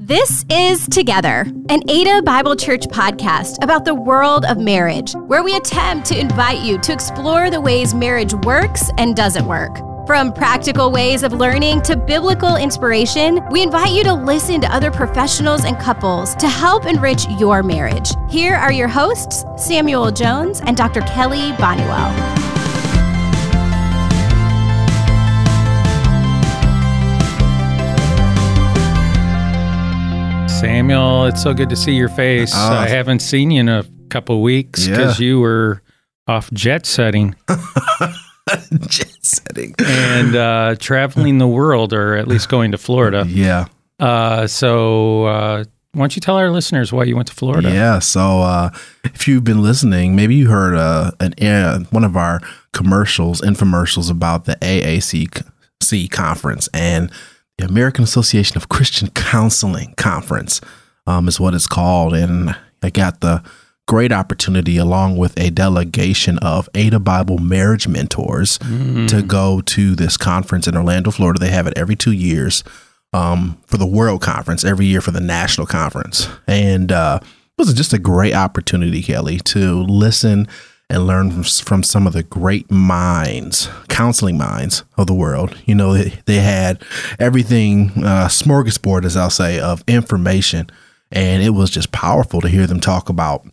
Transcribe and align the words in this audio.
This 0.00 0.44
is 0.48 0.86
Together, 0.86 1.44
an 1.70 1.82
Ada 1.90 2.22
Bible 2.22 2.54
Church 2.54 2.82
podcast 2.82 3.60
about 3.64 3.84
the 3.84 3.96
world 3.96 4.44
of 4.44 4.56
marriage, 4.56 5.12
where 5.26 5.42
we 5.42 5.56
attempt 5.56 6.06
to 6.06 6.18
invite 6.18 6.60
you 6.60 6.78
to 6.78 6.92
explore 6.92 7.50
the 7.50 7.60
ways 7.60 7.94
marriage 7.94 8.32
works 8.32 8.92
and 8.96 9.16
doesn't 9.16 9.44
work. 9.44 9.76
From 10.06 10.32
practical 10.32 10.92
ways 10.92 11.24
of 11.24 11.32
learning 11.32 11.82
to 11.82 11.96
biblical 11.96 12.54
inspiration, 12.54 13.40
we 13.50 13.60
invite 13.60 13.90
you 13.90 14.04
to 14.04 14.14
listen 14.14 14.60
to 14.60 14.72
other 14.72 14.92
professionals 14.92 15.64
and 15.64 15.76
couples 15.80 16.36
to 16.36 16.48
help 16.48 16.86
enrich 16.86 17.28
your 17.30 17.64
marriage. 17.64 18.10
Here 18.30 18.54
are 18.54 18.72
your 18.72 18.88
hosts, 18.88 19.44
Samuel 19.56 20.12
Jones 20.12 20.60
and 20.60 20.76
Dr. 20.76 21.00
Kelly 21.00 21.50
Bonniwell. 21.54 22.47
Samuel, 30.60 31.26
it's 31.26 31.42
so 31.42 31.54
good 31.54 31.68
to 31.70 31.76
see 31.76 31.92
your 31.92 32.08
face. 32.08 32.52
Oh. 32.54 32.58
I 32.72 32.88
haven't 32.88 33.20
seen 33.20 33.50
you 33.52 33.60
in 33.60 33.68
a 33.68 33.84
couple 34.08 34.42
weeks 34.42 34.86
because 34.88 35.20
Yeah. 35.20 35.26
you 35.26 35.40
were 35.40 35.82
off 36.26 36.50
jet 36.52 36.84
setting 36.84 37.34
Jet 38.88 39.16
setting. 39.22 39.74
and 39.78 40.34
uh, 40.34 40.74
traveling 40.78 41.38
the 41.38 41.46
world, 41.46 41.92
or 41.92 42.14
at 42.16 42.26
least 42.26 42.48
going 42.48 42.72
to 42.72 42.78
Florida. 42.78 43.24
Yeah. 43.28 43.66
Uh, 44.00 44.46
so, 44.48 45.24
uh, 45.26 45.64
why 45.92 46.00
don't 46.02 46.16
you 46.16 46.20
tell 46.20 46.36
our 46.36 46.50
listeners 46.50 46.92
why 46.92 47.04
you 47.04 47.14
went 47.14 47.28
to 47.28 47.34
Florida? 47.34 47.70
Yeah. 47.70 47.98
So 48.00 48.40
uh, 48.40 48.70
if 49.04 49.28
you've 49.28 49.44
been 49.44 49.62
listening, 49.62 50.16
maybe 50.16 50.34
you 50.34 50.48
heard 50.48 50.74
uh, 50.74 51.12
an 51.20 51.34
uh, 51.42 51.80
one 51.90 52.04
of 52.04 52.16
our 52.16 52.40
commercials, 52.72 53.40
infomercials 53.42 54.10
about 54.10 54.44
the 54.46 54.56
AAC 54.56 55.44
C 55.82 56.08
conference 56.08 56.68
and 56.74 57.10
the 57.58 57.66
American 57.66 58.04
Association 58.04 58.56
of 58.56 58.68
Christian 58.68 59.10
Counseling 59.10 59.94
Conference 59.96 60.60
um, 61.06 61.28
is 61.28 61.38
what 61.38 61.54
it's 61.54 61.66
called. 61.66 62.14
And 62.14 62.56
I 62.82 62.90
got 62.90 63.20
the 63.20 63.42
great 63.86 64.12
opportunity, 64.12 64.76
along 64.76 65.16
with 65.16 65.38
a 65.38 65.50
delegation 65.50 66.38
of 66.38 66.68
Ada 66.74 67.00
Bible 67.00 67.38
marriage 67.38 67.88
mentors, 67.88 68.58
to 69.08 69.22
go 69.22 69.60
to 69.62 69.94
this 69.94 70.16
conference 70.16 70.68
in 70.68 70.76
Orlando, 70.76 71.10
Florida. 71.10 71.40
They 71.40 71.50
have 71.50 71.66
it 71.66 71.76
every 71.76 71.96
two 71.96 72.12
years 72.12 72.62
um, 73.12 73.58
for 73.66 73.76
the 73.76 73.86
World 73.86 74.22
Conference, 74.22 74.64
every 74.64 74.86
year 74.86 75.00
for 75.00 75.10
the 75.10 75.20
National 75.20 75.66
Conference. 75.66 76.28
And 76.46 76.92
uh, 76.92 77.18
it 77.22 77.30
was 77.56 77.72
just 77.74 77.92
a 77.92 77.98
great 77.98 78.34
opportunity, 78.34 79.02
Kelly, 79.02 79.38
to 79.38 79.82
listen 79.82 80.46
and 80.90 81.06
learn 81.06 81.42
from, 81.42 81.82
some 81.82 82.06
of 82.06 82.12
the 82.12 82.22
great 82.22 82.70
minds, 82.70 83.68
counseling 83.88 84.38
minds 84.38 84.84
of 84.96 85.06
the 85.06 85.14
world. 85.14 85.56
You 85.66 85.74
know, 85.74 85.94
they, 85.94 86.18
they 86.24 86.36
had 86.36 86.82
everything, 87.18 87.90
uh, 87.96 88.28
smorgasbord, 88.28 89.04
as 89.04 89.16
I'll 89.16 89.30
say, 89.30 89.60
of 89.60 89.84
information. 89.86 90.70
And 91.10 91.42
it 91.42 91.50
was 91.50 91.70
just 91.70 91.92
powerful 91.92 92.40
to 92.40 92.48
hear 92.48 92.66
them 92.66 92.80
talk 92.80 93.08
about 93.08 93.46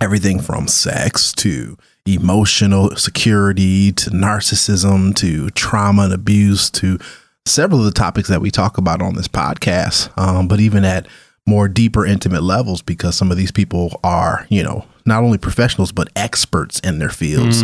everything 0.00 0.40
from 0.40 0.68
sex 0.68 1.32
to 1.32 1.78
emotional 2.06 2.94
security 2.96 3.92
to 3.92 4.10
narcissism 4.10 5.14
to 5.16 5.50
trauma 5.50 6.02
and 6.04 6.12
abuse 6.12 6.70
to 6.70 6.98
several 7.46 7.80
of 7.80 7.86
the 7.86 7.92
topics 7.92 8.28
that 8.28 8.40
we 8.40 8.50
talk 8.50 8.78
about 8.78 9.00
on 9.00 9.14
this 9.14 9.28
podcast, 9.28 10.16
um, 10.18 10.48
but 10.48 10.60
even 10.60 10.84
at 10.84 11.06
more 11.46 11.68
deeper, 11.68 12.04
intimate 12.04 12.42
levels, 12.42 12.82
because 12.82 13.16
some 13.16 13.30
of 13.30 13.36
these 13.36 13.52
people 13.52 14.00
are, 14.02 14.46
you 14.48 14.62
know, 14.62 14.84
not 15.04 15.22
only 15.22 15.38
professionals, 15.38 15.92
but 15.92 16.08
experts 16.16 16.80
in 16.80 16.98
their 16.98 17.08
fields. 17.10 17.62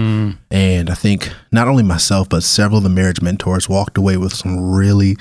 And 0.50 0.88
I 0.88 0.94
think 0.94 1.32
not 1.50 1.66
only 1.66 1.82
myself, 1.82 2.28
but 2.28 2.44
several 2.44 2.78
of 2.78 2.84
the 2.84 2.88
marriage 2.88 3.20
mentors 3.20 3.68
walked 3.68 3.98
away 3.98 4.16
with 4.16 4.32
some 4.32 4.72
really 4.72 5.16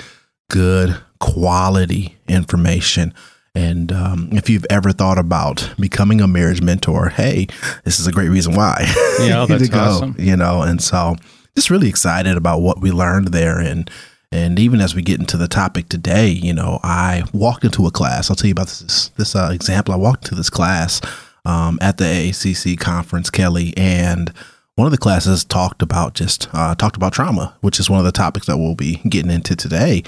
good 0.51 0.95
quality 1.19 2.17
information. 2.27 3.13
And 3.55 3.91
um, 3.91 4.29
if 4.31 4.49
you've 4.49 4.65
ever 4.69 4.91
thought 4.91 5.17
about 5.17 5.73
becoming 5.79 6.21
a 6.21 6.27
marriage 6.27 6.61
mentor, 6.61 7.09
hey, 7.09 7.47
this 7.83 7.99
is 7.99 8.07
a 8.07 8.11
great 8.11 8.29
reason 8.29 8.55
why. 8.55 8.85
Yeah, 9.21 9.45
to 9.45 9.57
that's 9.57 9.69
go, 9.69 9.79
awesome. 9.79 10.15
You 10.17 10.35
know, 10.35 10.61
and 10.63 10.81
so 10.81 11.15
just 11.55 11.69
really 11.69 11.89
excited 11.89 12.37
about 12.37 12.61
what 12.61 12.81
we 12.81 12.91
learned 12.91 13.29
there. 13.29 13.59
And 13.59 13.89
and 14.31 14.57
even 14.59 14.79
as 14.79 14.95
we 14.95 15.01
get 15.01 15.19
into 15.19 15.37
the 15.37 15.47
topic 15.47 15.89
today, 15.89 16.29
you 16.29 16.53
know, 16.53 16.79
I 16.83 17.23
walked 17.33 17.65
into 17.65 17.85
a 17.85 17.91
class. 17.91 18.29
I'll 18.29 18.35
tell 18.35 18.47
you 18.47 18.53
about 18.53 18.67
this 18.67 19.09
this 19.17 19.35
uh, 19.35 19.49
example. 19.53 19.93
I 19.93 19.97
walked 19.97 20.25
into 20.25 20.35
this 20.35 20.49
class 20.49 21.01
um, 21.45 21.77
at 21.81 21.97
the 21.97 22.05
AACC 22.05 22.79
conference, 22.79 23.29
Kelly, 23.29 23.73
and 23.75 24.31
one 24.75 24.87
of 24.87 24.91
the 24.91 24.97
classes 24.97 25.43
talked 25.43 25.81
about 25.81 26.13
just 26.13 26.47
uh, 26.53 26.75
talked 26.75 26.95
about 26.95 27.13
trauma, 27.13 27.55
which 27.61 27.79
is 27.79 27.89
one 27.89 27.99
of 27.99 28.05
the 28.05 28.11
topics 28.11 28.47
that 28.47 28.57
we'll 28.57 28.75
be 28.75 28.95
getting 29.09 29.31
into 29.31 29.55
today. 29.55 30.03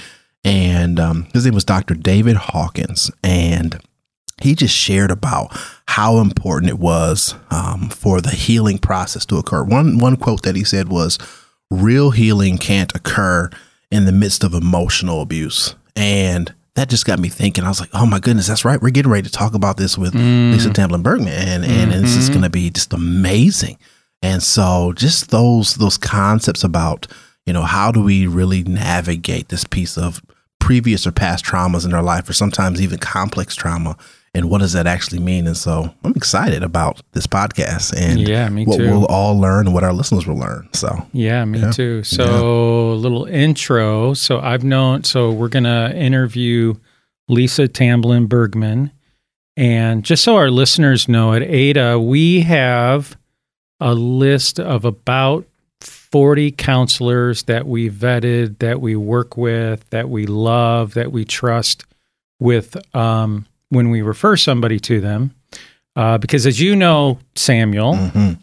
And 0.45 0.99
um, 0.99 1.27
his 1.33 1.45
name 1.45 1.53
was 1.53 1.65
Dr. 1.65 1.93
David 1.93 2.35
Hawkins, 2.35 3.11
and 3.23 3.79
he 4.41 4.55
just 4.55 4.75
shared 4.75 5.11
about 5.11 5.49
how 5.87 6.17
important 6.17 6.69
it 6.69 6.79
was 6.79 7.35
um, 7.51 7.89
for 7.89 8.19
the 8.19 8.31
healing 8.31 8.77
process 8.77 9.25
to 9.27 9.37
occur. 9.37 9.63
One 9.63 9.97
one 9.97 10.15
quote 10.15 10.43
that 10.43 10.55
he 10.55 10.63
said 10.63 10.87
was, 10.87 11.17
"Real 11.69 12.11
healing 12.11 12.57
can't 12.57 12.93
occur 12.95 13.49
in 13.93 14.05
the 14.05 14.11
midst 14.11 14.43
of 14.43 14.53
emotional 14.53 15.21
abuse," 15.21 15.75
and 15.95 16.53
that 16.75 16.89
just 16.89 17.05
got 17.05 17.19
me 17.19 17.29
thinking. 17.29 17.63
I 17.63 17.69
was 17.69 17.79
like, 17.79 17.91
"Oh 17.93 18.05
my 18.05 18.19
goodness, 18.19 18.47
that's 18.47 18.65
right. 18.65 18.81
We're 18.81 18.89
getting 18.89 19.11
ready 19.11 19.29
to 19.29 19.31
talk 19.31 19.53
about 19.53 19.77
this 19.77 19.97
with 19.97 20.15
Lisa 20.15 20.69
mm. 20.69 20.73
Tamblin 20.73 21.03
Bergman, 21.03 21.33
and 21.33 21.63
and, 21.63 21.93
and 21.93 22.03
this 22.03 22.15
is 22.15 22.25
mm-hmm. 22.25 22.33
going 22.33 22.43
to 22.43 22.49
be 22.49 22.69
just 22.69 22.93
amazing." 22.93 23.77
And 24.21 24.41
so, 24.41 24.93
just 24.95 25.29
those 25.29 25.75
those 25.75 25.97
concepts 25.97 26.63
about 26.63 27.07
you 27.45 27.53
know 27.53 27.63
how 27.63 27.91
do 27.91 28.01
we 28.01 28.25
really 28.25 28.63
navigate 28.63 29.49
this 29.49 29.65
piece 29.65 29.97
of 29.97 30.21
previous 30.59 31.05
or 31.05 31.11
past 31.11 31.45
traumas 31.45 31.85
in 31.85 31.93
our 31.93 32.01
life, 32.01 32.29
or 32.29 32.33
sometimes 32.33 32.81
even 32.81 32.97
complex 32.97 33.53
trauma, 33.55 33.97
and 34.33 34.49
what 34.49 34.59
does 34.61 34.73
that 34.73 34.87
actually 34.87 35.19
mean? 35.19 35.45
And 35.47 35.55
so, 35.57 35.93
I'm 36.03 36.13
excited 36.15 36.63
about 36.63 37.01
this 37.11 37.27
podcast 37.27 37.93
and 37.95 38.27
Yeah, 38.27 38.49
me 38.49 38.65
what 38.65 38.77
too. 38.77 38.89
we'll 38.89 39.05
all 39.05 39.39
learn 39.39 39.67
and 39.67 39.73
what 39.73 39.83
our 39.83 39.93
listeners 39.93 40.25
will 40.25 40.37
learn. 40.37 40.67
So, 40.73 41.05
Yeah, 41.13 41.45
me 41.45 41.59
Yeah. 41.59 41.71
too. 41.71 42.03
So, 42.03 42.91
a 42.91 42.95
little 42.95 43.25
intro. 43.25 44.13
So, 44.13 44.39
I've 44.39 44.63
known, 44.63 45.03
so 45.03 45.31
we're 45.31 45.49
going 45.49 45.63
to 45.65 45.95
interview 45.95 46.73
Lisa 47.29 47.67
Tamblin 47.67 48.25
Bergman. 48.27 48.91
And 49.55 50.03
just 50.03 50.23
so 50.23 50.35
our 50.35 50.49
listeners 50.49 51.07
know, 51.07 51.33
at 51.33 51.43
ADA, 51.43 51.99
we 51.99 52.41
have 52.41 53.15
a 53.79 53.93
list 53.93 54.59
of 54.59 54.83
about 54.83 55.45
40 55.81 56.51
counselors 56.51 57.43
that 57.43 57.67
we 57.67 57.89
vetted, 57.89 58.57
that 58.59 58.81
we 58.81 58.95
work 58.95 59.37
with, 59.37 59.87
that 59.91 60.09
we 60.09 60.25
love, 60.25 60.95
that 60.95 61.11
we 61.11 61.23
trust 61.25 61.85
with 62.39 62.75
um, 62.95 63.45
when 63.73 63.89
we 63.89 64.01
refer 64.01 64.37
somebody 64.37 64.79
to 64.79 65.01
them. 65.01 65.33
Uh, 65.95 66.17
because 66.17 66.47
as 66.47 66.59
you 66.59 66.75
know, 66.75 67.19
Samuel, 67.35 67.93
mhm, 67.95 68.39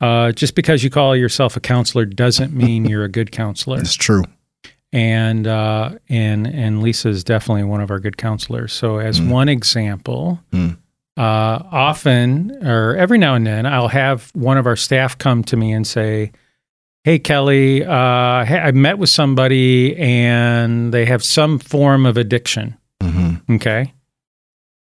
uh, 0.00 0.32
just 0.32 0.54
because 0.54 0.82
you 0.82 0.90
call 0.90 1.14
yourself 1.14 1.56
a 1.56 1.60
counselor 1.60 2.04
doesn't 2.04 2.52
mean 2.62 2.84
you're 2.86 3.04
a 3.04 3.08
good 3.08 3.30
counselor. 3.32 3.78
it's 3.80 3.94
true. 3.94 4.24
And 4.92 5.46
uh, 5.46 5.90
and 6.08 6.46
and 6.46 6.82
Lisa 6.82 7.08
is 7.08 7.24
definitely 7.24 7.64
one 7.64 7.80
of 7.80 7.90
our 7.90 7.98
good 7.98 8.16
counselors. 8.16 8.72
So 8.72 8.98
as 8.98 9.20
Mm. 9.20 9.28
one 9.28 9.48
example, 9.48 10.40
Mm. 10.52 10.76
uh, 11.16 11.58
often 11.72 12.56
or 12.64 12.94
every 12.96 13.18
now 13.18 13.34
and 13.34 13.44
then, 13.46 13.66
I'll 13.66 13.88
have 13.88 14.30
one 14.34 14.56
of 14.56 14.66
our 14.66 14.76
staff 14.76 15.18
come 15.18 15.42
to 15.44 15.56
me 15.56 15.72
and 15.72 15.84
say, 15.86 16.30
"Hey 17.02 17.18
Kelly, 17.18 17.84
uh, 17.84 18.44
hey, 18.44 18.58
I 18.60 18.70
met 18.72 18.98
with 18.98 19.10
somebody 19.10 19.96
and 19.96 20.94
they 20.94 21.06
have 21.06 21.24
some 21.24 21.58
form 21.58 22.06
of 22.06 22.16
addiction." 22.16 22.76
hmm 23.02 23.34
Okay. 23.50 23.92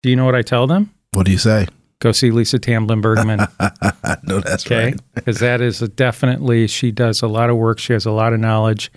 Do 0.08 0.12
you 0.12 0.16
know 0.16 0.24
what 0.24 0.36
I 0.36 0.42
tell 0.42 0.68
them? 0.68 0.90
What 1.12 1.26
do 1.26 1.34
you 1.34 1.38
say? 1.38 1.68
Go 2.00 2.14
see 2.14 2.32
Lisa 2.32 2.60
Tamblin 2.60 3.02
Bergman. 3.02 3.40
no, 4.24 4.40
that's 4.40 4.66
Okay. 4.66 4.86
right. 4.92 5.02
because 5.16 5.40
that 5.40 5.60
is 5.60 5.82
a 5.82 5.90
definitely 5.90 6.66
she 6.68 6.92
does 6.94 7.22
a 7.22 7.28
lot 7.28 7.50
of 7.50 7.58
work 7.58 7.78
she 7.78 7.92
has 7.92 8.06
a 8.06 8.12
lot 8.12 8.32
of 8.32 8.40
knowledge 8.40 8.90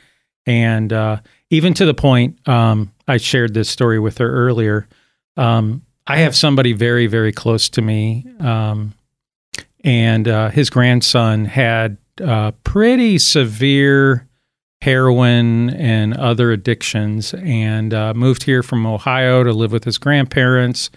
and 0.47 0.93
uh, 0.93 1.17
even 1.51 1.75
to 1.75 1.85
the 1.85 1.95
point 1.95 2.47
um, 2.49 2.93
i 3.09 3.17
shared 3.17 3.55
this 3.55 3.69
story 3.69 3.99
with 3.99 4.19
her 4.19 4.31
earlier 4.31 4.87
um, 5.37 5.83
i 6.07 6.19
have 6.19 6.37
somebody 6.37 6.73
very 6.75 7.09
very 7.09 7.33
close 7.33 7.69
to 7.71 7.83
me 7.83 8.25
um, 8.39 8.95
and 9.83 10.29
uh, 10.29 10.49
his 10.51 10.71
grandson 10.71 11.45
had 11.45 11.97
uh, 12.25 12.53
pretty 12.63 13.19
severe 13.19 14.29
heroin 14.83 15.71
and 15.71 16.17
other 16.17 16.53
addictions 16.53 17.35
and 17.35 17.93
uh, 17.93 18.15
moved 18.15 18.45
here 18.45 18.63
from 18.63 18.87
ohio 18.87 19.43
to 19.43 19.53
live 19.53 19.73
with 19.73 19.85
his 19.85 19.99
grandparents 19.99 20.91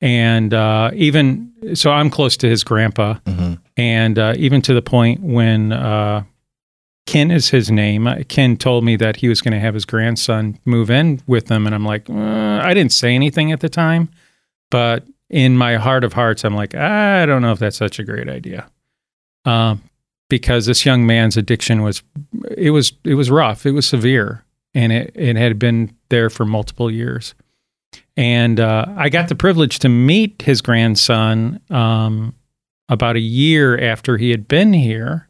and 0.00 0.52
uh, 0.54 0.90
even 0.94 1.52
so 1.74 1.90
i'm 1.90 2.10
close 2.10 2.36
to 2.36 2.48
his 2.48 2.64
grandpa. 2.64 3.14
Hmm 3.26 3.54
and 3.78 4.18
uh, 4.18 4.34
even 4.36 4.60
to 4.62 4.74
the 4.74 4.82
point 4.82 5.22
when 5.22 5.72
uh, 5.72 6.24
Ken 7.06 7.30
is 7.30 7.48
his 7.48 7.70
name, 7.70 8.08
uh, 8.08 8.16
Ken 8.28 8.56
told 8.56 8.84
me 8.84 8.96
that 8.96 9.16
he 9.16 9.28
was 9.28 9.40
going 9.40 9.52
to 9.52 9.60
have 9.60 9.72
his 9.72 9.84
grandson 9.84 10.58
move 10.64 10.90
in 10.90 11.22
with 11.28 11.46
them, 11.46 11.64
and 11.64 11.74
I'm 11.74 11.84
like, 11.86 12.10
uh, 12.10 12.60
I 12.62 12.74
didn't 12.74 12.92
say 12.92 13.14
anything 13.14 13.52
at 13.52 13.60
the 13.60 13.68
time, 13.68 14.10
but 14.70 15.06
in 15.30 15.56
my 15.56 15.76
heart 15.76 16.02
of 16.02 16.12
hearts, 16.12 16.44
I'm 16.44 16.56
like, 16.56 16.74
I 16.74 17.24
don't 17.24 17.40
know 17.40 17.52
if 17.52 17.60
that's 17.60 17.76
such 17.76 18.00
a 18.00 18.04
great 18.04 18.28
idea, 18.28 18.68
um, 19.44 19.80
because 20.28 20.66
this 20.66 20.84
young 20.84 21.06
man's 21.06 21.36
addiction 21.36 21.82
was, 21.82 22.02
it 22.56 22.70
was, 22.70 22.92
it 23.04 23.14
was 23.14 23.30
rough, 23.30 23.64
it 23.66 23.72
was 23.72 23.86
severe, 23.86 24.44
and 24.74 24.92
it 24.92 25.12
it 25.14 25.36
had 25.36 25.58
been 25.58 25.94
there 26.10 26.30
for 26.30 26.44
multiple 26.44 26.90
years, 26.90 27.34
And 28.16 28.60
uh, 28.60 28.86
I 28.96 29.08
got 29.08 29.28
the 29.28 29.34
privilege 29.34 29.78
to 29.80 29.88
meet 29.88 30.42
his 30.42 30.60
grandson 30.60 31.60
um, 31.70 32.34
about 32.88 33.16
a 33.16 33.20
year 33.20 33.78
after 33.80 34.16
he 34.16 34.30
had 34.30 34.48
been 34.48 34.72
here. 34.72 35.28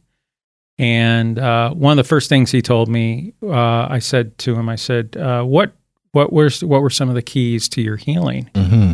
And 0.77 1.37
uh, 1.37 1.71
one 1.71 1.99
of 1.99 2.03
the 2.03 2.07
first 2.07 2.29
things 2.29 2.51
he 2.51 2.61
told 2.61 2.87
me, 2.87 3.33
uh, 3.43 3.87
I 3.89 3.99
said 3.99 4.37
to 4.39 4.55
him, 4.55 4.69
I 4.69 4.75
said, 4.77 5.17
uh, 5.17 5.43
"What 5.43 5.73
what 6.13 6.31
were 6.31 6.49
what 6.61 6.81
were 6.81 6.89
some 6.89 7.09
of 7.09 7.15
the 7.15 7.21
keys 7.21 7.67
to 7.69 7.81
your 7.81 7.97
healing?" 7.97 8.49
hmm 8.55 8.91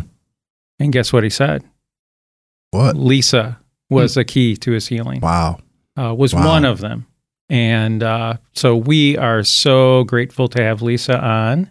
And 0.80 0.92
guess 0.92 1.12
what 1.12 1.22
he 1.22 1.30
said? 1.30 1.62
What? 2.72 2.96
Lisa 2.96 3.58
was 3.88 4.16
a 4.16 4.24
key 4.24 4.56
to 4.56 4.72
his 4.72 4.88
healing. 4.88 5.20
Wow. 5.20 5.58
Uh, 5.98 6.14
was 6.14 6.34
Wow. 6.34 6.46
one 6.48 6.64
of 6.64 6.80
them. 6.80 7.06
And 7.48 8.02
uh, 8.02 8.34
so 8.54 8.76
we 8.76 9.16
are 9.16 9.42
so 9.44 10.04
grateful 10.04 10.48
to 10.48 10.62
have 10.62 10.82
Lisa 10.82 11.18
on. 11.18 11.70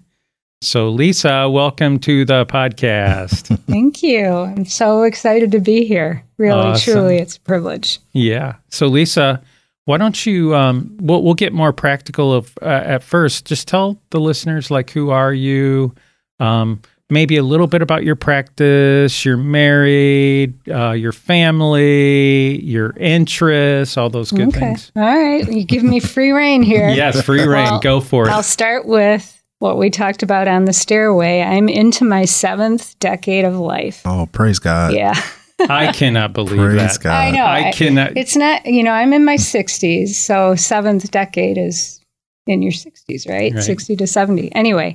So 0.62 0.89
Lisa, 0.89 1.50
welcome 1.50 2.00
to 2.00 2.25
the 2.25 2.45
podcast. 2.45 3.57
Thank 3.68 4.01
you. 4.01 4.25
I'm 4.25 4.66
so 4.66 5.04
excited 5.04 5.51
to 5.51 5.60
be 5.60 5.86
here. 5.86 6.24
Really, 6.38 6.60
Awesome. 6.60 6.94
truly, 6.94 7.18
it's 7.18 7.38
a 7.38 7.42
privilege. 7.42 8.00
Yeah. 8.13 8.56
So 8.69 8.88
Lisa, 8.88 9.42
why 9.83 9.98
don't 9.98 10.25
you? 10.25 10.56
Um, 10.56 10.95
we'll 11.00 11.21
we'll 11.24 11.33
get 11.36 11.54
more 11.54 11.71
practical 11.74 12.33
of 12.33 12.57
uh, 12.62 12.66
at 12.66 13.04
first. 13.04 13.45
Just 13.45 13.68
tell 13.68 14.01
the 14.10 14.19
listeners 14.19 14.71
like 14.71 14.89
who 14.89 15.12
are 15.12 15.33
you? 15.33 15.94
Um, 16.39 16.81
maybe 17.10 17.38
a 17.38 17.44
little 17.44 17.68
bit 17.68 17.81
about 17.81 18.04
your 18.04 18.16
practice. 18.16 19.25
You're 19.25 19.38
married. 19.38 20.56
Uh, 20.69 20.92
your 20.92 21.12
family. 21.12 22.63
Your 22.63 22.92
interests. 22.98 23.98
All 23.98 24.10
those 24.10 24.31
good 24.31 24.50
okay. 24.50 24.60
things. 24.60 24.92
All 24.96 25.04
right. 25.04 25.48
You 25.52 25.63
give 25.63 25.84
me 25.84 26.00
free 26.00 26.31
rein 26.31 26.63
here. 26.63 26.90
Yes, 26.96 27.22
free 27.24 27.46
rein. 27.46 27.66
Well, 27.66 27.80
Go 27.80 28.00
for 28.00 28.28
it. 28.28 28.31
I'll 28.31 28.44
start 28.44 28.86
with 28.86 29.44
what 29.60 29.78
we 29.78 29.90
talked 29.90 30.24
about 30.24 30.48
on 30.48 30.66
the 30.66 30.74
stairway. 30.74 31.42
I'm 31.42 31.68
into 31.68 32.06
my 32.06 32.25
seventh 32.25 32.98
decade 33.00 33.44
of 33.46 33.56
life. 33.56 34.02
Oh, 34.06 34.28
praise 34.31 34.60
God. 34.60 34.94
Yeah. 34.94 35.13
I 35.60 35.92
cannot 35.92 36.34
believe 36.34 36.60
Praise 36.60 36.98
that. 36.98 37.02
God. 37.02 37.12
I 37.13 37.31
know. 37.31 37.46
I 37.46 37.72
cannot. 37.72 38.18
It's 38.18 38.36
not, 38.36 38.66
you 38.66 38.84
know, 38.84 38.92
I'm 38.92 39.13
in 39.13 39.24
my 39.24 39.36
60s. 39.36 40.10
So, 40.10 40.56
seventh 40.56 41.10
decade 41.12 41.57
is 41.57 42.02
in 42.46 42.62
your 42.62 42.74
60s, 42.74 43.28
right? 43.28 43.54
Right. 43.54 43.63
60 43.63 43.96
to 43.96 44.07
70. 44.07 44.54
Anyway, 44.54 44.94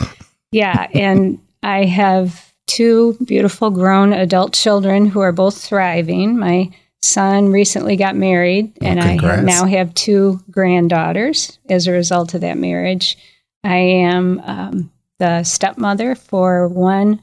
yeah. 0.52 0.86
And 0.92 1.38
I 1.62 1.84
have 1.84 2.52
two 2.66 3.16
beautiful 3.24 3.70
grown 3.70 4.12
adult 4.12 4.52
children 4.52 5.06
who 5.06 5.20
are 5.20 5.32
both 5.32 5.62
thriving. 5.62 6.38
My 6.38 6.70
son 7.02 7.50
recently 7.50 7.96
got 7.96 8.14
married, 8.16 8.72
Well, 8.80 8.90
and 8.90 9.00
I 9.00 9.18
have, 9.20 9.44
now 9.44 9.64
have 9.66 9.92
two 9.94 10.40
granddaughters 10.50 11.58
as 11.68 11.86
a 11.86 11.92
result 11.92 12.34
of 12.34 12.42
that 12.42 12.58
marriage. 12.58 13.16
I 13.64 13.76
am 13.76 14.40
um, 14.44 14.92
the 15.18 15.42
stepmother 15.42 16.14
for 16.14 16.68
one 16.68 17.20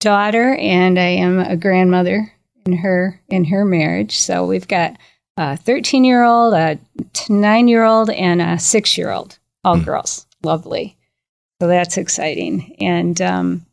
daughter, 0.00 0.54
and 0.56 0.98
I 0.98 1.08
am 1.08 1.38
a 1.38 1.56
grandmother 1.56 2.32
in 2.66 2.76
her 2.76 3.20
in 3.28 3.44
her 3.46 3.64
marriage. 3.64 4.18
So 4.18 4.46
we've 4.46 4.68
got 4.68 4.96
a 5.36 5.56
13 5.56 6.04
year 6.04 6.22
old, 6.22 6.54
a 6.54 6.78
nine 7.28 7.68
year 7.68 7.84
old, 7.84 8.10
and 8.10 8.40
a 8.42 8.58
six 8.58 8.96
year 8.98 9.10
old, 9.10 9.38
all 9.64 9.78
Hmm. 9.78 9.84
girls. 9.84 10.26
Lovely. 10.42 10.96
So 11.60 11.68
that's 11.68 11.96
exciting. 11.96 12.76
And 12.80 13.20
um, 13.20 13.66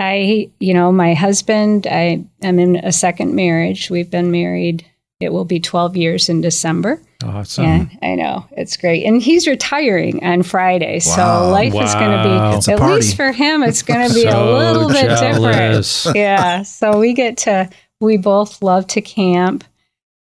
I, 0.00 0.50
you 0.58 0.72
know, 0.72 0.90
my 0.90 1.12
husband, 1.12 1.86
I 1.86 2.24
am 2.42 2.58
in 2.58 2.76
a 2.76 2.90
second 2.90 3.34
marriage. 3.34 3.90
We've 3.90 4.10
been 4.10 4.30
married. 4.30 4.86
It 5.20 5.30
will 5.30 5.44
be 5.44 5.60
12 5.60 5.96
years 5.98 6.30
in 6.30 6.40
December. 6.40 7.02
Oh, 7.22 7.28
awesome. 7.28 7.64
Yeah, 7.64 7.84
I 8.02 8.14
know. 8.14 8.46
It's 8.52 8.78
great. 8.78 9.04
And 9.04 9.20
he's 9.20 9.46
retiring 9.46 10.24
on 10.24 10.42
Friday. 10.42 11.00
Wow. 11.04 11.16
So 11.16 11.50
life 11.50 11.74
is 11.74 11.94
going 11.94 12.16
to 12.16 12.22
be, 12.24 12.56
It's 12.56 12.68
at 12.70 12.80
least 12.80 13.16
for 13.16 13.30
him, 13.30 13.62
it's 13.62 13.82
going 13.82 14.08
to 14.08 14.14
be 14.14 14.24
a 14.24 14.42
little 14.42 14.88
bit 14.88 15.10
jealous. 15.18 16.04
different. 16.04 16.16
Yeah. 16.16 16.62
So 16.62 16.98
we 16.98 17.12
get 17.12 17.36
to, 17.38 17.68
we 18.00 18.16
both 18.16 18.62
love 18.62 18.86
to 18.88 19.02
camp. 19.02 19.64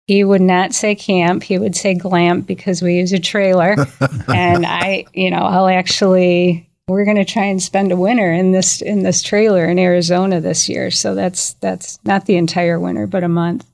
He 0.07 0.25
would 0.25 0.41
not 0.41 0.73
say 0.73 0.95
camp. 0.95 1.43
He 1.43 1.57
would 1.57 1.77
say 1.77 1.93
glamp 1.93 2.45
because 2.45 2.81
we 2.81 2.95
use 2.95 3.13
a 3.13 3.19
trailer. 3.19 3.77
and 4.27 4.65
I, 4.65 5.05
you 5.13 5.31
know, 5.31 5.37
I'll 5.37 5.69
actually, 5.69 6.69
we're 6.87 7.05
going 7.05 7.17
to 7.17 7.25
try 7.25 7.45
and 7.45 7.61
spend 7.61 7.91
a 7.91 7.95
winter 7.95 8.31
in 8.33 8.51
this, 8.51 8.81
in 8.81 9.03
this 9.03 9.21
trailer 9.21 9.65
in 9.65 9.79
Arizona 9.79 10.41
this 10.41 10.67
year. 10.67 10.91
So 10.91 11.15
that's, 11.15 11.53
that's 11.55 11.99
not 12.03 12.25
the 12.25 12.35
entire 12.35 12.79
winter, 12.79 13.07
but 13.07 13.23
a 13.23 13.29
month. 13.29 13.65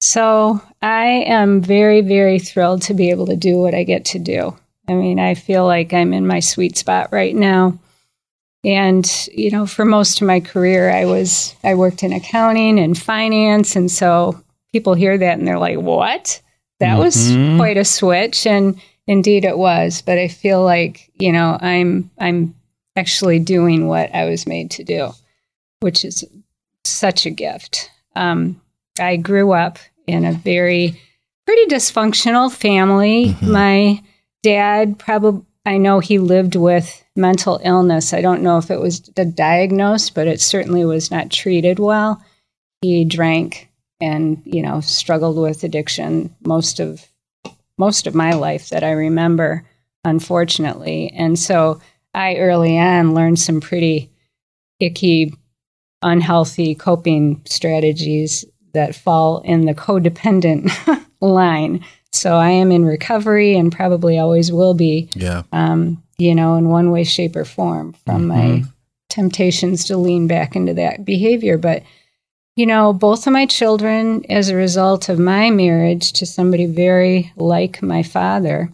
So 0.00 0.60
I 0.82 1.06
am 1.26 1.60
very, 1.60 2.02
very 2.02 2.38
thrilled 2.38 2.82
to 2.82 2.94
be 2.94 3.10
able 3.10 3.26
to 3.26 3.36
do 3.36 3.56
what 3.58 3.74
I 3.74 3.82
get 3.82 4.04
to 4.06 4.18
do. 4.18 4.56
I 4.88 4.94
mean, 4.94 5.18
I 5.18 5.34
feel 5.34 5.64
like 5.66 5.92
I'm 5.92 6.12
in 6.12 6.26
my 6.26 6.40
sweet 6.40 6.76
spot 6.76 7.08
right 7.10 7.34
now. 7.34 7.78
And, 8.64 9.08
you 9.32 9.50
know, 9.50 9.66
for 9.66 9.84
most 9.84 10.20
of 10.20 10.26
my 10.26 10.40
career, 10.40 10.90
I 10.90 11.04
was, 11.06 11.54
I 11.64 11.74
worked 11.74 12.02
in 12.02 12.12
accounting 12.12 12.78
and 12.78 12.96
finance. 12.98 13.74
And 13.76 13.90
so 13.90 14.40
people 14.72 14.94
hear 14.94 15.16
that 15.16 15.38
and 15.38 15.46
they're 15.46 15.58
like, 15.58 15.78
what? 15.78 16.40
That 16.80 16.98
was 16.98 17.16
Mhm. 17.16 17.56
quite 17.56 17.76
a 17.78 17.84
switch. 17.84 18.46
And 18.46 18.80
indeed 19.06 19.44
it 19.44 19.58
was. 19.58 20.02
But 20.02 20.18
I 20.18 20.28
feel 20.28 20.62
like, 20.62 21.10
you 21.14 21.32
know, 21.32 21.58
I'm, 21.60 22.10
I'm 22.18 22.54
actually 22.96 23.38
doing 23.38 23.86
what 23.86 24.14
I 24.14 24.24
was 24.26 24.46
made 24.46 24.70
to 24.72 24.84
do, 24.84 25.10
which 25.80 26.04
is 26.04 26.24
such 26.84 27.26
a 27.26 27.30
gift. 27.30 27.90
Um, 28.14 28.60
I 28.98 29.16
grew 29.16 29.52
up 29.52 29.78
in 30.06 30.24
a 30.24 30.32
very 30.32 31.00
pretty 31.46 31.66
dysfunctional 31.74 32.52
family. 32.52 33.26
Mhm. 33.26 33.48
My 33.48 34.02
dad 34.42 34.98
probably 34.98 35.44
I 35.66 35.78
know 35.78 35.98
he 35.98 36.20
lived 36.20 36.54
with 36.54 37.04
mental 37.16 37.60
illness. 37.64 38.14
I 38.14 38.20
don't 38.20 38.42
know 38.42 38.56
if 38.56 38.70
it 38.70 38.78
was 38.80 39.00
diagnosed, 39.00 40.14
but 40.14 40.28
it 40.28 40.40
certainly 40.40 40.84
was 40.84 41.10
not 41.10 41.28
treated 41.28 41.80
well. 41.80 42.22
He 42.82 43.04
drank 43.04 43.68
and, 44.00 44.40
you 44.44 44.62
know, 44.62 44.80
struggled 44.80 45.36
with 45.36 45.64
addiction 45.64 46.32
most 46.46 46.78
of 46.78 47.04
most 47.78 48.06
of 48.06 48.14
my 48.14 48.32
life 48.32 48.68
that 48.70 48.82
I 48.84 48.90
remember, 48.92 49.64
unfortunately. 50.04 51.12
And 51.16 51.38
so 51.38 51.80
I 52.14 52.36
early 52.36 52.78
on 52.78 53.14
learned 53.14 53.38
some 53.38 53.60
pretty 53.60 54.10
icky, 54.80 55.34
unhealthy 56.02 56.74
coping 56.74 57.42
strategies 57.46 58.44
that 58.74 58.94
fall 58.94 59.38
in 59.40 59.66
the 59.66 59.74
codependent 59.74 60.70
line. 61.20 61.84
So 62.12 62.36
I 62.36 62.50
am 62.50 62.72
in 62.72 62.84
recovery 62.84 63.56
and 63.56 63.70
probably 63.72 64.18
always 64.18 64.50
will 64.52 64.74
be, 64.74 65.08
Yeah. 65.14 65.42
um, 65.52 66.02
you 66.18 66.34
know, 66.34 66.54
in 66.56 66.68
one 66.68 66.90
way, 66.90 67.04
shape, 67.04 67.36
or 67.36 67.44
form 67.44 67.94
from 68.04 68.26
my 68.28 68.36
Mhm. 68.36 68.68
temptations 69.10 69.84
to 69.86 69.96
lean 69.96 70.26
back 70.26 70.56
into 70.56 70.74
that 70.74 71.04
behavior. 71.04 71.58
But, 71.58 71.82
you 72.56 72.66
know, 72.66 72.92
both 72.92 73.26
of 73.26 73.32
my 73.32 73.46
children, 73.46 74.24
as 74.30 74.48
a 74.48 74.56
result 74.56 75.08
of 75.08 75.18
my 75.18 75.50
marriage 75.50 76.12
to 76.14 76.26
somebody 76.26 76.66
very 76.66 77.30
like 77.36 77.82
my 77.82 78.02
father, 78.02 78.70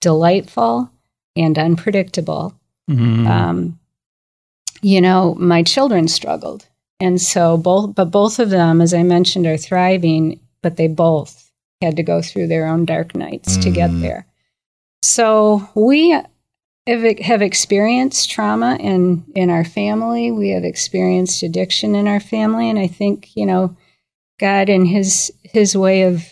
delightful 0.00 0.90
and 1.36 1.58
unpredictable, 1.58 2.54
Mhm. 2.90 3.26
um, 3.28 3.78
you 4.82 5.00
know, 5.00 5.34
my 5.38 5.62
children 5.62 6.08
struggled. 6.08 6.66
And 6.98 7.20
so 7.20 7.58
both, 7.58 7.94
but 7.94 8.06
both 8.10 8.38
of 8.38 8.48
them, 8.50 8.80
as 8.80 8.94
I 8.94 9.02
mentioned, 9.02 9.46
are 9.46 9.58
thriving, 9.58 10.40
but 10.62 10.76
they 10.76 10.88
both 10.88 11.50
had 11.82 11.96
to 11.96 12.02
go 12.02 12.22
through 12.22 12.46
their 12.46 12.66
own 12.66 12.86
dark 12.86 13.14
nights 13.14 13.58
to 13.58 13.70
get 13.70 13.90
Mm. 13.90 14.00
there. 14.00 14.26
So 15.02 15.68
we 15.74 16.18
have, 16.86 17.18
have 17.18 17.42
experienced 17.42 18.30
trauma 18.30 18.76
in, 18.76 19.24
in 19.34 19.50
our 19.50 19.64
family. 19.64 20.30
We 20.30 20.50
have 20.50 20.64
experienced 20.64 21.42
addiction 21.42 21.94
in 21.94 22.06
our 22.06 22.20
family. 22.20 22.70
And 22.70 22.78
I 22.78 22.86
think, 22.86 23.36
you 23.36 23.46
know, 23.46 23.76
God 24.38 24.68
in 24.68 24.84
his, 24.84 25.32
his 25.42 25.76
way 25.76 26.02
of 26.02 26.24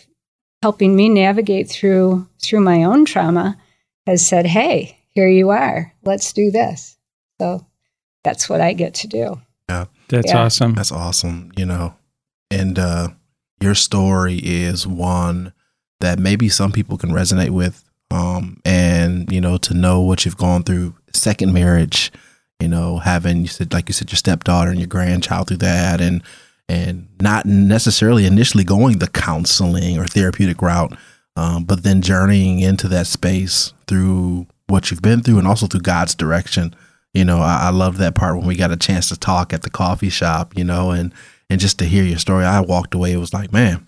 helping 0.61 0.95
me 0.95 1.09
navigate 1.09 1.69
through, 1.69 2.27
through 2.41 2.61
my 2.61 2.83
own 2.83 3.05
trauma 3.05 3.57
has 4.05 4.25
said, 4.25 4.45
Hey, 4.45 4.99
here 5.09 5.27
you 5.27 5.49
are. 5.49 5.93
Let's 6.03 6.33
do 6.33 6.51
this. 6.51 6.97
So 7.39 7.65
that's 8.23 8.49
what 8.49 8.61
I 8.61 8.73
get 8.73 8.93
to 8.95 9.07
do. 9.07 9.41
Yeah, 9.69 9.85
that's 10.09 10.31
yeah. 10.31 10.43
awesome. 10.43 10.73
That's 10.73 10.91
awesome, 10.91 11.51
you 11.55 11.65
know. 11.65 11.95
And 12.51 12.77
uh 12.77 13.09
your 13.61 13.75
story 13.75 14.39
is 14.43 14.85
one 14.85 15.53
that 16.01 16.19
maybe 16.19 16.49
some 16.49 16.71
people 16.71 16.97
can 16.97 17.09
resonate 17.09 17.51
with. 17.51 17.84
Um 18.11 18.61
and 18.65 19.31
you 19.31 19.41
know, 19.41 19.57
to 19.57 19.73
know 19.73 20.01
what 20.01 20.25
you've 20.25 20.37
gone 20.37 20.63
through, 20.63 20.95
second 21.13 21.53
marriage, 21.53 22.11
you 22.59 22.67
know, 22.67 22.99
having 22.99 23.41
you 23.41 23.47
said 23.47 23.73
like 23.73 23.89
you 23.89 23.93
said 23.93 24.11
your 24.11 24.17
stepdaughter 24.17 24.69
and 24.69 24.79
your 24.79 24.87
grandchild 24.87 25.47
through 25.47 25.57
that 25.57 26.01
and 26.01 26.23
and 26.67 27.07
not 27.21 27.45
necessarily 27.45 28.25
initially 28.25 28.63
going 28.63 28.97
the 28.97 29.07
counseling 29.07 29.99
or 29.99 30.07
therapeutic 30.07 30.61
route, 30.61 30.97
um, 31.35 31.63
but 31.63 31.83
then 31.83 32.01
journeying 32.01 32.59
into 32.59 32.87
that 32.87 33.07
space 33.07 33.73
through 33.87 34.47
what 34.67 34.89
you've 34.89 35.01
been 35.01 35.21
through 35.21 35.37
and 35.37 35.47
also 35.47 35.67
through 35.67 35.81
God's 35.81 36.15
direction. 36.15 36.75
You 37.13 37.23
know, 37.23 37.37
I, 37.37 37.67
I 37.67 37.69
love 37.69 37.97
that 37.97 38.15
part 38.15 38.37
when 38.37 38.47
we 38.47 38.55
got 38.55 38.71
a 38.71 38.77
chance 38.77 39.09
to 39.09 39.17
talk 39.17 39.53
at 39.53 39.61
the 39.61 39.69
coffee 39.69 40.09
shop, 40.09 40.57
you 40.57 40.63
know, 40.63 40.91
and 40.91 41.13
and 41.49 41.59
just 41.59 41.77
to 41.79 41.85
hear 41.85 42.03
your 42.03 42.17
story, 42.17 42.43
I 42.43 42.59
walked 42.61 42.95
away. 42.95 43.11
It 43.11 43.17
was 43.17 43.33
like, 43.33 43.53
man, 43.53 43.87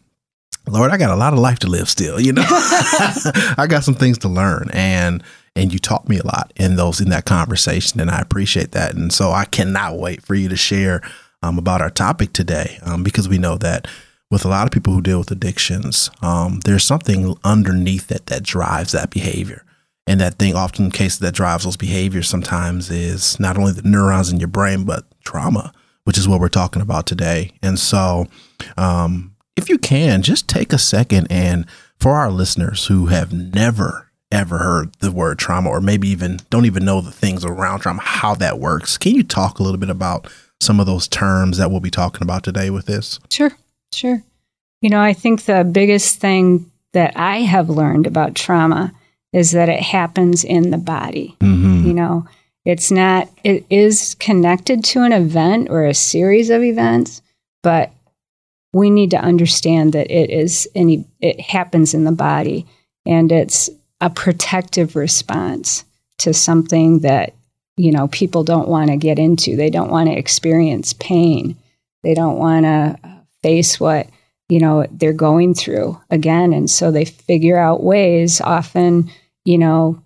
Lord, 0.67 0.91
I 0.91 0.97
got 0.97 1.11
a 1.11 1.15
lot 1.15 1.33
of 1.33 1.39
life 1.39 1.59
to 1.59 1.67
live 1.67 1.89
still, 1.89 2.19
you 2.19 2.33
know. 2.33 2.45
I 2.47 3.65
got 3.69 3.83
some 3.83 3.95
things 3.95 4.17
to 4.19 4.27
learn. 4.27 4.69
And 4.73 5.23
and 5.55 5.73
you 5.73 5.79
taught 5.79 6.07
me 6.07 6.19
a 6.19 6.25
lot 6.25 6.53
in 6.55 6.75
those 6.75 7.01
in 7.01 7.09
that 7.09 7.25
conversation, 7.25 7.99
and 7.99 8.11
I 8.11 8.19
appreciate 8.19 8.71
that. 8.73 8.93
And 8.95 9.11
so 9.11 9.31
I 9.31 9.45
cannot 9.45 9.97
wait 9.97 10.21
for 10.21 10.35
you 10.35 10.49
to 10.49 10.55
share 10.55 11.01
um, 11.41 11.57
about 11.57 11.81
our 11.81 11.89
topic 11.89 12.33
today, 12.33 12.79
um, 12.83 13.03
because 13.03 13.27
we 13.27 13.37
know 13.37 13.57
that 13.57 13.87
with 14.29 14.45
a 14.45 14.49
lot 14.49 14.67
of 14.67 14.71
people 14.71 14.93
who 14.93 15.01
deal 15.01 15.19
with 15.19 15.31
addictions, 15.31 16.11
um, 16.21 16.59
there's 16.65 16.83
something 16.83 17.35
underneath 17.43 18.11
it 18.11 18.27
that 18.27 18.43
drives 18.43 18.91
that 18.91 19.09
behavior. 19.09 19.63
And 20.05 20.21
that 20.21 20.35
thing, 20.35 20.55
often 20.55 20.85
in 20.85 20.91
cases 20.91 21.19
that 21.19 21.33
drives 21.33 21.63
those 21.63 21.77
behaviors, 21.77 22.29
sometimes 22.29 22.89
is 22.89 23.39
not 23.39 23.57
only 23.57 23.73
the 23.73 23.81
neurons 23.81 24.31
in 24.31 24.39
your 24.39 24.47
brain, 24.47 24.85
but 24.85 25.05
trauma, 25.23 25.73
which 26.05 26.17
is 26.17 26.27
what 26.27 26.39
we're 26.39 26.49
talking 26.49 26.81
about 26.81 27.05
today. 27.05 27.51
And 27.61 27.77
so, 27.77 28.27
um, 28.77 29.35
if 29.57 29.69
you 29.69 29.77
can, 29.77 30.21
just 30.21 30.47
take 30.47 30.71
a 30.71 30.77
second 30.77 31.27
and 31.29 31.65
for 31.99 32.13
our 32.13 32.31
listeners 32.31 32.85
who 32.85 33.07
have 33.07 33.33
never 33.33 34.07
ever 34.31 34.57
heard 34.57 34.93
the 34.99 35.11
word 35.11 35.39
trauma 35.39 35.69
or 35.69 35.79
maybe 35.79 36.07
even 36.09 36.39
don't 36.49 36.65
even 36.65 36.83
know 36.83 37.01
the 37.01 37.11
things 37.11 37.45
around 37.45 37.79
trauma, 37.79 38.01
how 38.01 38.35
that 38.35 38.59
works, 38.59 38.97
can 38.97 39.15
you 39.15 39.23
talk 39.23 39.59
a 39.59 39.63
little 39.63 39.79
bit 39.79 39.89
about 39.89 40.29
some 40.59 40.79
of 40.79 40.85
those 40.85 41.07
terms 41.07 41.57
that 41.57 41.71
we'll 41.71 41.79
be 41.79 41.89
talking 41.89 42.21
about 42.21 42.43
today 42.43 42.69
with 42.69 42.85
this? 42.85 43.19
Sure, 43.29 43.51
sure. 43.93 44.21
You 44.81 44.89
know, 44.89 45.01
I 45.01 45.13
think 45.13 45.43
the 45.43 45.63
biggest 45.63 46.19
thing 46.19 46.69
that 46.93 47.13
I 47.15 47.37
have 47.37 47.69
learned 47.69 48.05
about 48.05 48.35
trauma 48.35 48.91
is 49.33 49.51
that 49.51 49.69
it 49.69 49.81
happens 49.81 50.43
in 50.43 50.71
the 50.71 50.77
body. 50.77 51.35
Mm-hmm. 51.39 51.87
You 51.87 51.93
know, 51.93 52.27
it's 52.65 52.91
not, 52.91 53.29
it 53.43 53.65
is 53.69 54.15
connected 54.15 54.83
to 54.85 55.03
an 55.03 55.13
event 55.13 55.69
or 55.69 55.85
a 55.85 55.93
series 55.93 56.49
of 56.49 56.63
events, 56.63 57.21
but 57.63 57.91
we 58.77 58.89
need 58.89 59.11
to 59.11 59.17
understand 59.17 59.93
that 59.93 60.09
it 60.11 60.29
is 60.29 60.67
any, 60.75 61.05
it 61.19 61.39
happens 61.39 61.93
in 61.93 62.03
the 62.03 62.11
body 62.11 62.65
and 63.05 63.31
it's 63.31 63.69
a 64.01 64.09
protective 64.09 64.95
response 64.95 65.83
to 66.19 66.33
something 66.33 66.99
that, 66.99 67.33
you 67.75 67.91
know, 67.91 68.07
people 68.09 68.43
don't 68.43 68.67
want 68.67 68.89
to 68.89 68.97
get 68.97 69.19
into. 69.19 69.55
They 69.55 69.69
don't 69.69 69.91
want 69.91 70.09
to 70.09 70.17
experience 70.17 70.93
pain. 70.93 71.55
They 72.03 72.13
don't 72.13 72.37
want 72.37 72.65
to 72.65 72.97
face 73.41 73.79
what, 73.79 74.07
you 74.49 74.59
know, 74.59 74.85
they're 74.91 75.13
going 75.13 75.53
through 75.53 75.99
again. 76.09 76.53
And 76.53 76.69
so 76.69 76.91
they 76.91 77.05
figure 77.05 77.57
out 77.57 77.83
ways, 77.83 78.41
often, 78.41 79.09
you 79.45 79.57
know, 79.57 80.01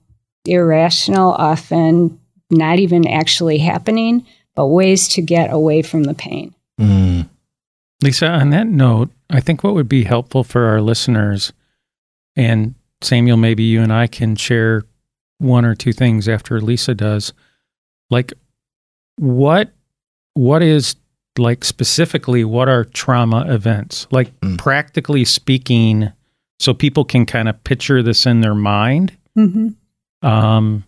irrational, 0.46 1.32
often 1.32 2.20
not 2.50 2.80
even 2.80 3.08
actually 3.08 3.58
happening, 3.58 4.26
but 4.56 4.68
ways 4.68 5.08
to 5.10 5.22
get 5.22 5.52
away 5.52 5.82
from 5.82 6.04
the 6.04 6.14
pain. 6.14 6.54
Mm. 6.80 7.30
Lisa, 8.02 8.28
on 8.28 8.50
that 8.50 8.68
note, 8.68 9.10
I 9.30 9.40
think 9.40 9.64
what 9.64 9.74
would 9.74 9.90
be 9.90 10.04
helpful 10.04 10.44
for 10.44 10.66
our 10.66 10.82
listeners, 10.82 11.54
and 12.36 12.74
Samuel, 13.02 13.38
maybe 13.38 13.64
you 13.64 13.82
and 13.82 13.92
I 13.94 14.08
can 14.08 14.36
share 14.36 14.84
one 15.40 15.66
or 15.66 15.76
two 15.76 15.94
things 15.94 16.28
after 16.28 16.60
Lisa 16.62 16.94
does. 16.96 17.34
Like, 18.10 18.34
what 19.18 19.72
what 20.34 20.64
is 20.64 20.96
like 21.38 21.64
specifically 21.64 22.44
what 22.44 22.70
are 22.70 22.86
trauma 22.86 23.46
events? 23.54 24.08
Like 24.12 24.38
Mm. 24.42 24.58
practically 24.58 25.26
speaking, 25.26 26.12
so 26.60 26.74
people 26.74 27.04
can 27.06 27.26
kind 27.26 27.50
of 27.50 27.62
picture 27.64 28.02
this 28.04 28.26
in 28.26 28.42
their 28.42 28.56
mind. 28.56 29.16
Mm-hmm. 29.38 30.28
Um, 30.28 30.84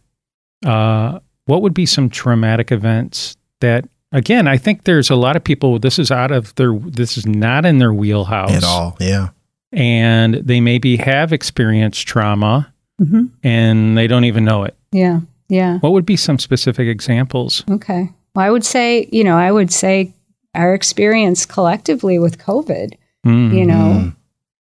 uh, 0.66 1.20
what 1.46 1.62
would 1.62 1.74
be 1.74 1.86
some 1.86 2.10
traumatic 2.10 2.72
events 2.72 3.36
that 3.60 3.88
again 4.14 4.48
i 4.48 4.58
think 4.58 4.84
there's 4.86 5.10
a 5.10 5.16
lot 5.16 5.36
of 5.36 5.44
people 5.44 5.78
this 5.80 6.00
is 6.00 6.10
out 6.12 6.32
of 6.32 6.54
their 6.56 6.74
this 6.80 7.18
is 7.18 7.26
not 7.26 7.66
in 7.66 7.80
their 7.80 7.94
wheelhouse 7.94 8.52
At 8.52 8.64
all. 8.64 8.96
Yeah. 9.00 9.30
and 9.72 10.36
they 10.36 10.62
maybe 10.62 10.96
have 10.98 11.34
experienced 11.34 12.08
trauma 12.08 12.70
Mm-hmm. 13.02 13.24
and 13.44 13.98
they 13.98 14.06
don't 14.08 14.24
even 14.26 14.46
know 14.46 14.64
it 14.64 14.76
Yeah. 14.92 15.22
Yeah. 15.50 15.80
what 15.80 15.92
would 15.94 16.06
be 16.06 16.16
some 16.16 16.38
specific 16.40 16.88
examples 16.88 17.64
Okay. 17.70 18.10
Well, 18.36 18.46
I 18.46 18.50
would 18.52 18.64
say, 18.66 19.08
you 19.12 19.24
know, 19.24 19.36
I 19.38 19.52
would 19.52 19.72
say 19.72 20.14
our 20.56 20.74
experience 20.74 21.46
collectively 21.46 22.20
with 22.20 22.38
COVID, 22.38 22.94
Mm, 23.26 23.54
you 23.58 23.66
know, 23.66 24.12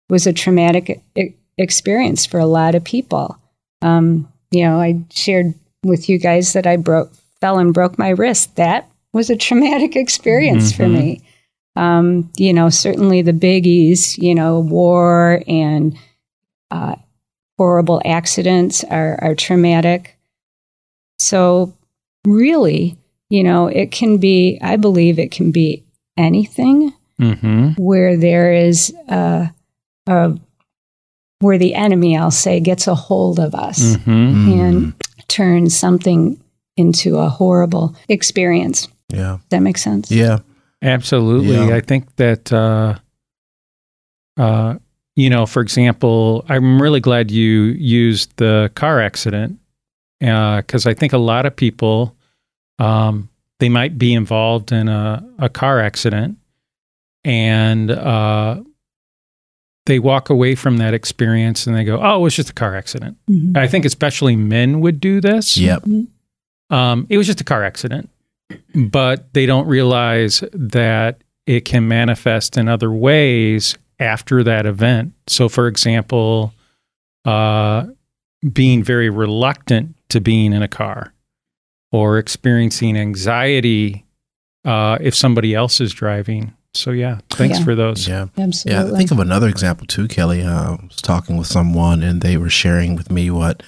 was 0.09 0.27
a 0.27 0.33
traumatic 0.33 1.01
e- 1.15 1.33
experience 1.57 2.25
for 2.25 2.39
a 2.39 2.45
lot 2.45 2.75
of 2.75 2.83
people. 2.83 3.37
Um, 3.81 4.27
you 4.51 4.63
know, 4.63 4.79
I 4.81 5.01
shared 5.11 5.53
with 5.83 6.07
you 6.09 6.17
guys 6.19 6.53
that 6.53 6.67
I 6.67 6.75
broke, 6.77 7.11
fell 7.39 7.57
and 7.59 7.73
broke 7.73 7.97
my 7.97 8.09
wrist. 8.09 8.55
That 8.57 8.89
was 9.13 9.29
a 9.29 9.35
traumatic 9.35 9.95
experience 9.95 10.71
for 10.71 10.83
Mhm. 10.83 10.93
me. 10.93 11.21
Um, 11.75 12.29
you 12.37 12.53
know, 12.53 12.69
certainly 12.69 13.21
the 13.21 13.33
biggies, 13.33 14.17
you 14.17 14.35
know, 14.35 14.59
war 14.59 15.41
and 15.47 15.95
uh, 16.69 16.95
horrible 17.57 18.01
accidents 18.05 18.83
are, 18.85 19.17
are 19.21 19.35
traumatic. 19.35 20.17
So, 21.19 21.73
really, 22.25 22.97
you 23.29 23.43
know, 23.43 23.67
it 23.67 23.91
can 23.91 24.17
be, 24.17 24.57
I 24.61 24.75
believe 24.77 25.19
it 25.19 25.31
can 25.31 25.51
be 25.51 25.83
anything 26.17 26.93
mhm. 27.19 27.77
where 27.77 28.17
there 28.17 28.53
is 28.53 28.93
a, 29.07 29.51
a 30.07 30.37
where 31.39 31.57
the 31.57 31.73
enemy, 31.73 32.15
I'll 32.17 32.31
say, 32.31 32.59
gets 32.59 32.87
a 32.87 32.93
hold 32.95 33.39
of 33.39 33.55
us 33.55 33.95
Mhm. 33.97 34.05
Mm. 34.05 34.59
and 34.59 34.93
turns 35.27 35.75
something 35.75 36.39
into 36.77 37.17
a 37.17 37.29
horrible 37.29 37.95
experience. 38.07 38.87
Yeah. 39.13 39.37
Does 39.37 39.49
that 39.49 39.61
make 39.61 39.77
sense? 39.77 40.09
Yeah. 40.11 40.39
Absolutely. 40.81 41.55
Yeah. 41.55 41.75
I 41.75 41.81
think 41.81 42.15
that, 42.15 42.51
uh, 42.51 42.95
uh, 44.37 44.75
you 45.15 45.29
know, 45.29 45.45
for 45.45 45.61
example, 45.61 46.45
I'm 46.49 46.81
really 46.81 46.99
glad 46.99 47.29
you 47.31 47.63
used 47.77 48.35
the 48.37 48.71
car 48.75 48.99
accident 49.01 49.59
because 50.19 50.85
I 50.85 50.93
think 50.93 51.13
a 51.13 51.17
lot 51.17 51.45
of 51.45 51.55
people, 51.55 52.15
um, 52.79 53.29
they 53.59 53.69
might 53.69 53.97
be 53.97 54.13
involved 54.13 54.71
in 54.71 54.87
a, 54.87 55.23
a 55.37 55.49
car 55.49 55.79
accident 55.79 56.37
and 57.23 57.91
uh, 57.91 58.61
they 59.85 59.99
walk 59.99 60.29
away 60.29 60.55
from 60.55 60.77
that 60.77 60.93
experience 60.93 61.67
and 61.67 61.75
they 61.75 61.83
go, 61.83 61.99
oh, 62.01 62.15
it 62.17 62.21
was 62.21 62.35
just 62.35 62.49
a 62.49 62.53
car 62.53 62.75
accident. 62.75 63.17
Mhm. 63.29 63.55
I 63.57 63.67
think 63.67 63.85
especially 63.85 64.35
men 64.35 64.79
would 64.81 64.99
do 64.99 65.21
this 65.21 65.57
Yep. 65.57 65.83
um, 66.69 67.05
it 67.09 67.17
was 67.17 67.27
just 67.27 67.41
a 67.41 67.43
car 67.43 67.63
accident, 67.63 68.09
but 68.75 69.33
they 69.33 69.45
don't 69.45 69.67
realize 69.67 70.43
that 70.53 71.21
it 71.45 71.65
can 71.65 71.87
manifest 71.87 72.57
in 72.57 72.67
other 72.67 72.91
ways 72.91 73.77
after 73.99 74.43
that 74.43 74.65
event. 74.65 75.13
So, 75.27 75.49
for 75.49 75.67
example, 75.67 76.53
uh, 77.25 77.85
being 78.53 78.83
very 78.83 79.09
reluctant 79.09 79.95
to 80.09 80.19
being 80.21 80.53
in 80.53 80.61
a 80.63 80.67
car 80.67 81.13
or 81.91 82.17
experiencing 82.17 82.97
anxiety 82.97 84.05
uh, 84.65 84.97
if 85.01 85.15
somebody 85.15 85.53
else 85.55 85.81
is 85.81 85.93
driving. 85.93 86.53
So, 86.73 86.91
yeah, 86.91 87.19
thanks 87.31 87.59
Yeah. 87.59 87.65
for 87.65 87.75
those. 87.75 88.07
Yeah. 88.07 88.27
Absolutely. 88.37 88.91
Yeah, 88.91 88.97
think 88.97 89.11
of 89.11 89.19
another 89.19 89.49
example 89.49 89.85
too, 89.87 90.07
Kelly. 90.07 90.41
Uh, 90.41 90.73
I 90.75 90.85
was 90.87 91.01
talking 91.01 91.37
with 91.37 91.47
someone 91.47 92.01
and 92.01 92.21
they 92.21 92.37
were 92.37 92.49
sharing 92.49 92.95
with 92.95 93.11
me 93.11 93.29
what 93.29 93.61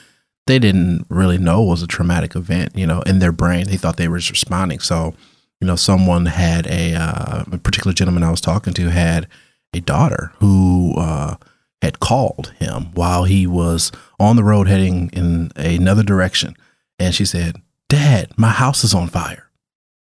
they 0.45 0.59
didn't 0.59 1.05
really 1.09 1.37
know 1.37 1.61
was 1.61 1.81
a 1.81 1.87
traumatic 1.87 2.35
event, 2.35 2.75
you 2.75 2.85
know, 2.85 3.01
in 3.01 3.19
their 3.19 3.31
brain. 3.31 3.67
They 3.67 3.77
thought 3.77 3.97
they 3.97 4.07
were 4.07 4.17
just 4.17 4.31
responding. 4.31 4.79
So, 4.79 5.13
you 5.61 5.67
know, 5.67 5.75
someone 5.75 6.25
had 6.25 6.67
a, 6.67 6.95
uh, 6.95 7.43
a 7.51 7.57
particular 7.57 7.93
gentleman 7.93 8.23
I 8.23 8.31
was 8.31 8.41
talking 8.41 8.73
to 8.73 8.89
had 8.89 9.27
a 9.73 9.79
daughter 9.79 10.33
who 10.39 10.95
uh, 10.97 11.35
had 11.81 11.99
called 11.99 12.53
him 12.59 12.91
while 12.93 13.23
he 13.23 13.47
was 13.47 13.91
on 14.19 14.35
the 14.35 14.43
road 14.43 14.67
heading 14.67 15.09
in 15.13 15.51
another 15.55 16.03
direction. 16.03 16.55
And 16.99 17.15
she 17.15 17.25
said, 17.25 17.55
Dad, 17.89 18.31
my 18.37 18.49
house 18.49 18.83
is 18.83 18.93
on 18.93 19.07
fire. 19.07 19.49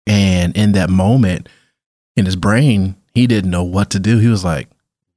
And 0.06 0.56
in 0.58 0.74
that 0.74 0.90
moment, 0.90 1.48
in 2.16 2.26
his 2.26 2.36
brain, 2.36 2.96
he 3.14 3.28
didn't 3.28 3.52
know 3.52 3.64
what 3.64 3.90
to 3.92 4.00
do. 4.00 4.20
He 4.20 4.28
was 4.28 4.44
like, 4.44 4.70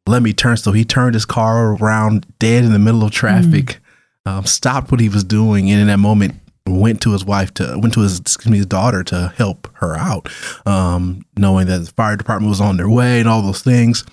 let 0.07 0.23
me 0.23 0.33
turn. 0.33 0.57
So 0.57 0.73
he 0.73 0.85
turned 0.85 1.15
his 1.15 1.25
car 1.25 1.75
around 1.75 2.27
dead 2.39 2.65
in 2.65 2.73
the 2.73 2.79
middle 2.79 3.03
of 3.03 3.11
traffic, 3.11 3.79
um, 4.27 4.45
stopped 4.45 4.91
what 4.91 5.01
he 5.01 5.09
was 5.09 5.25
doing, 5.25 5.71
and 5.71 5.81
in 5.81 5.87
that 5.87 5.99
moment 5.99 6.35
went 6.69 7.01
to 7.03 7.13
his 7.13 7.25
wife 7.25 7.55
to 7.55 7.79
went 7.79 7.95
to 7.95 8.01
his 8.01 8.19
excuse 8.19 8.51
me 8.51 8.57
his 8.59 8.67
daughter 8.67 9.03
to 9.05 9.33
help 9.37 9.69
her 9.75 9.97
out, 9.97 10.29
um, 10.67 11.25
knowing 11.39 11.67
that 11.69 11.79
the 11.79 11.93
fire 11.93 12.17
department 12.17 12.51
was 12.51 12.61
on 12.61 12.77
their 12.77 12.89
way 12.89 13.21
and 13.21 13.29
all 13.29 13.41
those 13.41 13.63
things. 13.63 14.05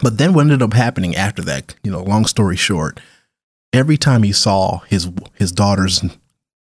But 0.00 0.18
then 0.18 0.32
what 0.34 0.42
ended 0.42 0.62
up 0.62 0.74
happening 0.74 1.16
after 1.16 1.42
that, 1.42 1.74
you 1.82 1.90
know, 1.90 2.02
long 2.02 2.26
story 2.26 2.56
short, 2.56 3.00
every 3.72 3.96
time 3.96 4.22
he 4.22 4.32
saw 4.32 4.78
his 4.80 5.08
his 5.34 5.50
daughter's 5.50 6.04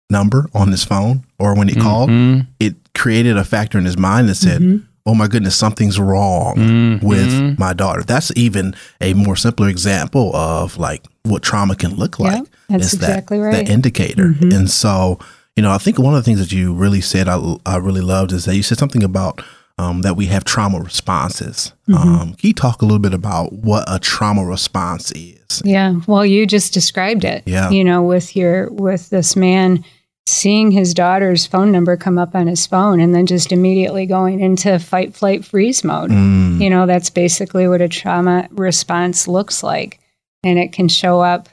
number 0.10 0.48
on 0.54 0.72
his 0.72 0.84
phone 0.84 1.24
or 1.40 1.56
when 1.56 1.68
he 1.68 1.76
called, 1.76 2.10
Mhm. 2.10 2.48
it 2.60 2.76
created 2.94 3.38
a 3.38 3.44
factor 3.44 3.78
in 3.78 3.86
his 3.86 3.98
mind 3.98 4.28
that 4.30 4.36
said, 4.36 4.62
Mhm. 4.62 4.84
"Oh 5.06 5.14
my 5.16 5.28
goodness, 5.28 5.56
something's 5.56 6.00
wrong." 6.00 6.56
Mhm. 6.58 7.04
with 7.04 7.58
my 7.60 7.74
daughter. 7.74 8.04
That's 8.04 8.32
even 8.36 8.76
a 9.02 9.14
more 9.14 9.36
simpler 9.36 9.68
example 9.70 10.36
of 10.36 10.78
like 10.78 11.04
what 11.24 11.42
trauma 11.44 11.76
can 11.76 11.96
look 11.96 12.18
Yeah, 12.20 12.26
like. 12.28 12.44
That's 12.72 12.94
It's 12.94 12.94
exactly 13.04 13.38
that, 13.38 13.44
right. 13.44 13.66
That 13.66 13.70
indicator. 13.70 14.30
Mhm. 14.40 14.54
And 14.56 14.70
so, 14.70 15.20
you 15.56 15.64
know, 15.64 15.72
I 15.72 15.78
think 15.78 16.00
one 16.00 16.14
of 16.16 16.20
the 16.20 16.24
things 16.24 16.40
that 16.40 16.52
you 16.52 16.74
really 16.74 17.02
said 17.02 17.28
I, 17.28 17.56
I 17.66 17.78
really 17.78 18.02
loved 18.02 18.32
is 18.32 18.46
that 18.46 18.56
you 18.56 18.64
said 18.64 18.78
something 18.78 19.04
about 19.04 19.42
um, 19.78 20.02
that 20.04 20.16
we 20.16 20.28
have 20.28 20.44
trauma 20.44 20.80
responses. 20.80 21.72
Mhm. 21.90 21.96
Um, 21.96 22.34
can 22.36 22.48
you 22.48 22.54
talk 22.54 22.82
a 22.82 22.86
little 22.86 23.00
bit 23.00 23.14
about 23.14 23.52
what 23.54 23.84
a 23.88 23.98
trauma 24.00 24.46
response 24.46 25.12
is? 25.14 25.62
Yeah. 25.66 25.96
Well, 26.08 26.26
you 26.26 26.46
just 26.46 26.74
described 26.74 27.24
it. 27.24 27.42
Yeah. 27.46 27.70
You 27.72 27.84
know, 27.84 28.04
with 28.04 28.36
your 28.36 28.70
with 28.72 29.10
this 29.10 29.36
man 29.36 29.84
seeing 30.28 30.70
his 30.72 30.94
daughter's 30.94 31.48
phone 31.48 31.72
number 31.72 31.98
come 31.98 32.20
up 32.20 32.36
on 32.36 32.46
his 32.48 32.68
phone 32.68 33.00
and 33.02 33.14
then 33.16 33.26
just 33.26 33.52
immediately 33.52 34.06
going 34.06 34.40
into 34.40 34.78
fight, 34.78 35.16
flight, 35.16 35.44
freeze 35.44 35.84
mode. 35.84 36.12
Mm, 36.12 36.62
You 36.62 36.70
know, 36.70 36.86
that's 36.86 37.10
basically 37.10 37.68
what 37.68 37.82
a 37.82 37.90
trauma 37.90 38.48
response 38.52 39.28
looks 39.28 39.64
like. 39.64 40.00
And 40.44 40.60
it 40.60 40.72
can 40.74 40.88
show 40.90 41.22
up 41.22 41.50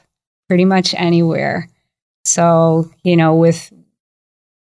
pretty 0.49 0.65
much 0.65 0.93
anywhere. 0.97 1.69
So, 2.25 2.91
you 3.03 3.15
know, 3.15 3.35
with 3.35 3.71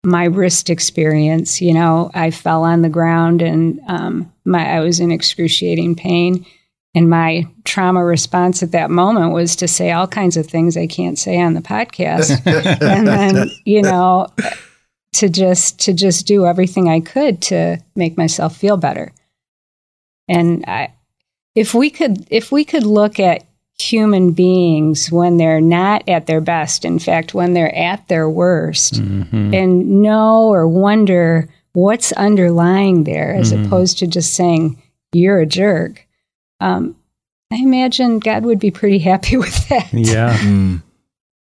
my 0.04 0.25
wrist 0.25 0.71
experience, 0.71 1.61
you 1.61 1.75
know, 1.75 2.11
I 2.14 2.31
fell 2.31 2.62
on 2.62 2.83
the 2.83 2.88
ground 2.88 3.43
and 3.43 3.81
um, 3.88 4.33
my 4.45 4.76
I 4.76 4.81
was 4.81 5.00
in 5.00 5.11
excruciating 5.11 5.97
pain. 5.97 6.47
And 6.97 7.11
my 7.11 7.49
trauma 7.64 8.04
response 8.04 8.62
at 8.62 8.71
that 8.71 8.88
moment 8.88 9.33
was 9.33 9.57
to 9.57 9.66
say 9.66 9.90
all 9.90 10.07
kinds 10.07 10.37
of 10.37 10.47
things 10.47 10.76
I 10.76 10.87
can't 10.87 11.19
say 11.19 11.40
on 11.40 11.54
the 11.54 11.61
podcast. 11.61 12.40
and 12.81 13.09
then, 13.09 13.50
you 13.64 13.83
know, 13.83 14.28
to 15.14 15.28
just 15.28 15.81
to 15.81 15.93
just 15.93 16.26
do 16.28 16.47
everything 16.47 16.88
I 16.88 17.00
could 17.00 17.43
to 17.43 17.78
make 17.97 18.16
myself 18.16 18.57
feel 18.57 18.76
better. 18.76 19.12
And 20.28 20.64
I, 20.69 20.93
if 21.57 21.75
we 21.75 21.90
could 21.90 22.28
if 22.31 22.52
we 22.52 22.64
could 22.64 22.85
look 22.85 23.19
at 23.19 23.45
human 23.81 24.33
beings 24.33 25.11
when 25.11 25.37
they're 25.37 25.61
not 25.61 26.09
at 26.09 26.26
their 26.26 26.40
best, 26.40 26.85
in 26.85 26.99
fact, 26.99 27.35
when 27.35 27.54
they're 27.54 27.75
at 27.76 28.07
their 28.09 28.28
worst, 28.31 29.02
Mhm. 29.02 29.54
and 29.54 30.02
know 30.02 30.45
or 30.49 30.66
wonder 30.69 31.49
what's 31.73 32.12
underlying 32.12 33.04
there, 33.04 33.35
as 33.35 33.52
Mhm. 33.52 33.66
opposed 33.66 33.99
to 33.99 34.07
just 34.07 34.35
saying 34.35 34.81
you're 35.12 35.40
a 35.40 35.47
jerk. 35.47 36.07
Um, 36.61 36.95
I 37.52 37.57
imagine 37.57 38.21
God 38.21 38.45
would 38.45 38.59
be 38.61 38.71
pretty 38.71 38.99
happy 38.99 39.37
with 39.37 39.69
that. 39.69 39.93
Yeah. 39.93 40.37
mm, 40.38 40.83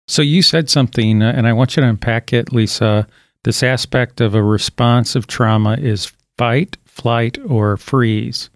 So 0.08 0.22
you 0.22 0.42
said 0.42 0.70
something, 0.70 1.22
uh, 1.22 1.32
and 1.36 1.48
I 1.48 1.54
want 1.54 1.76
you 1.78 1.82
to 1.82 1.88
unpack 1.90 2.34
it, 2.34 2.52
Lisa. 2.52 3.08
This 3.44 3.64
aspect 3.64 4.20
of 4.22 4.36
a 4.36 4.44
response 4.44 5.16
of 5.16 5.28
trauma 5.28 5.78
is 5.80 6.12
fight, 6.38 6.78
flight, 6.86 7.38
or 7.48 7.78
freeze. 7.78 8.50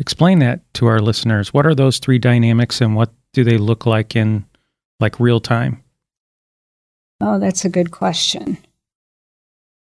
Explain 0.00 0.38
that 0.40 0.60
to 0.74 0.86
our 0.86 0.98
listeners. 0.98 1.52
What 1.54 1.66
are 1.66 1.74
those 1.74 1.98
three 1.98 2.18
dynamics, 2.18 2.80
and 2.80 2.96
what 2.96 3.12
do 3.32 3.44
they 3.44 3.58
look 3.58 3.86
like 3.86 4.16
in 4.16 4.44
like 4.98 5.20
real 5.20 5.40
time? 5.40 5.82
Oh, 7.20 7.38
that's 7.38 7.64
a 7.64 7.68
good 7.68 7.90
question. 7.90 8.56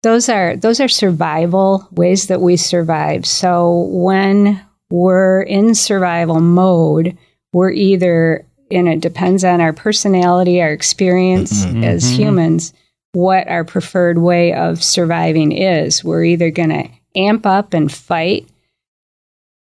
Those 0.02 0.28
are 0.28 0.56
those 0.56 0.80
are 0.80 0.88
survival 0.88 1.86
ways 1.92 2.26
that 2.26 2.40
we 2.40 2.56
survive. 2.56 3.26
So 3.26 3.88
when 3.90 4.60
we're 4.90 5.42
in 5.42 5.74
survival 5.74 6.40
mode, 6.40 7.16
we're 7.52 7.70
either 7.72 8.44
and 8.70 8.88
it 8.88 9.00
depends 9.00 9.44
on 9.44 9.60
our 9.60 9.72
personality, 9.72 10.60
our 10.60 10.70
experience 10.70 11.64
Mhm. 11.64 11.84
as 11.84 12.04
Mhm. 12.04 12.16
humans, 12.16 12.72
what 13.12 13.48
our 13.48 13.64
preferred 13.64 14.18
way 14.18 14.52
of 14.52 14.82
surviving 14.82 15.52
is. 15.52 16.04
We're 16.04 16.24
either 16.24 16.50
going 16.50 16.68
to 16.70 16.88
amp 17.16 17.46
up 17.46 17.72
and 17.72 17.90
fight, 17.90 18.46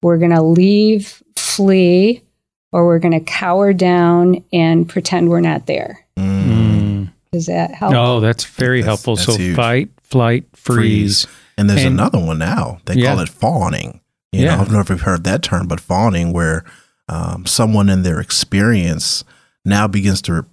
we're 0.03 0.19
going 0.19 0.31
to 0.31 0.43
leave, 0.43 1.23
flee, 1.37 2.23
or 2.73 2.87
we're 2.87 2.99
going 2.99 3.13
to 3.19 3.21
cower 3.21 3.73
down 3.73 4.43
and 4.53 4.89
pretend 4.89 5.29
we're 5.29 5.41
not 5.41 5.67
there. 5.67 6.05
mm. 6.19 7.11
Does 7.33 7.47
that 7.47 7.73
help? 7.75 7.95
Oh, 7.95 8.19
that's 8.21 8.45
very 8.45 8.81
That's- 8.81 8.87
helpful. 9.05 9.15
that's 9.17 9.27
so 9.27 9.37
huge. 9.37 9.55
fight, 9.55 9.89
flight, 10.03 10.45
freeze. 10.55 11.27
And 11.57 11.71
there's 11.71 11.85
And- 11.85 11.95
another 12.01 12.19
one 12.19 12.39
now. 12.39 12.79
They 12.87 12.95
Yeah. 12.95 13.11
call 13.15 13.21
it 13.21 13.29
fawning. 13.29 14.01
You 14.33 14.41
Yeah. 14.43 14.47
know, 14.57 14.63
I 14.63 14.65
don't 14.65 14.73
know 14.73 14.81
if 14.81 14.89
you've 14.91 15.03
heard 15.03 15.23
that 15.25 15.43
term, 15.43 15.69
but 15.69 15.81
fawning, 15.81 16.33
where 16.33 16.65
um, 17.09 17.45
someone 17.47 17.89
in 17.89 18.03
their 18.05 18.21
experience 18.21 19.25
now 19.65 19.87
begins 19.89 20.23
to 20.23 20.45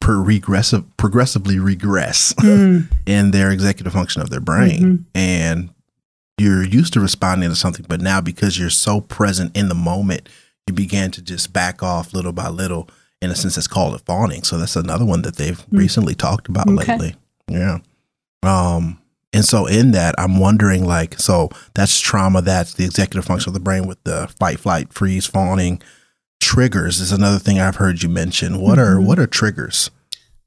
per- 0.00 0.16
regressive, 0.20 0.84
progressively 0.96 1.58
regress 1.58 2.32
Mm, 2.38 2.88
in 3.06 3.30
their 3.32 3.50
executive 3.50 3.92
function 3.92 4.22
of 4.22 4.30
their 4.30 4.40
brain. 4.40 4.80
Mhm. 4.80 5.04
And 5.14 5.68
you're 6.40 6.64
used 6.64 6.92
to 6.94 7.00
responding 7.00 7.48
to 7.50 7.54
something, 7.56 7.84
but 7.88 8.00
now 8.00 8.20
because 8.20 8.58
you're 8.58 8.70
so 8.70 9.00
present 9.00 9.56
in 9.56 9.68
the 9.68 9.74
moment, 9.74 10.28
you 10.66 10.72
begin 10.74 11.10
to 11.12 11.22
just 11.22 11.52
back 11.52 11.82
off 11.82 12.12
little 12.14 12.32
by 12.32 12.48
little. 12.48 12.88
In 13.22 13.30
a 13.30 13.36
sense, 13.36 13.58
it's 13.58 13.66
called 13.66 13.94
it 13.94 14.00
fawning. 14.06 14.42
So 14.44 14.56
that's 14.56 14.76
another 14.76 15.04
one 15.04 15.22
that 15.22 15.36
they've 15.36 15.58
Mm. 15.66 15.78
recently 15.78 16.14
talked 16.14 16.48
about 16.48 16.66
Okay. 16.68 16.92
lately. 16.92 17.14
Yeah. 17.48 17.78
Um, 18.42 18.98
and 19.32 19.44
so 19.44 19.66
in 19.66 19.90
that, 19.92 20.14
I'm 20.18 20.38
wondering 20.38 20.86
like, 20.86 21.18
so 21.20 21.50
that's 21.74 22.00
trauma. 22.00 22.40
That's 22.40 22.72
the 22.74 22.84
executive 22.84 23.26
function 23.26 23.50
of 23.50 23.54
the 23.54 23.60
brain 23.60 23.86
with 23.86 24.02
the 24.04 24.28
fight, 24.40 24.58
flight, 24.58 24.92
freeze, 24.92 25.26
fawning. 25.26 25.82
Triggers 26.40 27.00
is 27.00 27.12
another 27.12 27.38
thing 27.38 27.60
I've 27.60 27.76
heard 27.76 28.02
you 28.02 28.08
mention. 28.08 28.58
What 28.58 28.78
are 28.78 28.96
Mhm. 28.96 29.04
what 29.04 29.18
are 29.18 29.26
triggers? 29.26 29.90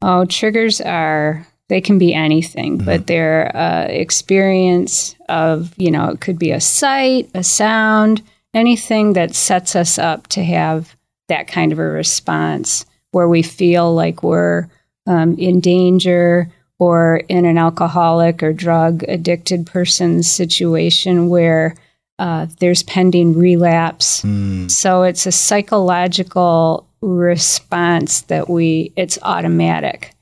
Oh, 0.01 0.25
triggers 0.25 0.81
are 0.81 1.45
they 1.69 1.81
can 1.81 1.97
be 1.97 2.13
anything, 2.13 2.77
but 2.77 3.07
they're 3.07 3.55
uh, 3.55 3.85
experience 3.85 5.15
of 5.29 5.73
you 5.77 5.91
know 5.91 6.09
it 6.09 6.21
could 6.21 6.37
be 6.37 6.51
a 6.51 6.61
sight, 6.61 7.29
a 7.33 7.43
sound, 7.43 8.21
anything 8.53 9.13
that 9.13 9.35
sets 9.35 9.75
us 9.75 9.97
up 9.97 10.27
to 10.27 10.43
have 10.43 10.95
that 11.29 11.47
kind 11.47 11.71
of 11.71 11.79
a 11.79 11.83
response 11.83 12.85
where 13.11 13.27
we 13.27 13.41
feel 13.41 13.93
like 13.93 14.23
we're 14.23 14.67
um, 15.07 15.35
in 15.37 15.59
danger 15.59 16.51
or 16.79 17.17
in 17.29 17.45
an 17.45 17.57
alcoholic 17.57 18.43
or 18.43 18.51
drug 18.51 19.03
addicted 19.07 19.65
person's 19.65 20.29
situation 20.29 21.29
where 21.29 21.75
uh, 22.19 22.47
there's 22.59 22.83
pending 22.83 23.37
relapse. 23.37 24.21
Mm, 24.21 24.69
so 24.69 25.03
it's 25.03 25.25
a 25.25 25.31
psychological 25.31 26.87
response 27.01 28.21
that 28.23 28.49
we, 28.49 28.91
it's 28.95 29.17
automatic. 29.23 30.12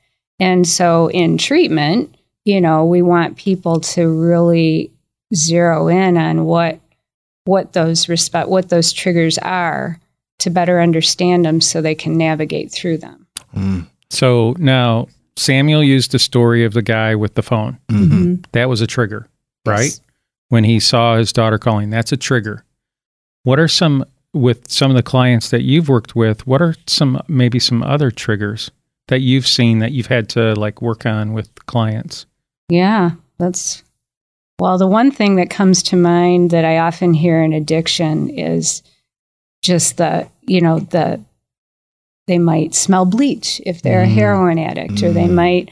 And 0.41 0.67
so 0.67 1.07
in 1.11 1.37
treatment, 1.37 2.17
you 2.43 2.59
know, 2.59 2.83
we 2.83 3.01
want 3.03 3.37
people 3.37 3.79
to 3.79 4.09
really 4.09 4.91
zero 5.33 5.87
in 5.87 6.17
on 6.17 6.43
what 6.45 6.79
what 7.45 7.73
those 7.73 8.09
respect 8.09 8.49
what 8.49 8.69
those 8.69 8.91
triggers 8.91 9.37
are 9.37 9.99
to 10.39 10.49
better 10.49 10.81
understand 10.81 11.45
them 11.45 11.61
so 11.61 11.79
they 11.81 11.95
can 11.95 12.17
navigate 12.17 12.71
through 12.71 12.97
them. 12.97 13.27
mm, 13.55 13.87
So 14.09 14.55
now 14.59 15.07
Samuel 15.37 15.83
used 15.83 16.11
the 16.11 16.19
story 16.19 16.65
of 16.65 16.73
the 16.73 16.81
guy 16.81 17.15
with 17.15 17.35
the 17.35 17.41
phone. 17.43 17.77
mhm. 17.89 18.09
Mhm. 18.09 18.45
That 18.51 18.67
was 18.69 18.81
a 18.81 18.87
trigger, 18.87 19.27
right? 19.65 19.83
Yes. 19.85 20.01
When 20.49 20.63
he 20.63 20.79
saw 20.79 21.17
his 21.17 21.31
daughter 21.31 21.57
calling, 21.57 21.89
that's 21.91 22.11
a 22.11 22.17
trigger. 22.17 22.65
What 23.43 23.59
are 23.59 23.67
some 23.67 24.03
with 24.33 24.69
some 24.69 24.89
of 24.91 24.95
the 24.97 25.03
clients 25.03 25.49
that 25.49 25.61
you've 25.61 25.87
worked 25.89 26.15
with? 26.15 26.45
What 26.47 26.61
are 26.61 26.75
some 26.87 27.21
maybe 27.27 27.59
some 27.59 27.83
other 27.83 28.09
triggers 28.11 28.71
that 29.07 29.21
you've 29.21 29.47
seen 29.47 29.79
that 29.79 29.91
you've 29.91 30.07
had 30.07 30.29
to 30.29 30.53
like 30.55 30.81
work 30.81 31.05
on 31.05 31.33
with 31.33 31.53
clients? 31.65 32.25
Yeah, 32.69 33.11
that's 33.37 33.83
well, 34.59 34.77
the 34.77 34.87
one 34.87 35.09
thing 35.09 35.35
that 35.37 35.49
comes 35.49 35.81
to 35.83 35.95
mind 35.95 36.51
that 36.51 36.65
I 36.65 36.77
often 36.77 37.15
hear 37.15 37.41
in 37.41 37.51
addiction 37.51 38.29
is 38.29 38.83
just 39.63 39.97
the, 39.97 40.27
you 40.43 40.61
know, 40.61 40.79
the 40.79 41.19
they 42.27 42.37
might 42.37 42.75
smell 42.75 43.05
bleach 43.05 43.59
if 43.65 43.81
they're 43.81 44.03
a 44.03 44.07
Mm. 44.07 44.13
heroin 44.13 44.59
addict, 44.59 45.01
or 45.03 45.11
they 45.11 45.25
Mm. 45.27 45.33
might 45.33 45.69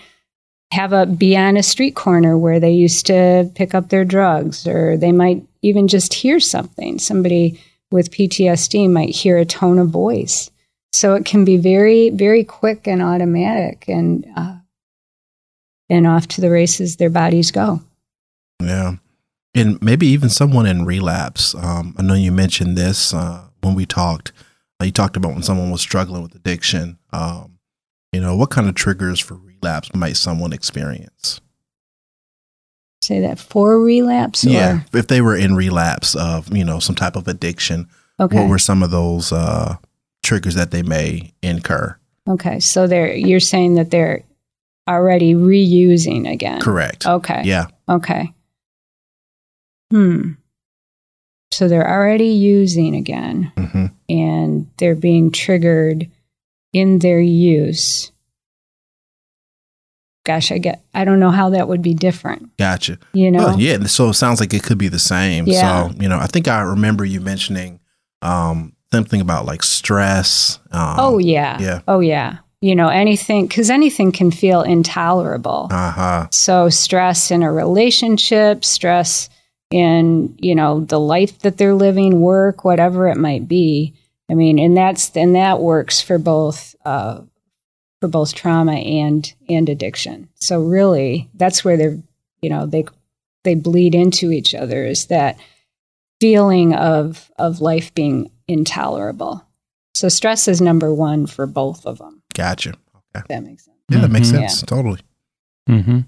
have 0.73 0.91
a 0.91 1.05
be 1.05 1.37
on 1.37 1.55
a 1.55 1.63
street 1.63 1.95
corner 1.95 2.37
where 2.37 2.59
they 2.59 2.71
used 2.71 3.05
to 3.05 3.49
pick 3.55 3.73
up 3.75 3.89
their 3.89 4.03
drugs, 4.03 4.67
or 4.67 4.97
they 4.97 5.11
might 5.11 5.43
even 5.61 5.87
just 5.87 6.13
hear 6.15 6.39
something. 6.39 6.97
Somebody 6.97 7.59
with 7.91 8.11
PTSD 8.11 8.87
might 8.87 9.09
hear 9.15 9.37
a 9.37 9.45
tone 9.45 9.77
of 9.79 9.89
voice. 9.89 10.49
So 10.91 11.13
it 11.13 11.25
can 11.25 11.45
be 11.45 11.57
very, 11.57 12.09
very 12.09 12.43
quick 12.43 12.87
and 12.87 13.01
automatic, 13.01 13.85
and 13.87 14.25
uh, 14.35 14.55
and 15.89 16.07
off 16.07 16.27
to 16.29 16.41
the 16.41 16.49
races 16.49 16.95
their 16.95 17.09
bodies 17.09 17.51
go. 17.51 17.81
Yeah. 18.61 18.95
And 19.55 19.81
maybe 19.81 20.07
even 20.07 20.29
someone 20.29 20.65
in 20.65 20.85
relapse. 20.85 21.55
Um, 21.55 21.95
I 21.97 22.03
know 22.03 22.13
you 22.13 22.31
mentioned 22.31 22.77
this 22.77 23.13
uh, 23.13 23.45
when 23.61 23.75
we 23.75 23.85
talked. 23.85 24.31
Uh, 24.79 24.85
you 24.85 24.91
talked 24.91 25.17
about 25.17 25.33
when 25.33 25.43
someone 25.43 25.71
was 25.71 25.81
struggling 25.81 26.21
with 26.21 26.35
addiction. 26.35 26.99
Um, 27.11 27.57
you 28.13 28.21
know, 28.21 28.35
what 28.35 28.51
kind 28.51 28.69
of 28.69 28.75
triggers 28.75 29.19
for 29.19 29.35
relapse 29.35 29.93
might 29.93 30.17
someone 30.17 30.53
experience? 30.53 31.41
Say 33.01 33.21
that 33.21 33.39
for 33.39 33.79
relapse, 33.79 34.45
or 34.45 34.49
Yeah. 34.49 34.81
If 34.93 35.07
they 35.07 35.21
were 35.21 35.35
in 35.35 35.55
relapse 35.55 36.15
of, 36.15 36.55
you 36.55 36.63
know, 36.63 36.79
some 36.79 36.95
type 36.95 37.15
of 37.15 37.27
addiction, 37.27 37.87
okay, 38.19 38.37
what 38.37 38.49
were 38.49 38.59
some 38.59 38.83
of 38.83 38.91
those 38.91 39.31
uh, 39.31 39.77
triggers 40.23 40.55
that 40.55 40.71
they 40.71 40.83
may 40.83 41.33
incur? 41.41 41.97
okay. 42.27 42.59
So 42.59 42.85
they're 42.87 43.13
you're 43.15 43.39
saying 43.39 43.75
that 43.75 43.89
they're 43.91 44.23
already 44.87 45.33
reusing 45.33 46.29
again. 46.31 46.61
Correct. 46.61 47.05
Okay. 47.05 47.41
Yeah. 47.45 47.67
Okay. 47.87 48.33
Hmm. 49.91 50.31
So 51.51 51.67
they're 51.67 51.89
already 51.89 52.29
using 52.29 52.95
again, 52.95 53.51
hmm 53.57 53.85
and 54.07 54.67
they're 54.77 54.95
being 54.95 55.31
triggered 55.31 56.09
in 56.73 56.99
their 56.99 57.19
use. 57.19 58.11
gosh, 60.25 60.51
I 60.51 60.59
get, 60.59 60.83
I 60.93 61.05
don't 61.05 61.19
know 61.19 61.31
how 61.31 61.49
that 61.51 61.67
would 61.67 61.81
be 61.81 61.95
different. 61.95 62.55
Gotcha. 62.57 62.99
You 63.13 63.31
know? 63.31 63.53
Oh, 63.53 63.57
yeah. 63.57 63.83
So 63.85 64.09
it 64.09 64.13
sounds 64.13 64.39
like 64.39 64.53
it 64.53 64.61
could 64.61 64.77
be 64.77 64.87
the 64.87 64.99
same. 64.99 65.47
Yeah. 65.47 65.89
So, 65.89 65.95
you 65.99 66.07
know, 66.07 66.19
I 66.19 66.27
think 66.27 66.47
I 66.47 66.61
remember 66.61 67.03
you 67.03 67.19
mentioning 67.19 67.79
um, 68.21 68.73
something 68.91 69.21
about 69.21 69.45
like 69.45 69.63
stress. 69.63 70.59
Um, 70.71 70.95
oh 70.99 71.17
yeah. 71.17 71.59
yeah. 71.59 71.81
Oh 71.87 71.99
yeah. 71.99 72.37
You 72.61 72.75
know, 72.75 72.89
anything, 72.89 73.47
because 73.47 73.69
anything 73.69 74.11
can 74.11 74.31
feel 74.31 74.61
intolerable. 74.61 75.69
Uh 75.71 75.91
huh. 75.91 76.27
So 76.31 76.69
stress 76.69 77.31
in 77.31 77.41
a 77.41 77.51
relationship, 77.51 78.65
stress 78.65 79.29
in, 79.71 80.35
you 80.39 80.55
know, 80.55 80.81
the 80.81 80.99
life 80.99 81.39
that 81.39 81.57
they're 81.57 81.75
living, 81.75 82.19
work, 82.19 82.65
whatever 82.65 83.07
it 83.07 83.17
might 83.17 83.47
be. 83.47 83.93
I 84.29 84.33
mean, 84.33 84.59
and 84.59 84.75
that's, 84.75 85.15
and 85.15 85.35
that 85.35 85.59
works 85.59 86.01
for 86.01 86.17
both, 86.17 86.75
uh, 86.83 87.21
for 88.01 88.07
both 88.07 88.35
trauma 88.35 88.73
and, 88.73 89.31
and 89.47 89.69
addiction. 89.69 90.27
So 90.35 90.61
really 90.61 91.29
that's 91.35 91.63
where 91.63 91.77
they're, 91.77 91.97
you 92.41 92.49
know, 92.49 92.65
they, 92.65 92.85
they 93.43 93.55
bleed 93.55 93.95
into 93.95 94.31
each 94.31 94.53
other 94.53 94.85
is 94.85 95.05
that 95.05 95.39
feeling 96.19 96.73
of, 96.73 97.31
of 97.37 97.61
life 97.61 97.93
being 97.93 98.31
intolerable. 98.49 99.45
So 99.93 100.09
stress 100.09 100.47
is 100.47 100.59
number 100.61 100.93
one 100.93 101.25
for 101.27 101.45
both 101.45 101.85
of 101.85 101.99
them. 101.99 102.21
Gotcha. 102.33 102.73
If 103.15 103.27
that 103.27 103.43
makes 103.43 103.65
sense. 103.65 103.77
Yeah, 103.89 103.99
that 104.01 104.11
makes 104.11 104.27
Mhm. 104.27 104.31
sense. 104.31 104.61
Totally. 104.63 104.99
hmm 105.67 105.99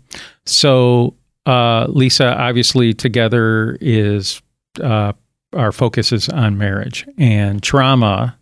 So, 0.45 1.15
uh, 1.45 1.86
Lisa, 1.89 2.36
obviously, 2.38 2.93
together 2.93 3.77
is 3.82 4.41
uh, 4.82 5.13
our 5.54 5.71
focus 5.71 6.12
is 6.12 6.30
on 6.30 6.58
marriage, 6.58 7.06
and 7.17 7.62
trauma 7.62 8.38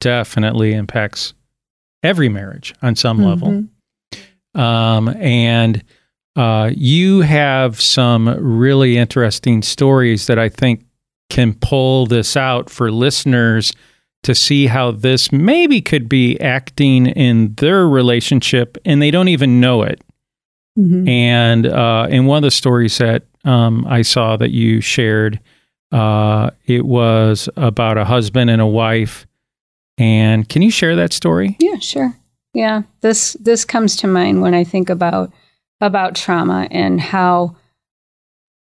definitely 0.00 0.72
impacts 0.74 1.34
every 2.02 2.28
marriage 2.28 2.74
on 2.82 2.96
some 2.96 3.22
level. 3.22 3.64
Mhm. 4.54 4.58
Um, 4.60 5.08
and 5.20 5.82
uh, 6.36 6.70
you 6.74 7.20
have 7.20 7.80
some 7.80 8.28
really 8.40 8.96
interesting 8.96 9.62
stories 9.62 10.26
that 10.26 10.38
I 10.38 10.48
think 10.48 10.84
can 11.30 11.54
pull 11.54 12.06
this 12.06 12.36
out 12.36 12.70
for 12.70 12.90
listeners 12.90 13.72
to 14.22 14.34
see 14.34 14.66
how 14.66 14.90
this 14.90 15.30
maybe 15.32 15.80
could 15.80 16.08
be 16.08 16.40
acting 16.40 17.06
in 17.06 17.54
their 17.56 17.86
relationship 17.86 18.78
and 18.84 19.00
they 19.00 19.10
don't 19.10 19.28
even 19.28 19.60
know 19.60 19.82
it. 19.82 20.02
Mhm. 20.78 21.08
And 21.08 21.66
uh, 21.66 22.06
in 22.10 22.26
one 22.26 22.38
of 22.38 22.42
the 22.42 22.50
stories 22.50 22.98
that 22.98 23.24
um, 23.44 23.86
I 23.86 24.02
saw 24.02 24.36
that 24.36 24.50
you 24.50 24.80
shared, 24.80 25.40
uh, 25.92 26.50
it 26.66 26.86
was 26.86 27.48
about 27.56 27.98
a 27.98 28.04
husband 28.04 28.50
and 28.50 28.60
a 28.60 28.66
wife. 28.66 29.26
And 29.98 30.48
can 30.48 30.62
you 30.62 30.70
share 30.70 30.96
that 30.96 31.12
story? 31.12 31.56
Yeah, 31.60 31.78
sure. 31.78 32.16
Yeah, 32.54 32.82
this 33.00 33.34
this 33.40 33.64
comes 33.64 33.96
to 33.96 34.06
mind 34.06 34.40
when 34.40 34.54
I 34.54 34.64
think 34.64 34.88
about 34.88 35.32
about 35.80 36.14
trauma 36.14 36.66
and 36.70 37.00
how 37.00 37.56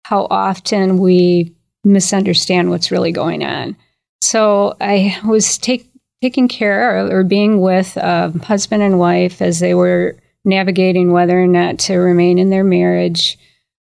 how 0.06 0.28
often 0.30 0.98
we 0.98 1.54
misunderstand 1.84 2.70
what's 2.70 2.92
really 2.92 3.12
going 3.12 3.44
on. 3.44 3.76
So 4.22 4.76
I 4.80 5.18
was 5.26 5.58
take, 5.58 5.90
taking 6.22 6.48
care 6.48 6.98
or, 6.98 7.20
or 7.20 7.24
being 7.24 7.60
with 7.62 7.98
a 7.98 8.32
husband 8.44 8.84
and 8.84 9.00
wife 9.00 9.42
as 9.42 9.60
they 9.60 9.74
were 9.74 10.16
navigating 10.46 11.12
whether 11.12 11.42
or 11.42 11.48
not 11.48 11.80
to 11.80 11.96
remain 11.96 12.38
in 12.38 12.50
their 12.50 12.64
marriage. 12.64 13.38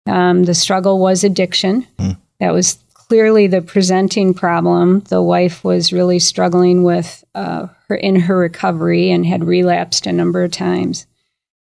Um, 0.07 0.45
the 0.45 0.55
struggle 0.55 0.99
was 0.99 1.25
addiction. 1.25 1.87
Mm. 1.99 2.17
That 2.41 2.53
was 2.53 2.79
clearly 3.09 3.47
the 3.47 3.63
presenting 3.63 4.35
problem. 4.35 5.01
The 5.01 5.23
wife 5.23 5.65
was 5.65 5.93
really 5.93 6.19
struggling 6.19 6.83
with 6.83 7.25
uh, 7.35 7.69
her 7.89 7.95
in 7.95 8.17
her 8.17 8.37
recovery 8.37 9.11
and 9.11 9.25
had 9.25 9.45
relapsed 9.45 10.07
a 10.07 10.13
number 10.13 10.43
of 10.43 10.51
times. 10.51 11.07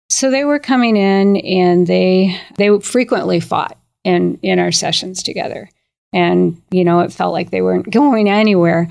So 0.09 0.31
they 0.31 0.45
were 0.45 0.59
coming 0.59 0.97
in 0.97 1.37
and 1.37 1.85
they 1.85 2.39
they 2.57 2.79
frequently 2.79 3.39
fought 3.39 3.77
in 4.03 4.39
in 4.41 4.59
our 4.59 4.71
sessions 4.71 5.21
together, 5.21 5.69
and 6.13 6.61
you 6.71 6.83
know 6.83 7.01
it 7.01 7.13
felt 7.13 7.33
like 7.33 7.49
they 7.49 7.61
weren't 7.61 7.89
going 7.89 8.29
anywhere. 8.29 8.89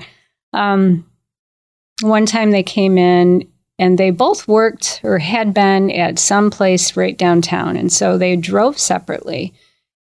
Um, 0.53 1.05
one 2.01 2.25
time 2.25 2.51
they 2.51 2.63
came 2.63 2.97
in 2.97 3.47
and 3.79 3.97
they 3.97 4.11
both 4.11 4.47
worked 4.47 5.01
or 5.03 5.19
had 5.19 5.53
been 5.53 5.91
at 5.91 6.19
some 6.19 6.49
place 6.49 6.95
right 6.95 7.17
downtown, 7.17 7.77
and 7.77 7.91
so 7.91 8.17
they 8.17 8.35
drove 8.35 8.77
separately, 8.77 9.53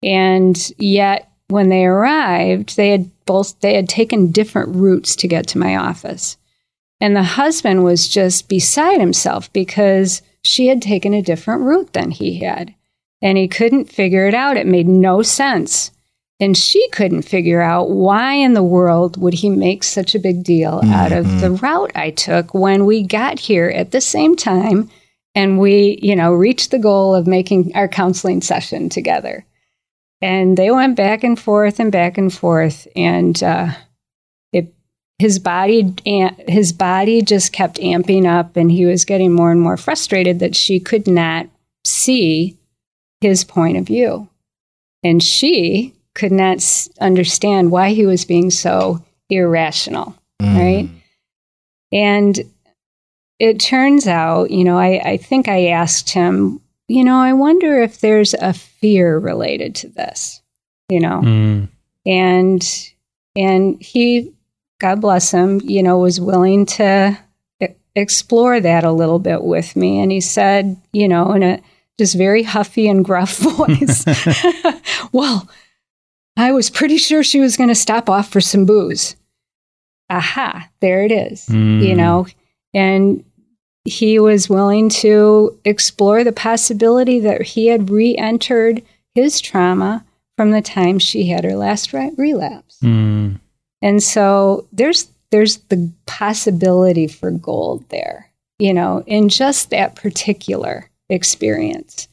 and 0.02 0.70
yet 0.78 1.30
when 1.48 1.68
they 1.68 1.84
arrived, 1.84 2.76
they 2.76 2.90
had 2.90 3.10
both 3.24 3.58
they 3.60 3.74
had 3.74 3.88
taken 3.88 4.30
different 4.30 4.74
routes 4.76 5.16
to 5.16 5.28
get 5.28 5.46
to 5.48 5.58
my 5.58 5.76
office. 5.76 6.36
And 7.00 7.14
the 7.14 7.22
husband 7.22 7.84
was 7.84 8.08
just 8.08 8.48
beside 8.48 9.00
himself 9.00 9.52
because 9.52 10.22
she 10.42 10.66
had 10.66 10.82
taken 10.82 11.14
a 11.14 11.22
different 11.22 11.62
route 11.62 11.92
than 11.92 12.10
he 12.10 12.40
had. 12.40 12.74
And 13.20 13.36
he 13.38 13.48
couldn't 13.48 13.92
figure 13.92 14.26
it 14.26 14.34
out. 14.34 14.56
It 14.56 14.66
made 14.66 14.88
no 14.88 15.22
sense. 15.22 15.90
And 16.40 16.56
she 16.56 16.88
couldn't 16.90 17.22
figure 17.22 17.60
out 17.60 17.90
why 17.90 18.34
in 18.34 18.54
the 18.54 18.62
world 18.62 19.20
would 19.20 19.34
he 19.34 19.50
make 19.50 19.82
such 19.82 20.14
a 20.14 20.20
big 20.20 20.44
deal 20.44 20.80
out 20.84 21.10
of 21.10 21.40
the 21.40 21.50
route 21.50 21.90
I 21.96 22.10
took 22.10 22.54
when 22.54 22.86
we 22.86 23.02
got 23.02 23.40
here 23.40 23.68
at 23.68 23.90
the 23.90 24.00
same 24.00 24.36
time 24.36 24.88
and 25.34 25.58
we, 25.58 25.98
you 26.00 26.14
know, 26.14 26.32
reached 26.32 26.70
the 26.70 26.78
goal 26.78 27.14
of 27.14 27.26
making 27.26 27.74
our 27.74 27.88
counseling 27.88 28.40
session 28.40 28.88
together. 28.88 29.44
And 30.20 30.56
they 30.56 30.70
went 30.70 30.96
back 30.96 31.24
and 31.24 31.38
forth 31.38 31.80
and 31.80 31.92
back 31.92 32.18
and 32.18 32.32
forth. 32.32 32.86
And 32.96 33.40
uh, 33.42 33.72
it, 34.52 34.72
his 35.18 35.38
body, 35.38 35.94
his 36.46 36.72
body 36.72 37.22
just 37.22 37.52
kept 37.52 37.78
amping 37.78 38.26
up, 38.26 38.56
and 38.56 38.70
he 38.70 38.84
was 38.84 39.04
getting 39.04 39.32
more 39.32 39.50
and 39.50 39.60
more 39.60 39.76
frustrated 39.76 40.38
that 40.40 40.56
she 40.56 40.80
could 40.80 41.06
not 41.06 41.48
see 41.84 42.56
his 43.20 43.44
point 43.44 43.76
of 43.76 43.86
view, 43.86 44.28
and 45.02 45.22
she 45.22 45.94
could 46.18 46.32
not 46.32 46.56
s- 46.56 46.88
understand 47.00 47.70
why 47.70 47.90
he 47.90 48.04
was 48.04 48.24
being 48.24 48.50
so 48.50 49.02
irrational. 49.30 50.14
Right. 50.42 50.88
And 51.92 52.38
it 53.38 53.60
turns 53.60 54.06
out, 54.06 54.50
you 54.50 54.64
know, 54.64 54.76
I, 54.78 55.00
I 55.12 55.16
think 55.16 55.48
I 55.48 55.68
asked 55.68 56.10
him, 56.10 56.60
you 56.88 57.04
know, 57.04 57.16
I 57.18 57.32
wonder 57.32 57.80
if 57.82 58.00
there's 58.00 58.34
a 58.34 58.52
fear 58.52 59.18
related 59.18 59.74
to 59.76 59.88
this, 59.88 60.40
you 60.88 61.00
know, 61.00 61.20
Mm. 61.22 61.68
and 62.06 62.90
and 63.36 63.80
he, 63.80 64.32
God 64.80 65.00
bless 65.00 65.30
him, 65.30 65.60
you 65.62 65.82
know, 65.82 65.98
was 65.98 66.20
willing 66.20 66.66
to 66.66 67.16
explore 67.94 68.60
that 68.60 68.84
a 68.84 68.92
little 68.92 69.18
bit 69.18 69.42
with 69.42 69.76
me, 69.76 70.00
and 70.00 70.10
he 70.10 70.20
said, 70.20 70.76
you 70.92 71.08
know, 71.08 71.32
in 71.32 71.42
a 71.42 71.60
just 71.98 72.16
very 72.16 72.42
huffy 72.42 72.88
and 72.88 73.04
gruff 73.04 73.36
voice, 73.38 74.04
well, 75.12 75.48
I 76.38 76.52
was 76.52 76.70
pretty 76.70 76.96
sure 76.96 77.22
she 77.22 77.40
was 77.40 77.56
going 77.56 77.68
to 77.68 77.74
stop 77.74 78.08
off 78.08 78.30
for 78.30 78.40
some 78.40 78.64
booze. 78.64 79.16
Aha, 80.08 80.68
there 80.80 81.02
it 81.02 81.12
is, 81.12 81.44
Mm. 81.46 81.86
you 81.86 81.94
know, 81.94 82.26
and 82.72 83.22
he 83.84 84.18
was 84.18 84.48
willing 84.48 84.88
to 84.88 85.58
explore 85.64 86.22
the 86.24 86.32
possibility 86.32 87.20
that 87.20 87.42
he 87.42 87.66
had 87.66 87.90
re-entered 87.90 88.82
his 89.14 89.40
trauma 89.40 90.04
from 90.36 90.50
the 90.52 90.62
time 90.62 90.98
she 90.98 91.26
had 91.26 91.44
her 91.44 91.56
last 91.56 91.92
re- 91.92 92.12
relapse. 92.16 92.78
Mm. 92.82 93.40
And 93.82 94.02
so 94.02 94.66
there's 94.72 95.08
there's 95.30 95.58
the 95.68 95.92
possibility 96.06 97.06
for 97.06 97.30
gold 97.30 97.84
there, 97.90 98.30
you 98.58 98.72
know, 98.72 99.02
in 99.06 99.28
just 99.28 99.68
that 99.70 99.94
particular 99.94 100.88
experience. 101.10 102.08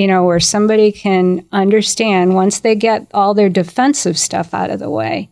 You 0.00 0.06
know, 0.06 0.24
where 0.24 0.40
somebody 0.40 0.92
can 0.92 1.46
understand 1.52 2.34
once 2.34 2.60
they 2.60 2.74
get 2.74 3.06
all 3.12 3.34
their 3.34 3.50
defensive 3.50 4.18
stuff 4.18 4.54
out 4.54 4.70
of 4.70 4.78
the 4.78 4.88
way, 4.88 5.28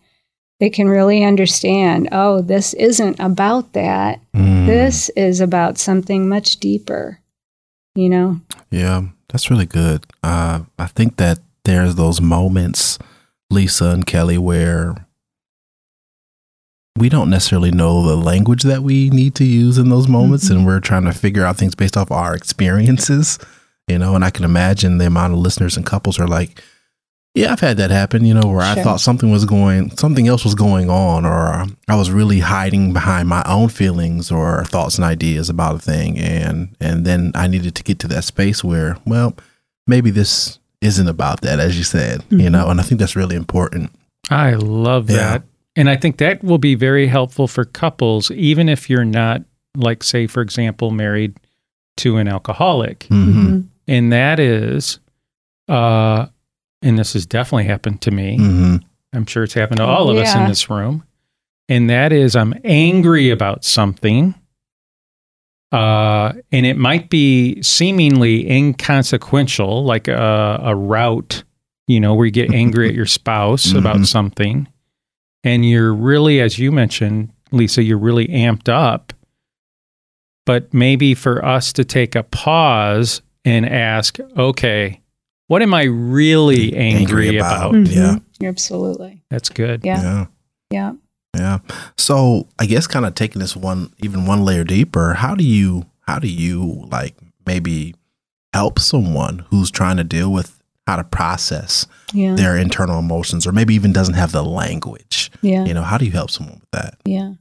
they 0.61 0.69
can 0.69 0.91
really 0.91 1.25
understand, 1.25 2.11
oh, 2.13 2.43
this 2.43 2.75
isn't 2.75 3.19
about 3.19 3.73
that. 3.73 4.21
Mm. 4.35 4.67
This 4.67 5.09
is 5.17 5.41
about 5.41 5.79
something 5.79 6.29
much 6.29 6.59
deeper. 6.59 7.19
You 7.95 8.11
know? 8.11 8.41
Yeah, 8.71 9.05
that's 9.31 9.51
really 9.51 9.65
good. 9.65 10.05
Uh, 10.23 10.65
I 10.79 10.89
think 10.89 11.17
that 11.17 11.39
there's 11.65 11.95
those 11.95 12.21
moments, 12.21 12.99
Lisa 13.49 13.87
and 13.87 14.05
Kelly, 14.05 14.37
where 14.37 15.07
we 16.95 17.09
don't 17.09 17.31
necessarily 17.31 17.71
know 17.71 18.07
the 18.07 18.17
language 18.17 18.65
that 18.65 18.83
we 18.83 19.09
need 19.09 19.35
to 19.37 19.47
use 19.47 19.79
in 19.79 19.89
those 19.89 20.09
moments, 20.09 20.51
and 20.51 20.67
we're 20.67 20.81
trying 20.81 21.05
to 21.05 21.15
figure 21.15 21.47
out 21.47 21.57
things 21.57 21.75
based 21.75 21.97
off 21.97 22.11
our 22.11 22.35
experiences, 22.35 23.39
you 23.89 23.99
know. 23.99 24.15
And 24.15 24.25
I 24.25 24.31
can 24.31 24.45
imagine 24.45 24.99
the 24.99 25.07
amount 25.07 25.33
of 25.33 25.39
listeners 25.39 25.77
and 25.77 25.85
couples 25.87 26.19
are 26.19 26.27
like, 26.29 26.63
"Yeah, 27.35 27.53
I've 27.53 27.61
had 27.61 27.77
that 27.79 27.91
happen," 27.91 28.25
you 28.25 28.35
know, 28.35 28.49
where 28.49 28.61
I 28.63 28.75
thought 28.83 29.01
something 29.01 29.31
was 29.31 29.45
going, 29.45 29.97
something 29.97 30.27
else 30.29 30.45
was 30.45 30.55
going 30.55 30.91
on, 30.91 31.25
or 31.25 31.67
I 31.89 31.95
was 31.97 32.11
really 32.11 32.41
hiding 32.41 32.93
behind 32.93 33.29
my 33.29 33.43
own 33.47 33.69
feelings 33.69 34.31
or 34.31 34.65
thoughts 34.67 34.97
and 34.97 35.05
ideas 35.05 35.49
about 35.49 35.77
a 35.77 35.79
thing, 35.79 36.19
and 36.19 36.69
and 36.81 37.05
then 37.05 37.33
I 37.35 37.47
needed 37.47 37.75
to 37.77 37.83
get 37.83 37.99
to 38.01 38.09
that 38.09 38.25
space 38.25 38.63
where, 38.65 38.97
well, 39.07 39.35
maybe 39.87 40.11
this 40.11 40.59
isn't 40.81 41.09
about 41.09 41.41
that, 41.41 41.59
as 41.59 41.77
you 41.77 41.85
said, 41.85 42.23
you 42.31 42.39
Mhm. 42.49 42.53
know. 42.53 42.69
And 42.69 42.81
I 42.81 42.85
think 42.85 43.01
that's 43.01 43.17
really 43.17 43.35
important. 43.37 43.91
I 44.31 44.53
love 44.55 45.11
Yeah. 45.11 45.17
that. 45.17 45.43
And 45.75 45.89
I 45.91 45.97
think 45.97 46.17
that 46.19 46.43
will 46.45 46.59
be 46.59 46.75
very 46.77 47.07
helpful 47.09 47.47
for 47.49 47.65
couples, 47.65 48.31
even 48.33 48.69
if 48.69 48.89
you're 48.91 49.05
not, 49.05 49.43
like, 49.77 50.03
say, 50.05 50.27
for 50.27 50.41
example, 50.41 50.91
married 50.91 51.35
to 51.99 52.17
an 52.17 52.29
alcoholic. 52.29 53.07
hmm 53.09 53.61
and 53.89 54.13
that 54.13 54.39
is, 54.39 55.01
uh, 55.69 56.27
and 56.83 56.99
this 56.99 57.15
has 57.15 57.27
definitely 57.27 57.65
happened 57.65 58.01
to 58.03 58.11
me. 58.13 58.37
hmm 58.37 58.77
I'm 59.13 59.25
sure 59.27 59.43
it's 59.43 59.55
happened 59.55 59.79
to 59.79 59.87
all 59.87 60.11
of 60.11 60.19
us 60.19 60.35
in 60.35 60.47
this 60.49 60.69
room. 60.71 61.03
And 61.71 61.89
that 61.91 62.13
is, 62.13 62.37
I'm 62.37 62.55
angry 62.63 63.31
about 63.31 63.65
something. 63.65 64.35
Uh, 65.73 66.33
and 66.53 66.65
it 66.65 66.77
might 66.77 67.11
be 67.11 67.61
seemingly 67.63 68.49
inconsequential, 68.51 69.85
like 69.85 70.09
a, 70.09 70.61
a 70.63 70.75
route, 70.77 71.43
you 71.87 72.01
know, 72.01 72.15
where 72.15 72.27
you 72.27 72.33
get 72.33 72.53
angry 72.55 72.89
at 72.89 72.95
your 72.95 73.07
spouse 73.19 73.73
about 73.73 73.97
Mhm. 73.97 74.07
something. 74.07 74.69
And 75.45 75.69
you're 75.69 75.95
really, 75.95 76.41
as 76.41 76.59
you 76.59 76.73
mentioned, 76.73 77.31
Lisa, 77.53 77.83
you're 77.83 77.99
really 77.99 78.29
amped 78.29 78.69
up. 78.69 79.13
But 80.47 80.73
maybe 80.73 81.15
for 81.15 81.45
us 81.45 81.73
to 81.75 81.85
take 81.85 82.15
a 82.15 82.23
pause 82.23 83.21
and 83.45 83.67
ask, 83.67 84.19
okay, 84.37 85.01
what 85.47 85.63
am 85.63 85.73
I 85.75 85.85
really 85.85 86.77
angry, 86.77 87.37
about? 87.39 87.75
about. 87.75 87.87
Yeah. 87.89 88.17
Mhm. 88.41 88.49
Absolutely. 88.49 89.23
That's 89.31 89.49
good. 89.49 89.83
Yeah. 89.85 90.03
Yeah. 90.03 90.27
Yeah. 90.71 90.93
Yeah. 91.37 91.59
So 91.97 92.49
I 92.59 92.67
guess 92.67 92.87
kind 92.87 93.07
of 93.07 93.15
taking 93.15 93.41
this 93.41 93.57
one 93.57 93.93
even 94.03 94.27
one 94.27 94.45
layer 94.45 94.65
deeper, 94.65 95.15
how 95.15 95.35
do 95.35 95.45
you 95.45 95.87
how 96.03 96.19
do 96.19 96.29
you 96.29 96.87
like 96.91 97.15
maybe 97.47 97.95
help 98.55 98.79
someone 98.79 99.41
who's 99.51 99.71
trying 99.71 99.97
to 99.99 100.05
deal 100.05 100.33
with 100.33 100.55
how 100.87 100.97
to 100.97 101.05
process 101.05 101.87
Yeah. 102.13 102.35
their 102.35 102.57
internal 102.57 102.99
emotions 102.99 103.47
or 103.47 103.53
maybe 103.53 103.75
even 103.75 103.93
doesn't 103.93 104.15
have 104.15 104.33
the 104.33 104.43
language? 104.43 105.31
Yeah. 105.43 105.65
You 105.65 105.75
know, 105.75 105.83
how 105.83 105.97
do 105.99 106.05
you 106.07 106.13
help 106.13 106.31
someone 106.31 106.57
with 106.61 106.71
that? 106.73 106.99
Yeah. 107.05 107.35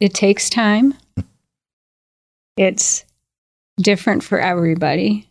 It 0.00 0.14
takes 0.14 0.50
time. 0.50 0.94
It's 2.56 3.04
different 3.82 4.22
for 4.22 4.38
everybody. 4.38 5.28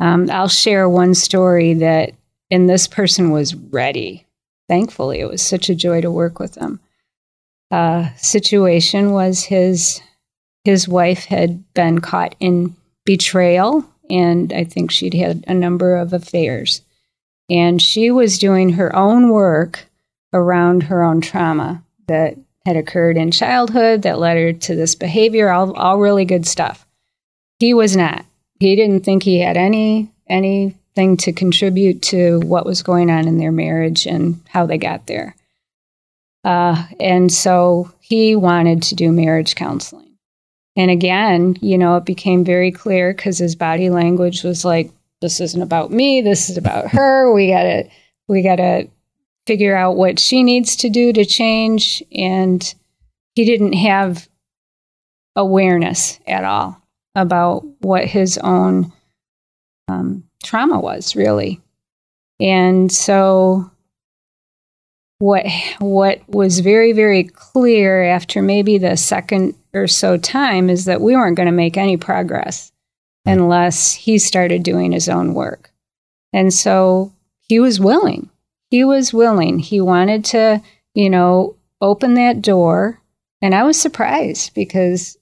Um, 0.00 0.28
I'll 0.30 0.48
share 0.48 0.88
one 0.88 1.14
story 1.14 1.74
that, 1.74 2.12
and 2.50 2.68
this 2.68 2.86
person 2.86 3.30
was 3.30 3.54
ready. 3.54 4.26
Thankfully, 4.68 5.20
it 5.20 5.28
was 5.28 5.42
such 5.42 5.68
a 5.68 5.74
joy 5.74 6.00
to 6.00 6.10
work 6.10 6.38
with 6.38 6.54
them. 6.54 6.80
Uh, 7.70 8.10
situation 8.16 9.12
was 9.12 9.44
his 9.44 10.00
his 10.64 10.88
wife 10.88 11.26
had 11.26 11.62
been 11.74 12.00
caught 12.00 12.34
in 12.40 12.74
betrayal, 13.04 13.84
and 14.08 14.52
I 14.52 14.64
think 14.64 14.90
she'd 14.90 15.14
had 15.14 15.44
a 15.46 15.52
number 15.52 15.96
of 15.96 16.12
affairs. 16.12 16.80
And 17.50 17.82
she 17.82 18.10
was 18.10 18.38
doing 18.38 18.70
her 18.70 18.94
own 18.96 19.28
work 19.28 19.86
around 20.32 20.84
her 20.84 21.02
own 21.02 21.20
trauma 21.20 21.84
that 22.08 22.36
had 22.64 22.76
occurred 22.76 23.18
in 23.18 23.30
childhood 23.30 24.02
that 24.02 24.18
led 24.18 24.38
her 24.38 24.52
to 24.54 24.74
this 24.74 24.94
behavior 24.94 25.50
all, 25.50 25.74
all 25.74 25.98
really 25.98 26.24
good 26.24 26.46
stuff 26.46 26.83
he 27.58 27.74
was 27.74 27.96
not. 27.96 28.24
He 28.60 28.76
didn't 28.76 29.04
think 29.04 29.22
he 29.22 29.40
had 29.40 29.56
any 29.56 30.10
anything 30.28 31.16
to 31.18 31.32
contribute 31.32 32.00
to 32.00 32.40
what 32.40 32.64
was 32.64 32.82
going 32.82 33.10
on 33.10 33.28
in 33.28 33.38
their 33.38 33.52
marriage 33.52 34.06
and 34.06 34.40
how 34.48 34.64
they 34.64 34.78
got 34.78 35.06
there. 35.06 35.36
Uh, 36.44 36.86
and 37.00 37.32
so 37.32 37.92
he 38.00 38.36
wanted 38.36 38.82
to 38.82 38.94
do 38.94 39.12
marriage 39.12 39.54
counseling. 39.54 40.16
And 40.76 40.90
again 40.90 41.56
you 41.60 41.78
know 41.78 41.96
it 41.96 42.04
became 42.04 42.44
very 42.44 42.72
clear 42.72 43.12
because 43.12 43.38
his 43.38 43.54
body 43.54 43.90
language 43.90 44.42
was 44.42 44.64
like 44.64 44.90
this 45.20 45.40
isn't 45.40 45.62
about 45.62 45.90
me 45.90 46.20
this 46.20 46.50
is 46.50 46.56
about 46.56 46.88
her. 46.92 47.32
We 47.32 47.48
gotta 47.48 47.88
we 48.28 48.42
gotta 48.42 48.88
figure 49.46 49.76
out 49.76 49.96
what 49.96 50.18
she 50.18 50.42
needs 50.42 50.76
to 50.76 50.88
do 50.88 51.12
to 51.12 51.24
change. 51.24 52.02
And 52.12 52.74
he 53.34 53.44
didn't 53.44 53.74
have 53.74 54.28
awareness 55.36 56.18
at 56.26 56.44
all 56.44 56.83
about 57.14 57.64
what 57.80 58.04
his 58.04 58.38
own 58.38 58.92
um, 59.88 60.24
trauma 60.42 60.80
was, 60.80 61.14
really. 61.14 61.60
And 62.40 62.90
so, 62.90 63.70
what 65.18 65.46
what 65.78 66.28
was 66.28 66.58
very 66.58 66.92
very 66.92 67.24
clear 67.24 68.02
after 68.02 68.42
maybe 68.42 68.78
the 68.78 68.96
second 68.96 69.54
or 69.72 69.86
so 69.86 70.16
time 70.16 70.68
is 70.68 70.86
that 70.86 71.00
we 71.00 71.14
weren't 71.14 71.36
going 71.36 71.46
to 71.46 71.52
make 71.52 71.76
any 71.76 71.96
progress 71.96 72.72
unless 73.24 73.92
he 73.92 74.18
started 74.18 74.62
doing 74.62 74.92
his 74.92 75.08
own 75.08 75.34
work. 75.34 75.72
And 76.32 76.52
so 76.52 77.12
he 77.40 77.60
was 77.60 77.78
willing 77.80 78.28
he 78.74 78.82
was 78.82 79.14
willing. 79.14 79.60
He 79.60 79.80
wanted 79.80 80.24
to, 80.26 80.60
you 80.94 81.08
know, 81.08 81.54
open 81.80 82.14
that 82.14 82.42
door. 82.42 83.00
And 83.40 83.54
I 83.54 83.62
was 83.62 83.80
surprised 83.80 84.52
because 84.52 85.16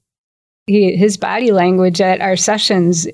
he, 0.67 0.97
his 0.97 1.17
body 1.17 1.53
language 1.53 2.01
at 2.01 2.21
our 2.21 2.37
sessions 2.37 3.07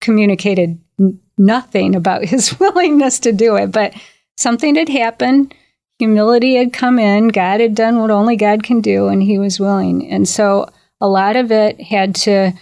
communicated 0.00 0.80
n- 1.00 1.20
nothing 1.36 1.94
about 1.94 2.24
his 2.24 2.58
willingness 2.60 3.18
to 3.20 3.32
do 3.32 3.56
it. 3.56 3.72
But 3.72 3.94
something 4.36 4.74
had 4.74 4.88
happened. 4.88 5.54
Humility 5.98 6.54
had 6.56 6.72
come 6.72 6.98
in. 6.98 7.28
God 7.28 7.60
had 7.60 7.74
done 7.74 7.98
what 7.98 8.10
only 8.10 8.36
God 8.36 8.62
can 8.62 8.80
do, 8.80 9.08
and 9.08 9.22
he 9.22 9.38
was 9.38 9.58
willing. 9.58 10.08
And 10.08 10.28
so 10.28 10.70
a 11.00 11.08
lot 11.08 11.36
of 11.36 11.50
it 11.50 11.80
had 11.80 12.14
to, 12.16 12.52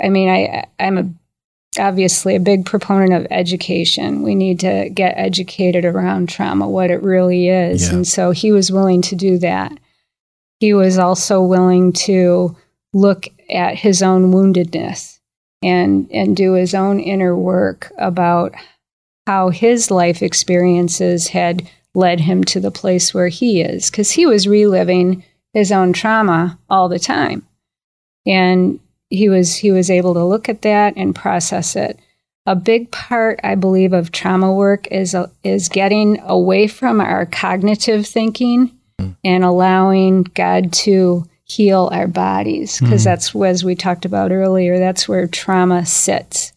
I 0.00 0.08
mean, 0.08 0.28
I, 0.28 0.66
I'm 0.78 0.98
a 0.98 1.10
obviously 1.78 2.34
a 2.34 2.40
big 2.40 2.64
proponent 2.64 3.12
of 3.12 3.26
education. 3.30 4.22
We 4.22 4.34
need 4.34 4.60
to 4.60 4.88
get 4.90 5.14
educated 5.16 5.84
around 5.84 6.28
trauma, 6.28 6.68
what 6.68 6.90
it 6.90 7.02
really 7.02 7.48
is. 7.48 7.88
Yeah. 7.88 7.96
And 7.96 8.06
so 8.06 8.30
he 8.30 8.52
was 8.52 8.72
willing 8.72 9.02
to 9.02 9.16
do 9.16 9.38
that. 9.38 9.76
He 10.60 10.72
was 10.72 10.98
also 10.98 11.42
willing 11.42 11.92
to 11.92 12.56
look 12.96 13.28
at 13.50 13.76
his 13.76 14.02
own 14.02 14.32
woundedness 14.32 15.18
and 15.62 16.08
and 16.10 16.36
do 16.36 16.52
his 16.54 16.74
own 16.74 16.98
inner 16.98 17.36
work 17.36 17.92
about 17.98 18.54
how 19.26 19.50
his 19.50 19.90
life 19.90 20.22
experiences 20.22 21.28
had 21.28 21.68
led 21.94 22.20
him 22.20 22.44
to 22.44 22.60
the 22.60 22.70
place 22.70 23.12
where 23.12 23.28
he 23.28 23.60
is 23.60 23.90
because 23.90 24.10
he 24.10 24.26
was 24.26 24.46
reliving 24.46 25.24
his 25.52 25.72
own 25.72 25.92
trauma 25.92 26.58
all 26.68 26.88
the 26.88 26.98
time. 26.98 27.46
And 28.26 28.80
he 29.10 29.28
was 29.28 29.56
he 29.56 29.70
was 29.70 29.90
able 29.90 30.14
to 30.14 30.24
look 30.24 30.48
at 30.48 30.62
that 30.62 30.94
and 30.96 31.14
process 31.14 31.76
it. 31.76 31.98
A 32.44 32.54
big 32.54 32.90
part, 32.92 33.40
I 33.42 33.56
believe, 33.56 33.92
of 33.92 34.12
trauma 34.12 34.52
work 34.52 34.86
is 34.90 35.14
uh, 35.14 35.28
is 35.42 35.68
getting 35.68 36.20
away 36.20 36.66
from 36.66 37.00
our 37.00 37.26
cognitive 37.26 38.06
thinking 38.06 38.72
and 39.24 39.44
allowing 39.44 40.22
God 40.22 40.72
to 40.72 41.24
heal 41.46 41.88
our 41.92 42.06
bodies 42.06 42.78
because 42.80 43.04
that's 43.04 43.34
as 43.34 43.64
we 43.64 43.74
talked 43.74 44.04
about 44.04 44.32
earlier. 44.32 44.78
That's 44.78 45.08
where 45.08 45.26
trauma 45.26 45.86
sits, 45.86 46.52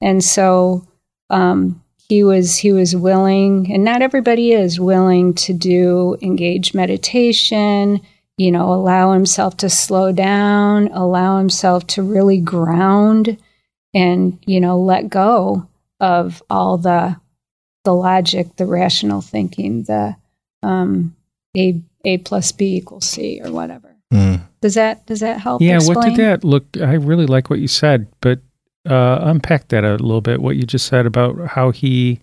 and 0.00 0.22
so 0.22 0.86
um, 1.30 1.82
he 2.08 2.22
was 2.22 2.56
he 2.56 2.72
was 2.72 2.94
willing, 2.94 3.72
and 3.72 3.84
not 3.84 4.02
everybody 4.02 4.52
is 4.52 4.78
willing 4.78 5.34
to 5.34 5.52
do 5.52 6.16
engage 6.22 6.74
meditation 6.74 8.00
you 8.38 8.52
know, 8.52 8.72
allow 8.72 9.12
himself 9.12 9.56
to 9.58 9.68
slow 9.68 10.12
down, 10.12 10.86
allow 10.92 11.38
himself 11.38 11.86
to 11.88 12.02
really 12.02 12.38
ground 12.40 13.36
and, 13.92 14.38
you 14.46 14.60
know, 14.60 14.78
let 14.78 15.10
go 15.10 15.66
of 16.00 16.42
all 16.48 16.78
the 16.78 17.16
the 17.84 17.92
logic, 17.92 18.56
the 18.56 18.66
rational 18.66 19.20
thinking, 19.20 19.82
the 19.82 20.16
um 20.62 21.16
A 21.56 21.82
A 22.04 22.18
plus 22.18 22.52
B 22.52 22.76
equals 22.76 23.06
C 23.06 23.40
or 23.42 23.50
whatever. 23.50 23.87
Mm. 24.12 24.42
Does 24.60 24.74
that 24.74 25.06
does 25.06 25.20
that 25.20 25.40
help? 25.40 25.62
Yeah, 25.62 25.78
what 25.82 26.02
did 26.04 26.16
that 26.16 26.44
look? 26.44 26.64
I 26.80 26.94
really 26.94 27.26
like 27.26 27.50
what 27.50 27.58
you 27.60 27.68
said, 27.68 28.06
but 28.20 28.40
uh, 28.88 29.18
unpack 29.22 29.68
that 29.68 29.84
a 29.84 29.92
little 29.92 30.20
bit. 30.20 30.40
What 30.40 30.56
you 30.56 30.62
just 30.64 30.86
said 30.86 31.06
about 31.06 31.46
how 31.48 31.70
he 31.70 32.20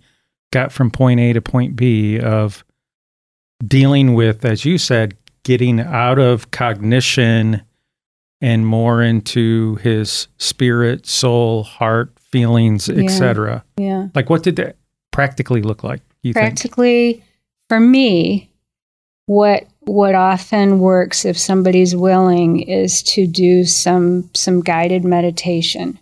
got 0.52 0.72
from 0.72 0.90
point 0.92 1.20
A 1.20 1.34
to 1.34 1.42
point 1.42 1.76
B 1.76 2.20
of 2.20 2.64
dealing 3.66 4.14
with, 4.16 4.46
as 4.46 4.66
you 4.66 4.78
said, 4.78 5.16
getting 5.44 5.80
out 5.80 6.20
of 6.20 6.52
cognition 6.52 7.62
and 8.42 8.66
more 8.68 9.02
into 9.02 9.76
his 9.76 10.28
spirit, 10.38 11.06
soul, 11.06 11.64
heart, 11.64 12.12
feelings, 12.20 12.88
Yeah. 12.90 13.04
etc. 13.04 13.64
Yeah. 13.78 14.08
Like, 14.14 14.30
what 14.30 14.44
did 14.44 14.56
that 14.58 14.76
practically 15.12 15.62
look 15.62 15.84
like? 15.84 16.02
You 16.22 16.34
think? 16.34 16.44
practically 16.44 17.24
for 17.70 17.80
me 17.80 18.50
what 19.28 19.66
what 19.86 20.16
often 20.16 20.80
works 20.80 21.26
if 21.26 21.38
somebody's 21.38 21.96
willing 21.96 22.62
is 22.62 23.02
to 23.04 23.28
do 23.28 23.64
some 23.64 24.30
some 24.34 24.62
guided 24.62 25.04
meditation 25.04 26.00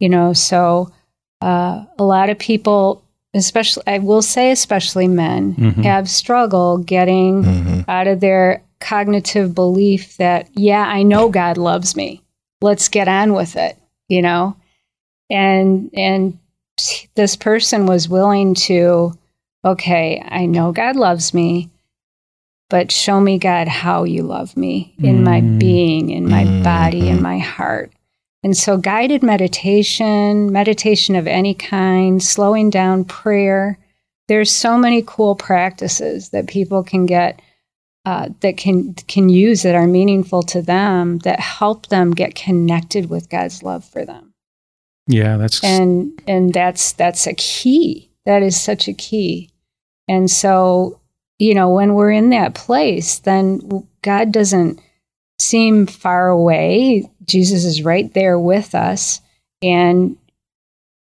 you 0.00 0.08
know? 0.08 0.32
So 0.32 0.92
uh, 1.42 1.84
a 1.98 2.04
lot 2.04 2.30
of 2.30 2.38
people 2.38 3.02
especially 3.34 3.82
i 3.86 3.98
will 3.98 4.22
say 4.22 4.50
especially 4.50 5.06
men 5.06 5.54
Mhm. 5.54 5.84
have 5.84 6.08
struggle 6.08 6.78
getting 6.78 7.44
hmm 7.44 7.80
out 7.88 8.06
of 8.06 8.20
their 8.20 8.62
cognitive 8.80 9.54
belief 9.54 10.16
that 10.16 10.48
yeah 10.54 10.82
i 10.86 11.02
know 11.02 11.28
god 11.28 11.56
loves 11.58 11.94
me. 11.96 12.22
Let's 12.60 12.88
get 12.88 13.08
on 13.08 13.32
with 13.34 13.56
it 13.56 13.76
you 14.08 14.22
know? 14.22 14.56
And 15.30 15.90
and 15.94 16.38
this 17.16 17.36
person 17.36 17.86
was 17.86 18.08
willing 18.08 18.54
to 18.54 19.12
okay 19.64 20.22
i 20.26 20.46
know 20.46 20.72
god 20.72 20.96
loves 20.96 21.34
me 21.34 21.68
but 22.70 22.92
show 22.92 23.20
me 23.20 23.38
god 23.38 23.68
how 23.68 24.04
you 24.04 24.22
love 24.22 24.56
me 24.56 24.94
in 25.02 25.22
my 25.24 25.40
Mm. 25.40 25.58
being 25.58 26.10
in 26.10 26.28
my 26.28 26.44
Mm, 26.44 26.62
body 26.62 27.08
in 27.08 27.22
my 27.22 27.38
heart 27.38 27.92
And 28.44 28.56
so, 28.56 28.76
guided 28.76 29.22
meditation, 29.24 30.52
meditation 30.52 31.16
of 31.16 31.26
any 31.26 31.54
kind, 31.54 32.22
slowing 32.22 32.70
down 32.70 33.04
prayer, 33.04 33.78
there's 34.28 34.50
so 34.52 34.78
many 34.78 35.02
cool 35.04 35.34
practices 35.34 36.28
that 36.28 36.46
people 36.46 36.84
can 36.84 37.04
get 37.04 37.40
uh, 38.04 38.28
that 38.40 38.56
can 38.56 38.94
can 38.94 39.28
use 39.28 39.62
that 39.62 39.74
are 39.74 39.88
meaningful 39.88 40.42
to 40.44 40.62
them 40.62 41.18
that 41.18 41.40
help 41.40 41.88
them 41.88 42.12
get 42.12 42.34
connected 42.36 43.10
with 43.10 43.28
God's 43.28 43.62
love 43.64 43.84
for 43.84 44.04
them. 44.06 44.32
Yeah, 45.08 45.36
that's 45.36 45.62
and 45.64 46.12
and 46.28 46.54
that's 46.54 46.92
that's 46.92 47.26
a 47.26 47.34
key. 47.34 48.08
That 48.24 48.42
is 48.42 48.58
such 48.58 48.86
a 48.88 48.94
key. 48.94 49.50
And 50.06 50.30
so, 50.30 50.97
you 51.38 51.54
know, 51.54 51.70
when 51.70 51.94
we're 51.94 52.10
in 52.10 52.30
that 52.30 52.54
place, 52.54 53.20
then 53.20 53.86
God 54.02 54.32
doesn't 54.32 54.80
seem 55.38 55.86
far 55.86 56.28
away. 56.28 57.10
Jesus 57.24 57.64
is 57.64 57.82
right 57.82 58.12
there 58.14 58.38
with 58.38 58.74
us, 58.74 59.20
and 59.62 60.16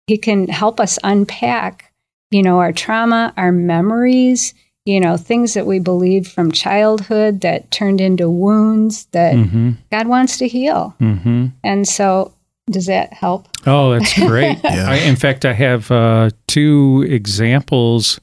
He 0.07 0.17
can 0.17 0.47
help 0.47 0.79
us 0.79 0.99
unpack, 1.03 1.91
you 2.31 2.43
know, 2.43 2.59
our 2.59 2.71
trauma, 2.71 3.33
our 3.37 3.51
memories, 3.51 4.53
you 4.85 4.99
know, 4.99 5.17
things 5.17 5.53
that 5.53 5.65
we 5.65 5.79
believe 5.79 6.27
from 6.27 6.51
childhood 6.51 7.41
that 7.41 7.69
turned 7.71 8.01
into 8.01 8.29
wounds 8.29 9.05
that 9.11 9.35
mm-hmm. 9.35 9.71
God 9.91 10.07
wants 10.07 10.37
to 10.37 10.47
heal. 10.47 10.95
Mm-hmm. 10.99 11.47
And 11.63 11.87
so, 11.87 12.33
does 12.69 12.85
that 12.85 13.13
help? 13.13 13.47
Oh, 13.65 13.91
that's 13.91 14.13
great. 14.13 14.59
yeah. 14.63 14.89
I, 14.89 14.95
in 14.97 15.15
fact, 15.15 15.45
I 15.45 15.53
have 15.53 15.89
uh, 15.91 16.29
two 16.47 17.05
examples. 17.07 18.19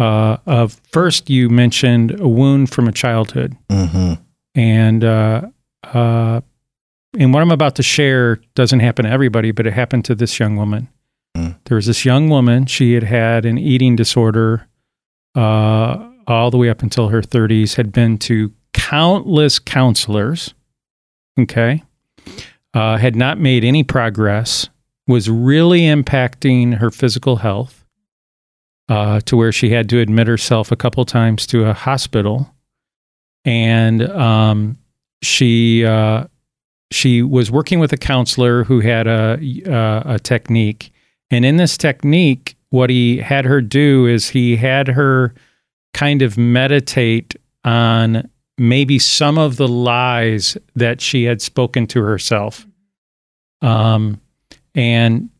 Uh, 0.00 0.38
of 0.46 0.80
first, 0.92 1.28
you 1.28 1.50
mentioned 1.50 2.18
a 2.18 2.26
wound 2.26 2.70
from 2.70 2.88
a 2.88 2.92
childhood. 2.92 3.54
Mm-hmm. 3.68 4.14
And 4.54 5.04
uh, 5.04 5.42
uh, 5.84 6.40
and 7.18 7.34
what 7.34 7.42
I'm 7.42 7.50
about 7.50 7.76
to 7.76 7.82
share 7.82 8.40
doesn't 8.54 8.80
happen 8.80 9.04
to 9.04 9.10
everybody, 9.10 9.50
but 9.50 9.66
it 9.66 9.74
happened 9.74 10.06
to 10.06 10.14
this 10.14 10.40
young 10.40 10.56
woman. 10.56 10.88
Mm. 11.36 11.58
There 11.64 11.74
was 11.74 11.86
this 11.86 12.04
young 12.04 12.30
woman. 12.30 12.64
She 12.64 12.94
had 12.94 13.02
had 13.02 13.44
an 13.44 13.58
eating 13.58 13.94
disorder 13.94 14.66
uh, 15.34 16.08
all 16.26 16.50
the 16.50 16.56
way 16.56 16.70
up 16.70 16.82
until 16.82 17.08
her 17.08 17.20
30s. 17.20 17.76
Had 17.76 17.92
been 17.92 18.16
to 18.18 18.52
countless 18.72 19.58
counselors. 19.58 20.54
Okay, 21.38 21.82
uh, 22.72 22.96
had 22.96 23.16
not 23.16 23.38
made 23.38 23.64
any 23.64 23.82
progress. 23.84 24.70
Was 25.06 25.28
really 25.28 25.82
impacting 25.82 26.78
her 26.78 26.90
physical 26.90 27.36
health 27.36 27.79
uh, 28.90 29.20
to 29.20 29.36
where 29.36 29.52
she 29.52 29.70
had 29.70 29.88
to 29.88 30.00
admit 30.00 30.26
herself 30.26 30.70
a 30.70 30.76
couple 30.76 31.04
times 31.06 31.46
to 31.46 31.64
a 31.64 31.72
hospital 31.72 32.54
and 33.44 34.02
um, 34.10 34.78
she 35.22 35.84
uh, 35.84 36.24
she 36.90 37.22
was 37.22 37.50
working 37.50 37.78
with 37.78 37.92
a 37.92 37.96
counselor 37.96 38.64
who 38.64 38.80
had 38.80 39.06
a 39.06 39.38
uh, 39.66 40.14
a 40.14 40.18
technique, 40.18 40.92
and 41.30 41.44
in 41.44 41.56
this 41.56 41.76
technique, 41.76 42.56
what 42.70 42.90
he 42.90 43.18
had 43.18 43.44
her 43.44 43.60
do 43.60 44.06
is 44.06 44.28
he 44.28 44.56
had 44.56 44.88
her 44.88 45.34
kind 45.94 46.22
of 46.22 46.38
meditate 46.38 47.34
on 47.64 48.28
maybe 48.58 48.98
some 48.98 49.38
of 49.38 49.56
the 49.56 49.68
lies 49.68 50.56
that 50.74 51.00
she 51.00 51.24
had 51.24 51.40
spoken 51.40 51.86
to 51.86 52.02
herself. 52.02 52.66
Um, 53.62 54.20
and 54.74 55.24
a 55.24 55.39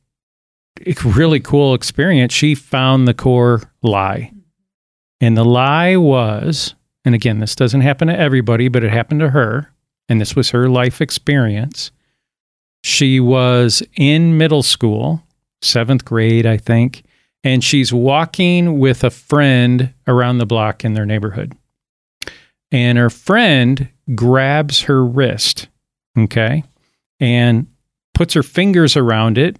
really 1.04 1.40
cool 1.40 1.74
experience. 1.74 2.32
She 2.32 2.54
found 2.54 3.06
the 3.06 3.14
core 3.14 3.62
lie. 3.82 4.32
And 5.20 5.36
the 5.36 5.44
lie 5.44 5.96
was 5.96 6.74
and 7.04 7.14
again, 7.14 7.38
this 7.38 7.54
doesn't 7.54 7.80
happen 7.80 8.08
to 8.08 8.18
everybody, 8.18 8.68
but 8.68 8.84
it 8.84 8.90
happened 8.90 9.20
to 9.20 9.30
her. 9.30 9.72
And 10.08 10.20
this 10.20 10.36
was 10.36 10.50
her 10.50 10.68
life 10.68 11.00
experience. 11.00 11.90
She 12.82 13.20
was 13.20 13.82
in 13.96 14.36
middle 14.36 14.62
school, 14.62 15.22
seventh 15.62 16.04
grade, 16.04 16.46
I 16.46 16.56
think, 16.56 17.04
and 17.44 17.62
she's 17.62 17.92
walking 17.92 18.78
with 18.78 19.04
a 19.04 19.10
friend 19.10 19.94
around 20.06 20.38
the 20.38 20.46
block 20.46 20.84
in 20.84 20.94
their 20.94 21.06
neighborhood. 21.06 21.56
And 22.72 22.98
her 22.98 23.10
friend 23.10 23.88
grabs 24.14 24.82
her 24.82 25.04
wrist, 25.04 25.68
okay, 26.18 26.64
and 27.18 27.66
puts 28.14 28.34
her 28.34 28.42
fingers 28.42 28.96
around 28.96 29.38
it. 29.38 29.58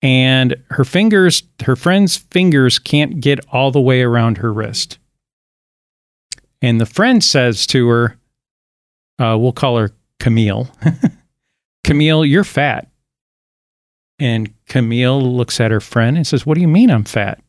And 0.00 0.56
her 0.70 0.84
fingers, 0.84 1.42
her 1.64 1.76
friend's 1.76 2.16
fingers 2.16 2.78
can't 2.78 3.20
get 3.20 3.40
all 3.52 3.70
the 3.70 3.80
way 3.80 4.02
around 4.02 4.38
her 4.38 4.52
wrist. 4.52 4.98
And 6.62 6.80
the 6.80 6.86
friend 6.86 7.22
says 7.22 7.66
to 7.68 7.88
her, 7.88 8.18
uh, 9.18 9.36
we'll 9.38 9.52
call 9.52 9.78
her 9.78 9.90
Camille. 10.20 10.70
Camille, 11.84 12.24
you're 12.24 12.44
fat. 12.44 12.88
And 14.18 14.52
Camille 14.66 15.20
looks 15.20 15.60
at 15.60 15.70
her 15.70 15.80
friend 15.80 16.16
and 16.16 16.26
says, 16.26 16.44
What 16.44 16.54
do 16.54 16.60
you 16.60 16.68
mean 16.68 16.90
I'm 16.90 17.04
fat? 17.04 17.40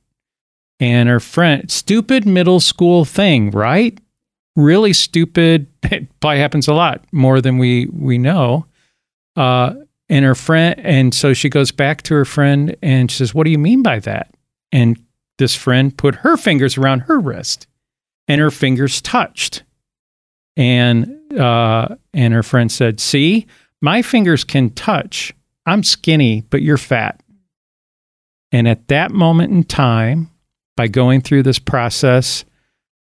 And 0.80 1.10
her 1.10 1.20
friend, 1.20 1.70
stupid 1.70 2.26
middle 2.26 2.60
school 2.60 3.06
thing, 3.06 3.52
right? 3.52 4.00
Really 4.56 4.94
stupid. 4.94 5.68
It 5.92 6.08
probably 6.20 6.40
happens 6.40 6.68
a 6.68 6.74
lot 6.74 7.04
more 7.12 7.42
than 7.42 7.58
we 7.58 7.88
we 7.88 8.20
know. 8.20 8.68
Uh, 9.36 9.74
and 10.10 10.26
her 10.26 10.36
friend, 10.36 10.80
and 10.80 11.14
so 11.14 11.34
she 11.34 11.50
goes 11.50 11.72
back 11.72 12.02
to 12.04 12.16
her 12.16 12.26
friend 12.26 12.76
and 12.82 13.12
she 13.12 13.18
says, 13.18 13.34
"What 13.34 13.46
do 13.46 13.52
you 13.52 13.60
mean 13.60 13.84
by 13.84 14.00
that?" 14.00 14.34
And 14.72 15.02
this 15.38 15.56
friend 15.56 15.96
put 15.96 16.16
her 16.16 16.36
fingers 16.38 16.78
around 16.78 17.02
her 17.02 17.20
wrist 17.20 17.68
and 18.28 18.40
her 18.40 18.52
fingers 18.52 19.02
touched. 19.02 19.64
And 20.56 21.34
uh, 21.38 21.96
and 22.14 22.34
her 22.34 22.44
friend 22.44 22.72
said, 22.72 23.00
"See, 23.00 23.48
my 23.82 24.02
fingers 24.02 24.44
can 24.44 24.72
touch. 24.72 25.34
I'm 25.66 25.84
skinny, 25.84 26.42
but 26.50 26.62
you're 26.62 26.78
fat." 26.78 27.22
And 28.52 28.68
at 28.68 28.88
that 28.88 29.12
moment 29.12 29.54
in 29.54 29.64
time, 29.64 30.32
by 30.76 30.88
going 30.88 31.22
through 31.22 31.44
this 31.44 31.60
process, 31.60 32.46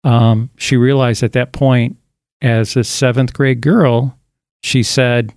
um, 0.04 0.50
she 0.58 0.78
realized 0.78 1.24
at 1.24 1.34
that 1.34 1.52
point, 1.52 1.98
as 2.42 2.76
a 2.76 2.84
seventh 2.84 3.34
grade 3.34 3.62
girl, 3.62 4.18
she 4.62 4.84
said, 4.84 5.34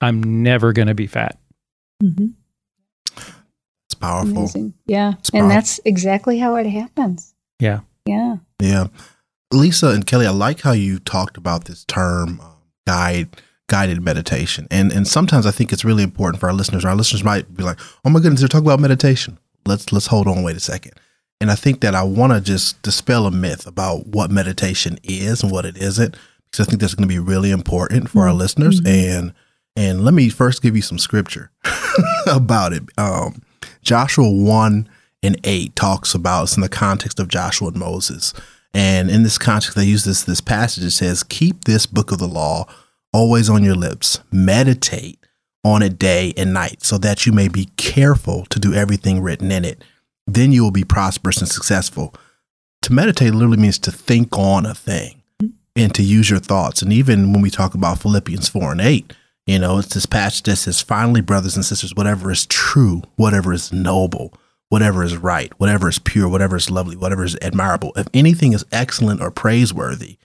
"I'm 0.00 0.42
never 0.42 0.72
going 0.72 0.88
to 0.88 0.94
be 0.94 1.06
fat." 1.06 1.38
Mm-hmm. 2.02 2.28
It's 3.86 3.94
powerful. 3.94 4.38
Amazing. 4.38 4.74
Yeah, 4.86 5.14
it's 5.18 5.30
and 5.30 5.42
powerful. 5.42 5.48
that's 5.48 5.80
exactly 5.84 6.38
how 6.38 6.56
it 6.56 6.66
happens. 6.66 7.34
Yeah. 7.58 7.80
Yeah. 8.06 8.36
Yeah. 8.60 8.86
Lisa 9.52 9.88
and 9.88 10.06
Kelly, 10.06 10.26
I 10.26 10.30
like 10.30 10.60
how 10.60 10.72
you 10.72 10.98
talked 10.98 11.36
about 11.36 11.64
this 11.64 11.84
term 11.84 12.40
um, 12.40 12.56
guide 12.86 13.28
guided 13.68 14.02
meditation, 14.02 14.66
and 14.70 14.92
and 14.92 15.06
sometimes 15.06 15.46
I 15.46 15.50
think 15.50 15.72
it's 15.72 15.84
really 15.84 16.02
important 16.02 16.40
for 16.40 16.48
our 16.48 16.52
listeners. 16.52 16.84
Our 16.84 16.96
listeners 16.96 17.24
might 17.24 17.54
be 17.54 17.62
like, 17.62 17.78
"Oh 18.04 18.10
my 18.10 18.20
goodness, 18.20 18.40
they're 18.40 18.48
talking 18.48 18.66
about 18.66 18.80
meditation." 18.80 19.38
Let's 19.66 19.92
let's 19.92 20.06
hold 20.06 20.28
on, 20.28 20.42
wait 20.42 20.56
a 20.56 20.60
second. 20.60 20.92
And 21.40 21.50
I 21.50 21.54
think 21.54 21.80
that 21.80 21.94
I 21.94 22.02
want 22.02 22.32
to 22.32 22.40
just 22.40 22.80
dispel 22.82 23.26
a 23.26 23.30
myth 23.30 23.66
about 23.66 24.06
what 24.06 24.30
meditation 24.30 24.98
is 25.02 25.42
and 25.42 25.52
what 25.52 25.66
it 25.66 25.76
isn't, 25.76 26.16
because 26.46 26.66
I 26.66 26.68
think 26.68 26.80
that's 26.80 26.94
going 26.94 27.08
to 27.08 27.14
be 27.14 27.18
really 27.18 27.50
important 27.50 28.08
for 28.08 28.20
mm-hmm. 28.20 28.28
our 28.28 28.32
listeners. 28.32 28.80
Mm-hmm. 28.80 29.18
And 29.18 29.34
and 29.76 30.04
let 30.04 30.14
me 30.14 30.28
first 30.28 30.62
give 30.62 30.74
you 30.74 30.82
some 30.82 30.98
scripture 30.98 31.50
about 32.26 32.72
it. 32.72 32.82
Um, 32.98 33.42
Joshua 33.82 34.30
one 34.30 34.88
and 35.22 35.38
eight 35.44 35.76
talks 35.76 36.14
about 36.14 36.44
it's 36.44 36.56
in 36.56 36.62
the 36.62 36.68
context 36.68 37.20
of 37.20 37.28
Joshua 37.28 37.68
and 37.68 37.76
Moses. 37.76 38.32
And 38.74 39.10
in 39.10 39.22
this 39.22 39.38
context, 39.38 39.76
they 39.76 39.84
use 39.84 40.04
this 40.04 40.22
this 40.24 40.40
passage. 40.40 40.84
It 40.84 40.90
says, 40.90 41.22
"Keep 41.22 41.64
this 41.64 41.86
book 41.86 42.12
of 42.12 42.18
the 42.18 42.28
law 42.28 42.66
always 43.12 43.48
on 43.48 43.64
your 43.64 43.74
lips. 43.74 44.20
Meditate 44.30 45.18
on 45.64 45.82
it 45.82 45.98
day 45.98 46.32
and 46.36 46.52
night, 46.52 46.84
so 46.84 46.98
that 46.98 47.26
you 47.26 47.32
may 47.32 47.48
be 47.48 47.66
careful 47.76 48.44
to 48.46 48.58
do 48.58 48.74
everything 48.74 49.22
written 49.22 49.50
in 49.50 49.64
it. 49.64 49.82
Then 50.26 50.52
you 50.52 50.62
will 50.62 50.70
be 50.70 50.84
prosperous 50.84 51.38
and 51.38 51.48
successful." 51.48 52.14
To 52.82 52.92
meditate 52.92 53.34
literally 53.34 53.56
means 53.56 53.78
to 53.80 53.90
think 53.90 54.38
on 54.38 54.64
a 54.64 54.74
thing 54.74 55.22
and 55.74 55.92
to 55.94 56.04
use 56.04 56.30
your 56.30 56.38
thoughts. 56.38 56.82
And 56.82 56.92
even 56.92 57.32
when 57.32 57.42
we 57.42 57.50
talk 57.50 57.74
about 57.74 57.98
Philippians 57.98 58.48
four 58.48 58.70
and 58.70 58.80
eight, 58.80 59.12
you 59.46 59.58
know, 59.58 59.78
it's 59.78 59.94
this 59.94 60.06
passage 60.06 60.42
that 60.44 60.56
says, 60.56 60.80
"Finally, 60.80 61.20
brothers 61.20 61.56
and 61.56 61.64
sisters, 61.64 61.94
whatever 61.94 62.30
is 62.30 62.46
true, 62.46 63.02
whatever 63.16 63.52
is 63.52 63.72
noble." 63.72 64.32
whatever 64.68 65.04
is 65.04 65.16
right, 65.16 65.52
whatever 65.58 65.88
is 65.88 65.98
pure, 65.98 66.28
whatever 66.28 66.56
is 66.56 66.70
lovely, 66.70 66.96
whatever 66.96 67.24
is 67.24 67.36
admirable, 67.40 67.92
if 67.96 68.08
anything 68.12 68.52
is 68.52 68.64
excellent 68.72 69.20
or 69.20 69.30
praiseworthy, 69.30 70.18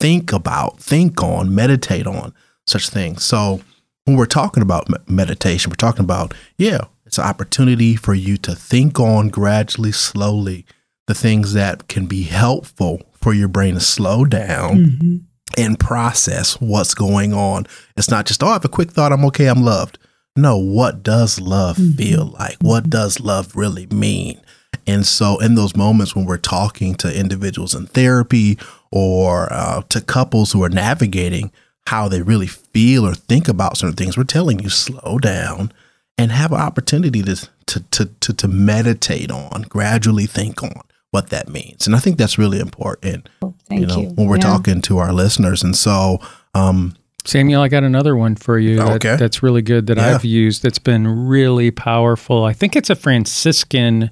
think 0.00 0.32
about, 0.32 0.80
think 0.80 1.22
on, 1.22 1.54
meditate 1.54 2.06
on 2.06 2.34
such 2.66 2.88
things. 2.88 3.24
So 3.24 3.60
when 4.04 4.16
we're 4.16 4.26
talking 4.26 4.62
about 4.62 4.88
meditation, 5.08 5.70
we're 5.70 5.76
talking 5.76 6.04
about, 6.04 6.34
yeah, 6.58 6.82
it's 7.06 7.18
an 7.18 7.24
opportunity 7.24 7.96
for 7.96 8.14
you 8.14 8.36
to 8.38 8.54
think 8.54 8.98
on 8.98 9.28
gradually, 9.28 9.92
slowly, 9.92 10.66
the 11.06 11.14
things 11.14 11.52
that 11.52 11.86
can 11.88 12.06
be 12.06 12.22
helpful 12.24 13.02
for 13.12 13.32
your 13.32 13.48
brain 13.48 13.74
to 13.74 13.80
slow 13.80 14.24
down. 14.24 14.76
Mm-hmm. 14.76 15.16
And 15.56 15.78
process 15.78 16.60
what's 16.60 16.94
going 16.94 17.32
on. 17.32 17.66
It's 17.96 18.10
not 18.10 18.26
just, 18.26 18.42
oh, 18.42 18.48
I 18.48 18.52
have 18.54 18.64
a 18.64 18.68
quick 18.68 18.90
thought. 18.90 19.12
I'm 19.12 19.24
okay. 19.26 19.46
I'm 19.46 19.62
loved 19.62 19.98
no, 20.36 20.56
what 20.56 21.02
does 21.02 21.40
love 21.40 21.76
mm-hmm. 21.76 21.96
feel 21.96 22.26
like? 22.26 22.56
What 22.60 22.90
does 22.90 23.20
love 23.20 23.54
really 23.54 23.86
mean? 23.86 24.40
And 24.86 25.06
so, 25.06 25.38
in 25.38 25.54
those 25.54 25.76
moments 25.76 26.16
when 26.16 26.24
we're 26.24 26.36
talking 26.36 26.94
to 26.96 27.18
individuals 27.18 27.74
in 27.74 27.86
therapy 27.86 28.58
or 28.90 29.52
uh, 29.52 29.82
to 29.88 30.00
couples 30.00 30.52
who 30.52 30.62
are 30.64 30.68
navigating 30.68 31.52
how 31.86 32.08
they 32.08 32.22
really 32.22 32.46
feel 32.46 33.06
or 33.06 33.14
think 33.14 33.46
about 33.46 33.76
certain 33.76 33.96
things. 33.96 34.16
We're 34.16 34.24
telling 34.24 34.58
you 34.58 34.70
slow 34.70 35.18
down 35.18 35.70
and 36.18 36.32
have 36.32 36.52
an 36.52 36.60
opportunity 36.60 37.22
to 37.22 37.48
to 37.66 37.80
to 37.80 38.06
to, 38.06 38.32
to 38.32 38.48
meditate 38.48 39.30
on, 39.30 39.62
gradually 39.68 40.26
think 40.26 40.62
on 40.62 40.82
what 41.14 41.30
that 41.30 41.48
means. 41.48 41.86
And 41.86 41.94
I 41.96 42.00
think 42.00 42.18
that's 42.18 42.36
really 42.38 42.58
important. 42.58 43.28
Thank 43.68 43.80
you 43.80 43.86
know, 43.86 44.00
you. 44.00 44.08
when 44.16 44.26
we're 44.28 44.36
Yeah. 44.36 44.52
talking 44.52 44.82
to 44.82 44.98
our 44.98 45.12
listeners. 45.12 45.62
And 45.62 45.74
so 45.76 46.18
um 46.54 46.94
Samuel, 47.26 47.62
I 47.62 47.68
got 47.68 47.84
another 47.84 48.14
one 48.16 48.34
for 48.36 48.58
you 48.58 48.76
that, 48.76 48.96
Okay. 48.96 49.16
that's 49.16 49.42
really 49.42 49.62
good 49.62 49.86
that 49.86 49.96
Yeah. 49.96 50.14
I've 50.14 50.24
used 50.26 50.62
that's 50.62 50.78
been 50.80 51.26
really 51.26 51.70
powerful. 51.70 52.44
I 52.44 52.52
think 52.52 52.76
it's 52.76 52.90
a 52.90 52.94
Franciscan 52.94 54.10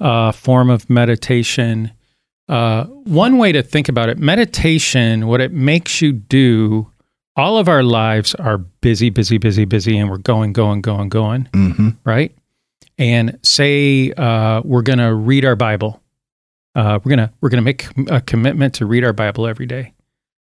uh, 0.00 0.32
form 0.32 0.70
of 0.70 0.88
meditation. 0.88 1.90
Uh, 2.48 2.84
one 3.04 3.38
way 3.38 3.50
to 3.52 3.62
think 3.62 3.88
about 3.88 4.08
it 4.08 4.18
meditation, 4.18 5.26
what 5.26 5.40
it 5.40 5.52
makes 5.52 6.00
you 6.00 6.12
do, 6.12 6.86
all 7.34 7.58
of 7.58 7.68
our 7.68 7.82
lives 7.82 8.34
are 8.36 8.58
busy, 8.58 9.10
busy, 9.10 9.36
busy, 9.38 9.64
busy, 9.64 9.98
and 9.98 10.08
we're 10.08 10.16
going, 10.18 10.52
going, 10.52 10.80
going, 10.80 11.08
going, 11.08 11.48
mhm. 11.52 11.96
right? 12.04 12.32
And 12.98 13.38
say 13.42 14.12
uh, 14.12 14.62
we're 14.64 14.82
going 14.82 14.98
to 14.98 15.14
read 15.14 15.44
our 15.44 15.56
Bible. 15.56 16.00
Uh, 16.74 16.98
we're 17.02 17.10
gonna 17.10 17.32
we're 17.40 17.48
gonna 17.48 17.62
make 17.62 17.86
a 18.10 18.20
commitment 18.20 18.74
to 18.74 18.84
read 18.84 19.02
our 19.02 19.14
Bible 19.14 19.46
every 19.46 19.64
day. 19.64 19.94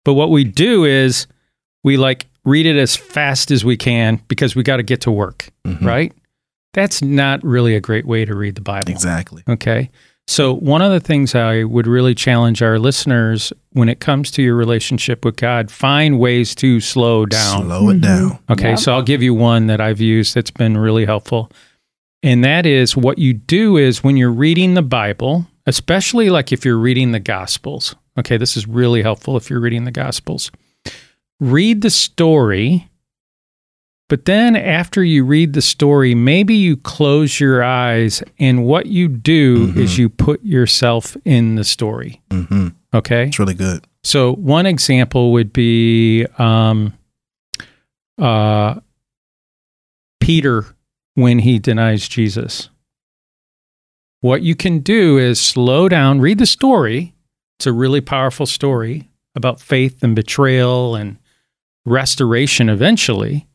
But 0.05 0.15
what 0.15 0.31
we 0.31 0.43
do 0.43 0.85
is 0.85 1.29
we 1.85 1.97
like 1.97 2.27
read 2.45 2.67
it 2.67 2.77
as 2.77 2.97
fast 2.97 3.53
as 3.53 3.65
we 3.65 3.77
can 3.77 4.21
because 4.27 4.57
we 4.57 4.65
got 4.65 4.79
to 4.79 4.83
get 4.83 5.01
to 5.03 5.13
work, 5.13 5.51
Mhm. 5.65 5.85
right? 5.85 6.13
That's 6.75 7.01
not 7.01 7.45
really 7.45 7.77
a 7.77 7.81
great 7.81 8.07
way 8.07 8.25
to 8.25 8.35
read 8.35 8.57
the 8.57 8.61
Bible. 8.61 8.91
Exactly. 8.91 9.45
Okay. 9.49 9.89
So, 10.27 10.53
one 10.55 10.83
of 10.83 10.91
the 10.91 10.99
things 10.99 11.37
I 11.37 11.63
would 11.63 11.87
really 11.87 12.13
challenge 12.15 12.61
our 12.61 12.81
listeners 12.81 13.53
when 13.73 13.89
it 13.89 14.01
comes 14.01 14.33
to 14.33 14.43
your 14.43 14.57
relationship 14.57 15.25
with 15.25 15.37
God, 15.37 15.71
find 15.71 16.19
ways 16.19 16.57
to 16.57 16.81
slow 16.81 17.25
down. 17.25 17.67
Slow 17.67 17.91
it 17.91 18.01
down. 18.01 18.39
Okay, 18.51 18.71
Yep. 18.71 18.79
so 18.81 18.93
I'll 18.93 19.03
give 19.03 19.23
you 19.23 19.33
one 19.33 19.69
that 19.69 19.81
I've 19.81 20.01
used 20.01 20.35
that's 20.35 20.51
been 20.51 20.77
really 20.77 21.05
helpful. 21.05 21.53
And 22.23 22.43
that 22.45 22.67
is 22.67 22.97
what 22.97 23.19
you 23.19 23.33
do 23.35 23.77
is 23.77 24.03
when 24.03 24.17
you're 24.17 24.31
reading 24.33 24.75
the 24.75 24.83
Bible, 24.83 25.47
especially 25.67 26.31
like 26.31 26.53
if 26.53 26.65
you're 26.65 26.79
reading 26.79 27.13
the 27.13 27.21
Gospels. 27.21 27.95
Okay, 28.19 28.37
this 28.37 28.57
is 28.57 28.67
really 28.67 29.03
helpful 29.03 29.37
if 29.37 29.51
you're 29.51 29.61
reading 29.61 29.85
the 29.85 29.91
Gospels. 29.91 30.51
Read 31.39 31.83
the 31.83 31.91
story, 31.91 32.89
but 34.09 34.25
then 34.25 34.57
after 34.57 35.05
you 35.05 35.25
read 35.25 35.53
the 35.53 35.61
story, 35.61 36.15
maybe 36.15 36.55
you 36.55 36.77
close 36.79 37.39
your 37.39 37.63
eyes 37.63 38.23
and 38.39 38.65
what 38.65 38.87
you 38.87 39.09
do 39.09 39.69
Mhm. 39.69 39.77
is 39.77 39.99
you 39.99 40.09
put 40.09 40.43
yourself 40.45 41.17
in 41.25 41.57
the 41.57 41.65
story. 41.65 42.23
hmm 42.31 42.69
Okay? 42.95 43.27
It's 43.27 43.39
really 43.39 43.55
good. 43.55 43.85
So 44.03 44.33
one 44.37 44.65
example 44.65 45.33
would 45.33 45.53
be 45.53 46.25
um, 46.39 46.95
uh, 48.17 48.77
Peter 50.21 50.65
when 51.17 51.41
he 51.41 51.59
denies 51.59 52.07
Jesus. 52.09 52.69
What 54.21 54.43
you 54.43 54.55
can 54.55 54.79
do 54.81 55.19
is 55.19 55.41
slow 55.41 55.89
down, 55.89 56.21
read 56.21 56.39
the 56.39 56.47
story. 56.47 57.15
It's 57.59 57.67
a 57.67 57.73
really 57.73 58.01
powerful 58.01 58.47
story 58.47 59.09
about 59.35 59.61
faith 59.61 60.03
and 60.03 60.15
betrayal 60.15 60.95
and 60.95 61.17
restoration 61.85 62.69
eventually. 62.69 63.47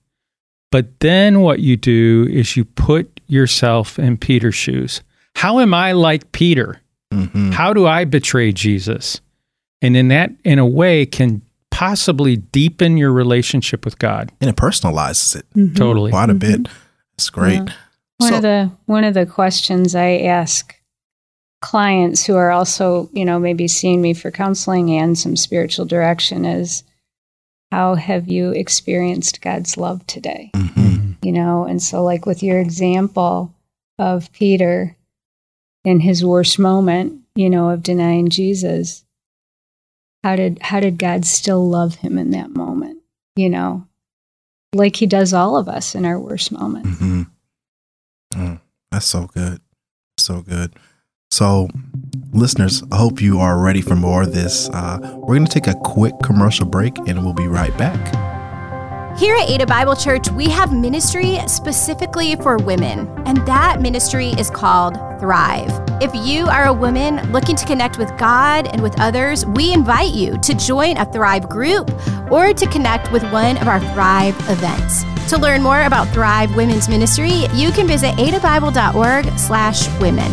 But 0.72 1.00
then 1.02 1.42
what 1.42 1.60
you 1.60 1.78
do 1.78 2.28
is 2.32 2.56
you 2.58 2.66
put 2.66 3.20
yourself 3.28 4.00
in 4.00 4.18
Peter's 4.18 4.56
shoes. 4.56 5.02
How 5.36 5.60
am 5.60 5.74
I 5.74 5.92
like 5.94 6.32
Peter? 6.32 6.82
hmm 7.14 7.52
How 7.52 7.74
do 7.74 7.86
I 7.86 8.06
betray 8.06 8.52
Jesus? 8.52 9.22
And 9.82 9.98
in 9.98 10.08
that, 10.10 10.32
in 10.44 10.60
a 10.60 10.66
way, 10.66 11.06
can 11.06 11.42
possibly 11.72 12.38
deepen 12.38 12.96
your 12.98 13.12
relationship 13.12 13.84
with 13.86 13.98
God. 14.00 14.32
And 14.40 14.50
it 14.50 14.56
personalizes 14.56 15.36
it 15.36 15.46
Mhm. 15.56 15.76
Totally. 15.76 16.12
quite 16.12 16.30
a 16.30 16.34
bit. 16.36 16.68
It's 17.22 17.30
great. 17.30 17.54
Yeah. 17.54 17.74
One 18.18 18.30
So- 18.30 18.36
of 18.38 18.42
the 18.42 18.72
one 18.88 19.04
of 19.04 19.14
the 19.14 19.28
questions 19.28 19.94
I 19.94 20.18
ask 20.18 20.76
clients 21.62 22.26
who 22.26 22.36
are 22.36 22.50
also, 22.50 23.10
you 23.14 23.24
know, 23.24 23.38
maybe 23.38 23.68
seeing 23.68 24.02
me 24.02 24.16
for 24.16 24.32
counseling 24.32 24.90
and 24.92 25.16
some 25.16 25.36
spiritual 25.36 25.86
direction 25.86 26.46
is 26.46 26.84
how 27.72 27.94
have 27.94 28.28
you 28.28 28.50
experienced 28.52 29.42
God's 29.42 29.78
love 29.78 30.06
today? 30.08 30.50
Mhm. 30.56 31.18
You 31.22 31.32
know, 31.32 31.66
and 31.66 31.82
so 31.82 32.04
like 32.04 32.26
with 32.26 32.42
your 32.42 32.60
example 32.60 33.54
of 34.00 34.32
Peter 34.32 34.98
in 35.86 36.00
his 36.00 36.26
worst 36.26 36.58
moment, 36.58 37.20
you 37.36 37.50
know, 37.52 37.70
of 37.70 37.84
denying 37.84 38.30
Jesus, 38.30 39.04
how 40.24 40.36
did 40.36 40.58
how 40.64 40.80
did 40.80 40.98
God 40.98 41.26
still 41.26 41.68
love 41.70 41.96
him 41.96 42.18
in 42.18 42.32
that 42.32 42.56
moment? 42.56 42.98
You 43.36 43.50
know, 43.52 43.86
like 44.74 44.96
he 44.96 45.06
does 45.06 45.34
all 45.34 45.58
of 45.58 45.68
us 45.68 45.96
in 45.96 46.06
our 46.06 46.20
worst 46.20 46.52
moments. 46.52 46.98
hmm 47.00 47.24
Mm, 48.34 48.62
that's 48.92 49.06
so 49.06 49.28
good. 49.28 49.60
So 50.18 50.42
good. 50.42 50.74
So, 51.32 51.68
listeners, 52.32 52.82
I 52.90 52.96
hope 52.96 53.22
you 53.22 53.40
are 53.40 53.60
ready 53.60 53.82
for 53.82 53.96
more 53.98 54.24
of 54.24 54.34
this. 54.34 54.70
Uh, 54.70 55.00
we're 55.18 55.36
going 55.36 55.46
to 55.46 55.52
take 55.52 55.68
a 55.68 55.78
quick 55.80 56.14
commercial 56.24 56.66
break 56.66 56.98
and 57.00 57.26
we'll 57.26 57.34
be 57.34 57.48
right 57.48 57.78
back. 57.78 58.41
Here 59.22 59.36
at 59.36 59.52
Ada 59.52 59.68
Bible 59.68 59.96
Church, 59.96 60.32
we 60.32 60.50
have 60.50 60.74
ministry 60.74 61.38
specifically 61.46 62.36
for 62.38 62.58
women, 62.58 63.08
and 63.28 63.38
that 63.46 63.80
ministry 63.80 64.30
is 64.30 64.50
called 64.50 64.96
Thrive. 65.20 65.70
If 66.02 66.10
you 66.26 66.48
are 66.48 66.66
a 66.66 66.74
woman 66.74 67.32
looking 67.32 67.56
to 67.58 67.66
connect 67.68 68.00
with 68.00 68.10
God 68.18 68.66
and 68.74 68.82
with 68.82 69.00
others, 69.00 69.46
we 69.46 69.74
invite 69.74 70.16
you 70.16 70.40
to 70.40 70.56
join 70.56 70.98
a 70.98 71.06
Thrive 71.06 71.48
group 71.48 71.92
or 72.32 72.52
to 72.52 72.66
connect 72.66 73.12
with 73.12 73.22
one 73.32 73.58
of 73.58 73.68
our 73.68 73.80
Thrive 73.94 74.36
events. 74.50 75.04
To 75.30 75.38
learn 75.38 75.62
more 75.62 75.84
about 75.84 76.08
Thrive 76.08 76.56
Women's 76.56 76.90
Ministry, 76.90 77.46
you 77.54 77.72
can 77.72 77.86
visit 77.86 78.16
adabible.org 78.16 79.38
slash 79.38 79.88
women. 80.02 80.32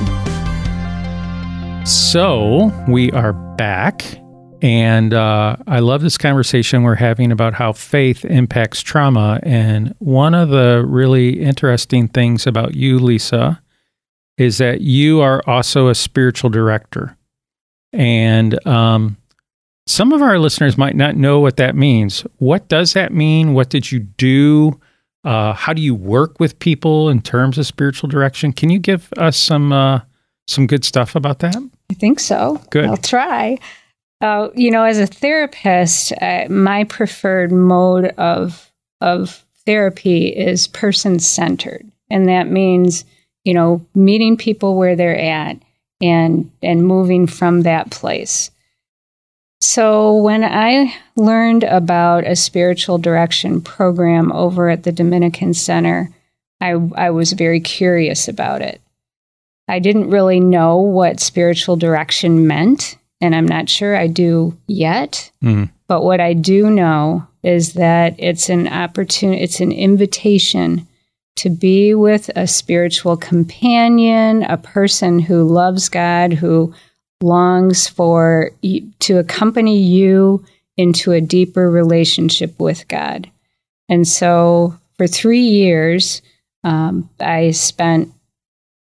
So 1.85 2.73
we 2.89 3.13
are 3.13 3.35
back. 3.35 4.19
And 4.61 5.15
uh, 5.15 5.57
I 5.67 5.79
love 5.79 6.03
this 6.03 6.19
conversation 6.19 6.83
we're 6.83 6.97
having 6.97 7.31
about 7.31 7.55
how 7.55 7.73
faith 7.73 8.25
impacts 8.25 8.83
trauma. 8.83 9.39
And 9.43 9.95
one 9.99 10.35
of 10.35 10.49
the 10.49 10.85
really 10.87 11.41
interesting 11.41 12.09
things 12.09 12.47
about 12.47 12.75
you, 12.75 12.99
Lisa, 12.99 13.63
is 14.37 14.59
that 14.59 14.81
you 14.81 15.21
are 15.21 15.43
also 15.47 15.89
a 15.89 15.95
spiritual 15.95 16.51
director. 16.51 17.17
And 17.93 18.65
um, 18.67 19.17
some 19.87 20.13
of 20.13 20.23
our 20.23 20.39
listeners 20.39 20.77
might 20.77 20.97
not 20.97 21.17
know 21.17 21.41
what 21.41 21.57
that 21.57 21.75
means. 21.75 22.21
What 22.39 22.69
does 22.69 22.93
that 22.93 23.13
mean? 23.13 23.55
What 23.55 23.71
did 23.71 23.91
you 23.91 24.01
do? 24.01 24.79
Uh, 25.25 25.53
how 25.53 25.73
do 25.73 25.83
you 25.83 25.95
work 25.95 26.39
with 26.41 26.59
people 26.59 27.09
in 27.09 27.23
terms 27.23 27.59
of 27.59 27.67
spiritual 27.67 28.09
direction? 28.09 28.53
Can 28.53 28.71
you 28.71 28.79
give 28.79 29.13
us 29.17 29.37
some 29.37 29.73
uh, 29.73 30.01
some 30.47 30.67
good 30.67 30.85
stuff 30.85 31.15
about 31.15 31.41
that? 31.41 31.57
I 31.91 31.95
think 31.95 32.21
so. 32.21 32.61
Good. 32.71 32.87
I'll 32.87 32.97
try. 32.97 33.59
Uh, 34.21 34.49
you 34.55 34.71
know, 34.71 34.83
as 34.83 34.99
a 34.99 35.07
therapist, 35.07 36.13
uh, 36.21 36.47
my 36.49 36.85
preferred 36.85 37.53
mode 37.53 38.07
of 38.19 38.71
of 39.01 39.45
therapy 39.65 40.29
is 40.29 40.67
person 40.67 41.19
centered, 41.21 41.87
and 42.11 42.29
that 42.29 42.49
means 42.49 43.05
you 43.45 43.55
know 43.55 43.85
meeting 43.95 44.37
people 44.37 44.77
where 44.77 44.97
they're 44.97 45.19
at 45.19 45.57
and 46.01 46.51
and 46.63 46.87
moving 46.87 47.27
from 47.27 47.63
that 47.63 47.91
place. 47.91 48.51
So 49.61 50.17
when 50.17 50.45
I 50.45 50.95
learned 51.17 51.65
about 51.65 52.27
a 52.27 52.37
spiritual 52.37 52.99
direction 52.99 53.61
program 53.61 54.33
over 54.33 54.69
at 54.69 54.85
the 54.85 54.93
Dominican 54.93 55.55
Center, 55.55 56.11
I 56.61 56.71
I 56.97 57.11
was 57.11 57.33
very 57.33 57.61
curious 57.61 58.27
about 58.27 58.63
it. 58.63 58.81
I 59.69 59.79
didn't 59.79 60.11
really 60.11 60.41
know 60.41 60.79
what 60.79 61.21
spiritual 61.21 61.77
direction 61.77 62.47
meant, 62.47 62.97
and 63.21 63.35
I'm 63.35 63.47
not 63.47 63.69
sure 63.69 63.97
I 63.97 64.07
do 64.07 64.57
yet. 64.67 65.31
Mm. 65.43 65.71
But 65.87 66.05
what 66.05 66.21
I 66.21 66.35
do 66.35 66.71
know 66.71 67.27
is 67.43 67.75
that 67.75 68.15
it's 68.19 68.49
an 68.49 68.69
opportunity, 68.69 69.43
it's 69.43 69.61
an 69.61 69.73
invitation 69.73 70.87
to 71.37 71.51
be 71.51 71.95
with 71.95 72.31
a 72.35 72.47
spiritual 72.47 73.17
companion, 73.17 74.43
a 74.43 74.57
person 74.57 75.19
who 75.19 75.45
loves 75.45 75.89
God, 75.89 76.33
who 76.33 76.75
longs 77.23 77.89
for 77.89 78.51
to 79.01 79.19
accompany 79.19 79.79
you 79.79 80.45
into 80.77 81.13
a 81.13 81.21
deeper 81.21 81.71
relationship 81.71 82.59
with 82.59 82.87
God. 82.89 83.31
And 83.89 84.07
so 84.07 84.79
for 84.97 85.07
three 85.07 85.41
years, 85.43 86.23
um, 86.65 87.09
I 87.21 87.53
spent 87.53 88.13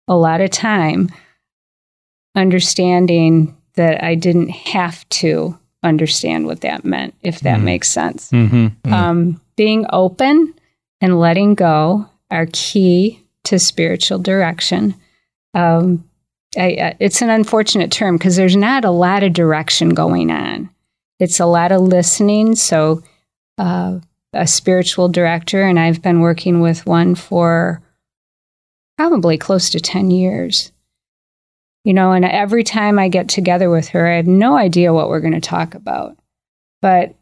a 0.08 0.16
lot 0.16 0.40
of 0.40 0.50
time 0.50 1.10
understanding 2.34 3.56
that 3.76 4.02
I 4.04 4.14
didn't 4.14 4.50
have 4.50 5.08
to 5.10 5.58
understand 5.82 6.46
what 6.46 6.60
that 6.62 6.84
meant, 6.84 7.14
if 7.22 7.40
that 7.40 7.58
Mhm. 7.58 7.64
makes 7.64 7.90
sense. 7.90 8.30
hmm 8.30 8.68
Mm. 8.84 8.92
Um, 8.92 9.40
being 9.56 9.86
open 9.92 10.54
and 11.00 11.18
letting 11.20 11.54
go 11.54 12.06
are 12.30 12.46
key 12.52 13.20
to 13.44 13.58
spiritual 13.58 14.18
direction. 14.18 14.94
Um, 15.52 16.04
I, 16.56 16.64
I, 16.80 16.96
it's 17.00 17.20
an 17.20 17.30
unfortunate 17.30 17.90
term 17.90 18.16
because 18.16 18.36
there's 18.36 18.56
not 18.56 18.84
a 18.84 18.90
lot 18.90 19.22
of 19.22 19.32
direction 19.32 19.90
going 19.90 20.30
on. 20.30 20.70
It's 21.20 21.38
a 21.40 21.46
lot 21.46 21.70
of 21.72 21.80
listening. 21.82 22.54
So 22.56 23.02
uh, 23.58 23.98
a 24.32 24.46
spiritual 24.46 25.08
director, 25.08 25.62
and 25.62 25.78
I've 25.78 26.00
been 26.02 26.20
working 26.20 26.60
with 26.60 26.86
one 26.86 27.14
for 27.14 27.82
probably 28.96 29.36
close 29.38 29.70
to 29.70 29.80
10 29.80 30.10
years. 30.10 30.72
You 31.84 31.92
know, 31.92 32.12
and 32.12 32.24
every 32.24 32.64
time 32.64 32.98
I 32.98 33.08
get 33.08 33.28
together 33.28 33.68
with 33.68 33.88
her, 33.88 34.10
I 34.10 34.16
have 34.16 34.26
no 34.26 34.56
idea 34.56 34.94
what 34.94 35.08
we're 35.08 35.20
going 35.20 35.34
to 35.34 35.40
talk 35.40 35.74
about. 35.74 36.16
But 36.80 37.14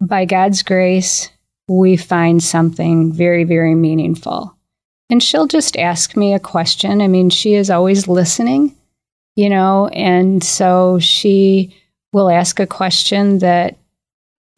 by 0.00 0.26
God's 0.26 0.62
grace, 0.62 1.30
we 1.68 1.96
find 1.96 2.42
something 2.42 3.12
very, 3.12 3.44
very 3.44 3.74
meaningful. 3.74 4.54
And 5.08 5.22
she'll 5.22 5.46
just 5.46 5.76
ask 5.76 6.16
me 6.16 6.34
a 6.34 6.40
question. 6.40 7.00
I 7.00 7.08
mean, 7.08 7.30
she 7.30 7.54
is 7.54 7.70
always 7.70 8.08
listening, 8.08 8.76
you 9.36 9.48
know, 9.48 9.88
and 9.88 10.42
so 10.42 10.98
she 10.98 11.74
will 12.12 12.30
ask 12.30 12.60
a 12.60 12.66
question 12.66 13.38
that 13.38 13.76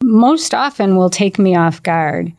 most 0.03 0.53
often 0.53 0.97
will 0.97 1.09
take 1.09 1.39
me 1.39 1.55
off 1.55 1.83
guard. 1.83 2.33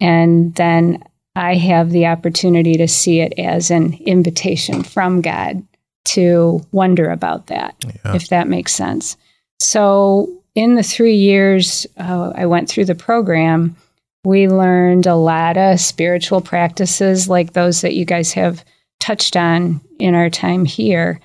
And 0.00 0.54
then 0.56 1.02
I 1.34 1.54
have 1.54 1.90
the 1.90 2.06
opportunity 2.06 2.74
to 2.74 2.88
see 2.88 3.20
it 3.20 3.34
as 3.38 3.70
an 3.70 3.94
invitation 3.94 4.82
from 4.82 5.20
God 5.20 5.64
to 6.06 6.64
wonder 6.72 7.10
about 7.10 7.48
that, 7.48 7.74
yeah. 7.84 8.14
if 8.14 8.28
that 8.28 8.48
makes 8.48 8.72
sense. 8.72 9.16
So, 9.58 10.42
in 10.54 10.74
the 10.74 10.82
three 10.82 11.14
years 11.14 11.86
uh, 11.98 12.32
I 12.34 12.46
went 12.46 12.68
through 12.68 12.86
the 12.86 12.94
program, 12.94 13.76
we 14.24 14.48
learned 14.48 15.06
a 15.06 15.14
lot 15.14 15.56
of 15.56 15.78
spiritual 15.80 16.40
practices 16.40 17.28
like 17.28 17.52
those 17.52 17.82
that 17.82 17.94
you 17.94 18.04
guys 18.04 18.32
have 18.32 18.64
touched 18.98 19.36
on 19.36 19.80
in 19.98 20.14
our 20.14 20.30
time 20.30 20.64
here, 20.64 21.20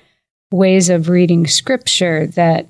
ways 0.52 0.88
of 0.88 1.08
reading 1.08 1.46
scripture 1.46 2.26
that 2.28 2.66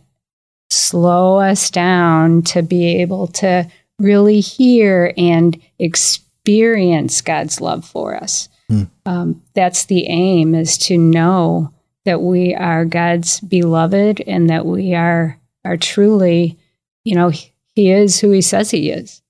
slow 0.70 1.36
us 1.36 1.70
down 1.70 2.42
to 2.42 2.62
be 2.62 3.02
able 3.02 3.26
to 3.26 3.68
really 3.98 4.40
hear 4.40 5.12
and 5.16 5.60
experience 5.78 7.20
God's 7.20 7.60
love 7.60 7.84
for 7.84 8.16
us. 8.16 8.48
Mm. 8.70 8.88
Um, 9.04 9.42
that's 9.54 9.84
the 9.86 10.06
aim 10.08 10.54
is 10.54 10.78
to 10.78 10.96
know 10.96 11.72
that 12.04 12.20
we 12.20 12.54
are 12.54 12.84
God's 12.84 13.40
beloved 13.40 14.20
and 14.26 14.50
that 14.50 14.66
we 14.66 14.94
are 14.94 15.38
are 15.64 15.76
truly, 15.76 16.58
you 17.04 17.14
know, 17.14 17.30
he 17.74 17.90
is 17.90 18.20
who 18.20 18.30
he 18.30 18.40
says 18.40 18.70
he 18.70 18.90
is. 18.90 19.22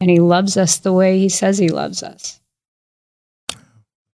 And 0.00 0.10
he 0.10 0.20
loves 0.20 0.56
us 0.56 0.78
the 0.78 0.92
way 0.92 1.18
he 1.18 1.28
says 1.28 1.58
he 1.58 1.68
loves 1.68 2.02
us. 2.02 2.40
Does 3.48 3.58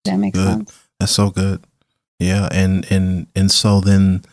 that 0.05 0.17
makes 0.17 0.37
good. 0.37 0.47
sense? 0.47 0.87
That's 0.99 1.11
so 1.11 1.29
good. 1.29 1.63
Yeah, 2.19 2.47
and 2.51 2.89
and 2.91 3.27
and 3.35 3.51
so 3.51 3.81
then 3.81 4.23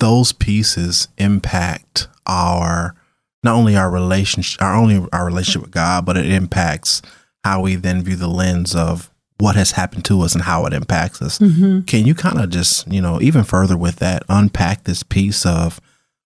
those 0.00 0.32
pieces 0.32 1.08
impact 1.16 2.08
our 2.26 2.94
not 3.42 3.54
only 3.54 3.76
our 3.76 3.90
relationship 3.90 4.60
our 4.60 4.74
only 4.74 5.06
our 5.12 5.26
relationship 5.26 5.62
with 5.62 5.70
God, 5.70 6.04
but 6.04 6.16
it 6.16 6.26
impacts 6.26 7.00
how 7.44 7.62
we 7.62 7.76
then 7.76 8.02
view 8.02 8.16
the 8.16 8.28
lens 8.28 8.74
of 8.74 9.10
what 9.38 9.56
has 9.56 9.72
happened 9.72 10.04
to 10.06 10.20
us 10.20 10.34
and 10.34 10.42
how 10.42 10.66
it 10.66 10.72
impacts 10.72 11.22
us. 11.22 11.38
Mm-hmm. 11.38 11.82
Can 11.82 12.06
you 12.06 12.14
kind 12.14 12.40
of 12.40 12.50
just, 12.50 12.90
you 12.90 13.00
know, 13.00 13.20
even 13.20 13.44
further 13.44 13.76
with 13.76 13.96
that, 13.96 14.24
unpack 14.28 14.84
this 14.84 15.02
piece 15.02 15.46
of 15.46 15.80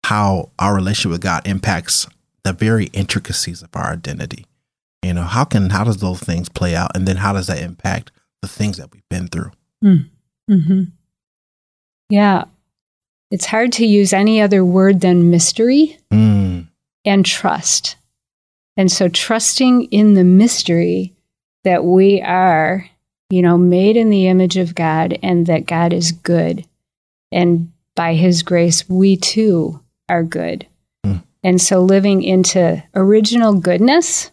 how 0.05 0.51
our 0.59 0.75
relationship 0.75 1.11
with 1.11 1.21
God 1.21 1.47
impacts 1.47 2.07
the 2.43 2.53
very 2.53 2.85
intricacies 2.87 3.61
of 3.61 3.69
our 3.73 3.93
identity? 3.93 4.45
You 5.03 5.15
know, 5.15 5.23
how 5.23 5.45
can 5.45 5.71
how 5.71 5.83
does 5.83 5.97
those 5.97 6.19
things 6.19 6.47
play 6.47 6.75
out, 6.75 6.95
and 6.95 7.07
then 7.07 7.17
how 7.17 7.33
does 7.33 7.47
that 7.47 7.59
impact 7.59 8.11
the 8.43 8.47
things 8.47 8.77
that 8.77 8.91
we've 8.93 9.07
been 9.09 9.27
through? 9.27 9.51
Mm. 9.83 10.09
Mm-hmm. 10.49 10.83
Yeah, 12.09 12.43
it's 13.31 13.45
hard 13.45 13.71
to 13.73 13.85
use 13.85 14.13
any 14.13 14.41
other 14.41 14.63
word 14.63 15.01
than 15.01 15.31
mystery 15.31 15.97
mm. 16.11 16.67
and 17.03 17.25
trust. 17.25 17.95
And 18.77 18.91
so, 18.91 19.07
trusting 19.09 19.85
in 19.85 20.13
the 20.13 20.23
mystery 20.23 21.15
that 21.63 21.83
we 21.83 22.21
are, 22.21 22.89
you 23.29 23.41
know, 23.41 23.57
made 23.57 23.97
in 23.97 24.09
the 24.09 24.27
image 24.27 24.57
of 24.57 24.75
God 24.75 25.17
and 25.21 25.47
that 25.47 25.65
God 25.65 25.93
is 25.93 26.11
good. 26.11 26.65
And 27.31 27.71
by 27.95 28.13
his 28.13 28.43
grace, 28.43 28.87
we 28.89 29.17
too 29.17 29.79
are 30.09 30.23
good. 30.23 30.65
Mm. 31.05 31.23
And 31.43 31.61
so, 31.61 31.81
living 31.81 32.23
into 32.23 32.83
original 32.95 33.53
goodness, 33.53 34.31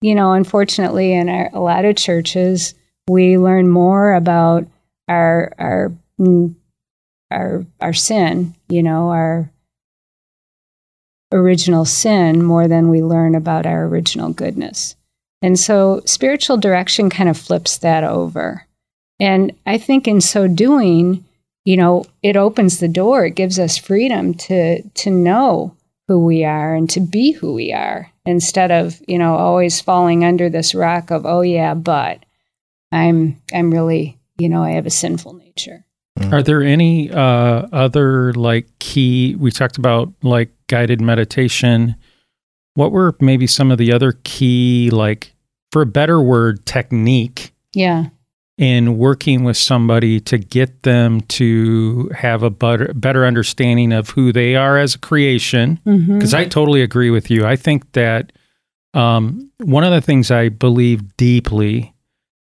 you 0.00 0.14
know, 0.14 0.32
unfortunately, 0.32 1.12
in 1.12 1.28
our, 1.28 1.50
a 1.52 1.60
lot 1.60 1.84
of 1.84 1.96
churches, 1.96 2.74
we 3.08 3.38
learn 3.38 3.68
more 3.68 4.14
about 4.14 4.66
our, 5.08 5.52
our 5.58 5.92
mm, 6.20 6.54
our 7.30 7.66
our 7.80 7.92
sin, 7.92 8.54
you 8.68 8.82
know, 8.82 9.10
our 9.10 9.50
original 11.32 11.84
sin 11.84 12.42
more 12.42 12.68
than 12.68 12.88
we 12.88 13.02
learn 13.02 13.34
about 13.34 13.66
our 13.66 13.84
original 13.84 14.32
goodness. 14.32 14.96
And 15.42 15.58
so 15.58 16.02
spiritual 16.04 16.56
direction 16.56 17.10
kind 17.10 17.28
of 17.28 17.38
flips 17.38 17.78
that 17.78 18.04
over. 18.04 18.66
And 19.20 19.52
I 19.66 19.78
think 19.78 20.06
in 20.06 20.20
so 20.20 20.48
doing, 20.48 21.24
you 21.64 21.76
know, 21.76 22.04
it 22.22 22.36
opens 22.36 22.78
the 22.78 22.88
door. 22.88 23.26
It 23.26 23.34
gives 23.34 23.58
us 23.58 23.76
freedom 23.76 24.34
to 24.34 24.82
to 24.82 25.10
know 25.10 25.74
who 26.08 26.24
we 26.24 26.44
are 26.44 26.74
and 26.74 26.88
to 26.90 27.00
be 27.00 27.32
who 27.32 27.52
we 27.52 27.72
are 27.72 28.10
instead 28.24 28.70
of, 28.70 29.00
you 29.06 29.18
know, 29.18 29.36
always 29.36 29.80
falling 29.80 30.24
under 30.24 30.48
this 30.48 30.74
rock 30.74 31.10
of, 31.10 31.26
oh 31.26 31.42
yeah, 31.42 31.74
but 31.74 32.24
I'm 32.90 33.40
I'm 33.52 33.70
really, 33.70 34.18
you 34.38 34.48
know, 34.48 34.62
I 34.62 34.70
have 34.72 34.86
a 34.86 34.90
sinful 34.90 35.34
nature. 35.34 35.84
Mm. 36.18 36.32
Are 36.32 36.42
there 36.42 36.62
any 36.62 37.10
uh, 37.10 37.66
other 37.72 38.32
like 38.32 38.66
key? 38.78 39.34
We 39.36 39.50
talked 39.50 39.78
about 39.78 40.12
like 40.22 40.50
guided 40.68 41.00
meditation. 41.00 41.94
What 42.78 42.92
were 42.92 43.16
maybe 43.18 43.48
some 43.48 43.72
of 43.72 43.78
the 43.78 43.92
other 43.92 44.20
key, 44.22 44.90
like 44.92 45.34
for 45.72 45.82
a 45.82 45.86
better 45.86 46.20
word, 46.20 46.64
technique? 46.64 47.52
Yeah. 47.74 48.10
In 48.56 48.98
working 48.98 49.42
with 49.42 49.56
somebody 49.56 50.20
to 50.20 50.38
get 50.38 50.84
them 50.84 51.22
to 51.22 52.08
have 52.14 52.44
a 52.44 52.50
better, 52.50 52.92
better 52.94 53.26
understanding 53.26 53.92
of 53.92 54.10
who 54.10 54.32
they 54.32 54.54
are 54.54 54.78
as 54.78 54.94
a 54.94 54.98
creation. 55.00 55.80
Because 55.84 56.32
mm-hmm. 56.32 56.36
I 56.36 56.44
totally 56.44 56.80
agree 56.82 57.10
with 57.10 57.32
you. 57.32 57.44
I 57.44 57.56
think 57.56 57.90
that 57.94 58.32
um, 58.94 59.50
one 59.58 59.82
of 59.82 59.90
the 59.90 60.00
things 60.00 60.30
I 60.30 60.48
believe 60.48 61.16
deeply 61.16 61.92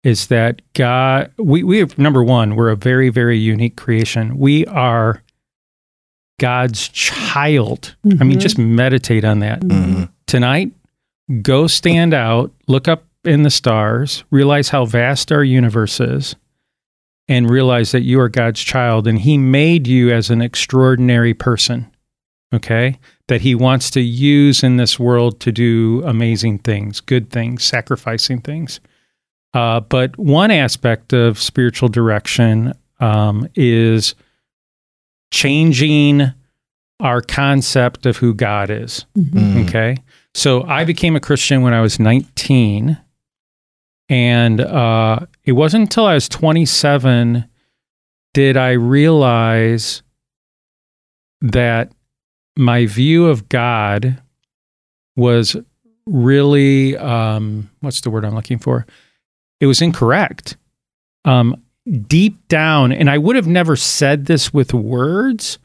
is 0.06 0.28
that 0.28 0.62
God, 0.76 1.30
we, 1.40 1.62
we 1.64 1.80
have, 1.80 1.98
number 1.98 2.24
one, 2.24 2.56
we're 2.56 2.70
a 2.70 2.78
very, 2.78 3.10
very 3.10 3.38
unique 3.38 3.76
creation. 3.76 4.38
We 4.38 4.66
are 4.68 5.24
God's 6.40 6.88
child. 6.88 7.98
Mm-hmm. 8.06 8.22
I 8.22 8.26
mean, 8.26 8.38
mm-hmm. 8.38 8.40
just 8.40 8.58
meditate 8.58 9.26
on 9.26 9.40
that. 9.40 9.60
Mm-hmm. 9.60 10.06
Tonight, 10.32 10.72
go 11.42 11.68
stand 11.68 12.14
out, 12.14 12.54
look 12.66 12.88
up 12.88 13.04
in 13.26 13.44
the 13.44 13.50
stars, 13.50 14.24
realize 14.32 14.70
how 14.70 14.86
vast 14.86 15.30
our 15.30 15.44
universe 15.44 16.00
is, 16.00 16.38
and 17.28 17.50
realize 17.50 17.92
that 17.92 18.04
you 18.04 18.18
are 18.22 18.30
God's 18.30 18.62
child 18.62 19.08
and 19.08 19.20
He 19.20 19.38
made 19.38 19.88
you 19.88 20.10
as 20.10 20.30
an 20.30 20.42
extraordinary 20.42 21.34
person. 21.34 21.92
Okay? 22.54 22.98
That 23.28 23.42
He 23.42 23.56
wants 23.56 23.90
to 23.90 24.00
use 24.00 24.64
in 24.64 24.78
this 24.78 24.98
world 24.98 25.42
to 25.42 25.52
do 25.52 26.02
amazing 26.06 26.60
things, 26.60 27.02
good 27.02 27.30
things, 27.30 27.66
sacrificing 27.66 28.40
things. 28.40 28.80
Uh, 29.54 29.82
but 29.82 30.18
one 30.18 30.50
aspect 30.50 31.12
of 31.12 31.42
spiritual 31.42 31.90
direction 31.90 32.72
um, 33.02 33.50
is 33.54 34.16
changing 35.34 36.32
our 37.02 37.22
concept 37.22 38.06
of 38.06 38.16
who 38.18 38.34
God 38.34 38.70
is. 38.70 39.06
Mm-hmm. 39.18 39.38
Mm. 39.38 39.68
Okay. 39.68 39.98
So 40.34 40.64
I 40.64 40.86
became 40.86 41.16
a 41.16 41.20
Christian 41.20 41.62
when 41.62 41.74
I 41.74 41.82
was 41.82 42.00
19. 42.00 42.98
And 44.10 44.62
uh, 44.62 45.26
it 45.46 45.54
wasn't 45.54 45.84
until 45.84 46.06
I 46.06 46.16
was 46.16 46.28
27 46.30 47.46
did 48.34 48.56
I 48.56 48.72
realize 48.72 50.04
that 51.42 51.92
my 52.56 52.86
view 52.86 53.28
of 53.28 53.50
God 53.50 54.22
was 55.18 55.58
really, 56.06 56.96
um, 56.96 57.70
what's 57.82 58.00
the 58.00 58.10
word 58.10 58.24
I'm 58.24 58.36
looking 58.36 58.58
for? 58.58 58.86
it 59.62 59.68
was 59.68 59.82
incorrect. 59.82 60.58
Um, 61.24 61.64
deep 62.08 62.48
down, 62.50 62.92
and 62.92 63.10
I 63.10 63.18
would 63.18 63.38
have 63.38 63.48
never 63.48 63.78
said 63.78 64.26
this 64.26 64.54
with 64.54 64.74
words, 64.74 65.60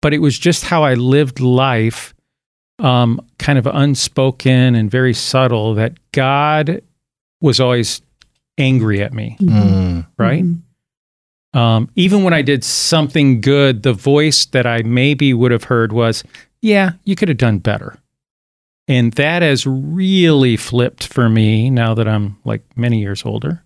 but 0.00 0.14
it 0.14 0.18
was 0.18 0.38
just 0.38 0.64
how 0.64 0.84
I 0.84 0.94
lived 0.94 1.40
life, 1.40 2.14
um, 2.78 3.20
kind 3.38 3.58
of 3.58 3.66
unspoken 3.66 4.74
and 4.74 4.90
very 4.90 5.14
subtle, 5.14 5.74
that 5.74 5.94
God 6.12 6.82
was 7.40 7.60
always 7.60 8.02
angry 8.56 9.02
at 9.02 9.12
me. 9.12 9.36
Mm-hmm. 9.40 10.00
Right? 10.16 10.44
Mm-hmm. 10.44 11.58
Um, 11.58 11.90
even 11.96 12.24
when 12.24 12.34
I 12.34 12.42
did 12.42 12.62
something 12.62 13.40
good, 13.40 13.82
the 13.82 13.92
voice 13.92 14.46
that 14.46 14.66
I 14.66 14.82
maybe 14.82 15.32
would 15.32 15.50
have 15.50 15.64
heard 15.64 15.92
was, 15.92 16.22
Yeah, 16.60 16.92
you 17.04 17.16
could 17.16 17.28
have 17.28 17.38
done 17.38 17.58
better. 17.58 17.98
And 18.86 19.12
that 19.14 19.42
has 19.42 19.66
really 19.66 20.56
flipped 20.56 21.06
for 21.06 21.28
me 21.28 21.68
now 21.68 21.94
that 21.94 22.08
I'm 22.08 22.38
like 22.44 22.62
many 22.76 23.00
years 23.00 23.24
older. 23.24 23.62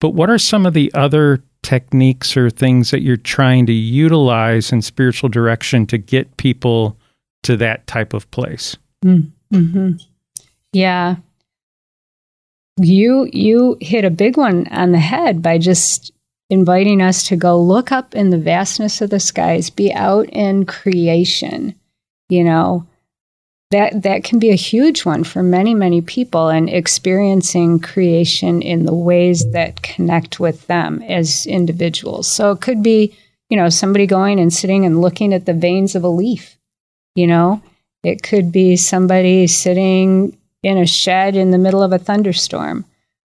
But 0.00 0.10
what 0.10 0.28
are 0.28 0.38
some 0.38 0.66
of 0.66 0.74
the 0.74 0.92
other 0.94 1.42
techniques 1.62 2.36
or 2.36 2.50
things 2.50 2.90
that 2.90 3.02
you're 3.02 3.16
trying 3.16 3.66
to 3.66 3.72
utilize 3.72 4.72
in 4.72 4.82
spiritual 4.82 5.28
direction 5.28 5.86
to 5.86 5.96
get 5.96 6.36
people 6.36 6.98
to 7.42 7.56
that 7.58 7.86
type 7.86 8.14
of 8.14 8.30
place? 8.30 8.76
Mm-hmm. 9.04 9.92
Yeah. 10.72 11.16
You 12.78 13.28
you 13.32 13.76
hit 13.80 14.04
a 14.04 14.10
big 14.10 14.36
one 14.36 14.66
on 14.68 14.92
the 14.92 14.98
head 14.98 15.42
by 15.42 15.58
just 15.58 16.12
inviting 16.48 17.00
us 17.00 17.26
to 17.28 17.36
go 17.36 17.60
look 17.60 17.92
up 17.92 18.14
in 18.14 18.30
the 18.30 18.38
vastness 18.38 19.00
of 19.00 19.10
the 19.10 19.20
skies, 19.20 19.70
be 19.70 19.92
out 19.92 20.28
in 20.30 20.66
creation. 20.66 21.74
You 22.28 22.44
know, 22.44 22.86
that 23.72 24.02
that 24.02 24.24
can 24.24 24.38
be 24.38 24.50
a 24.50 24.54
huge 24.54 25.04
one 25.04 25.24
for 25.24 25.42
many 25.42 25.74
many 25.74 26.00
people 26.00 26.48
and 26.48 26.70
experiencing 26.70 27.80
creation 27.80 28.62
in 28.62 28.84
the 28.84 28.94
ways 28.94 29.50
that 29.52 29.82
connect 29.82 30.40
with 30.40 30.66
them 30.66 31.02
as 31.02 31.46
individuals. 31.46 32.26
So 32.28 32.52
it 32.52 32.60
could 32.60 32.82
be, 32.82 33.16
you 33.50 33.56
know, 33.56 33.68
somebody 33.68 34.06
going 34.06 34.38
and 34.38 34.52
sitting 34.52 34.84
and 34.86 35.00
looking 35.00 35.34
at 35.34 35.46
the 35.46 35.54
veins 35.54 35.94
of 35.94 36.04
a 36.04 36.08
leaf, 36.08 36.56
you 37.14 37.26
know, 37.26 37.62
it 38.02 38.22
could 38.22 38.50
be 38.50 38.76
somebody 38.76 39.46
sitting 39.46 40.36
in 40.62 40.78
a 40.78 40.86
shed 40.86 41.36
in 41.36 41.50
the 41.50 41.58
middle 41.58 41.82
of 41.82 41.92
a 41.92 41.98
thunderstorm. 41.98 42.84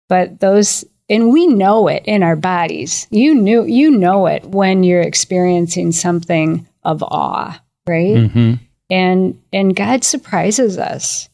But 0.09 0.41
those 0.41 0.85
and 1.09 1.33
we 1.33 1.47
know 1.47 1.89
it 1.89 2.03
in 2.07 2.23
our 2.23 2.37
bodies. 2.37 3.07
You 3.11 3.35
knew 3.35 3.65
you 3.65 3.91
know 3.91 4.27
it 4.27 4.45
when 4.45 4.83
you're 4.83 5.03
experiencing 5.03 5.93
something 5.93 6.67
of 6.85 7.03
awe, 7.03 7.61
right? 7.87 8.17
Mm-hmm. 8.17 8.55
And 8.91 9.43
and 9.53 9.77
God 9.77 10.05
surprises 10.05 10.79
us 10.79 11.29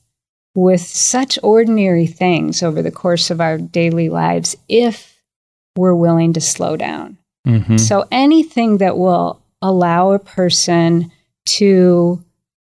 with 0.54 0.80
such 0.80 1.38
ordinary 1.42 2.06
things 2.06 2.62
over 2.62 2.82
the 2.82 2.90
course 2.90 3.30
of 3.30 3.40
our 3.40 3.58
daily 3.58 4.08
lives 4.08 4.56
if 4.68 5.22
we're 5.76 5.94
willing 5.94 6.32
to 6.32 6.40
slow 6.40 6.76
down. 6.76 7.16
Mm-hmm. 7.46 7.76
So 7.76 8.06
anything 8.10 8.78
that 8.78 8.98
will 8.98 9.40
allow 9.62 10.10
a 10.10 10.18
person 10.18 11.12
to 11.46 12.22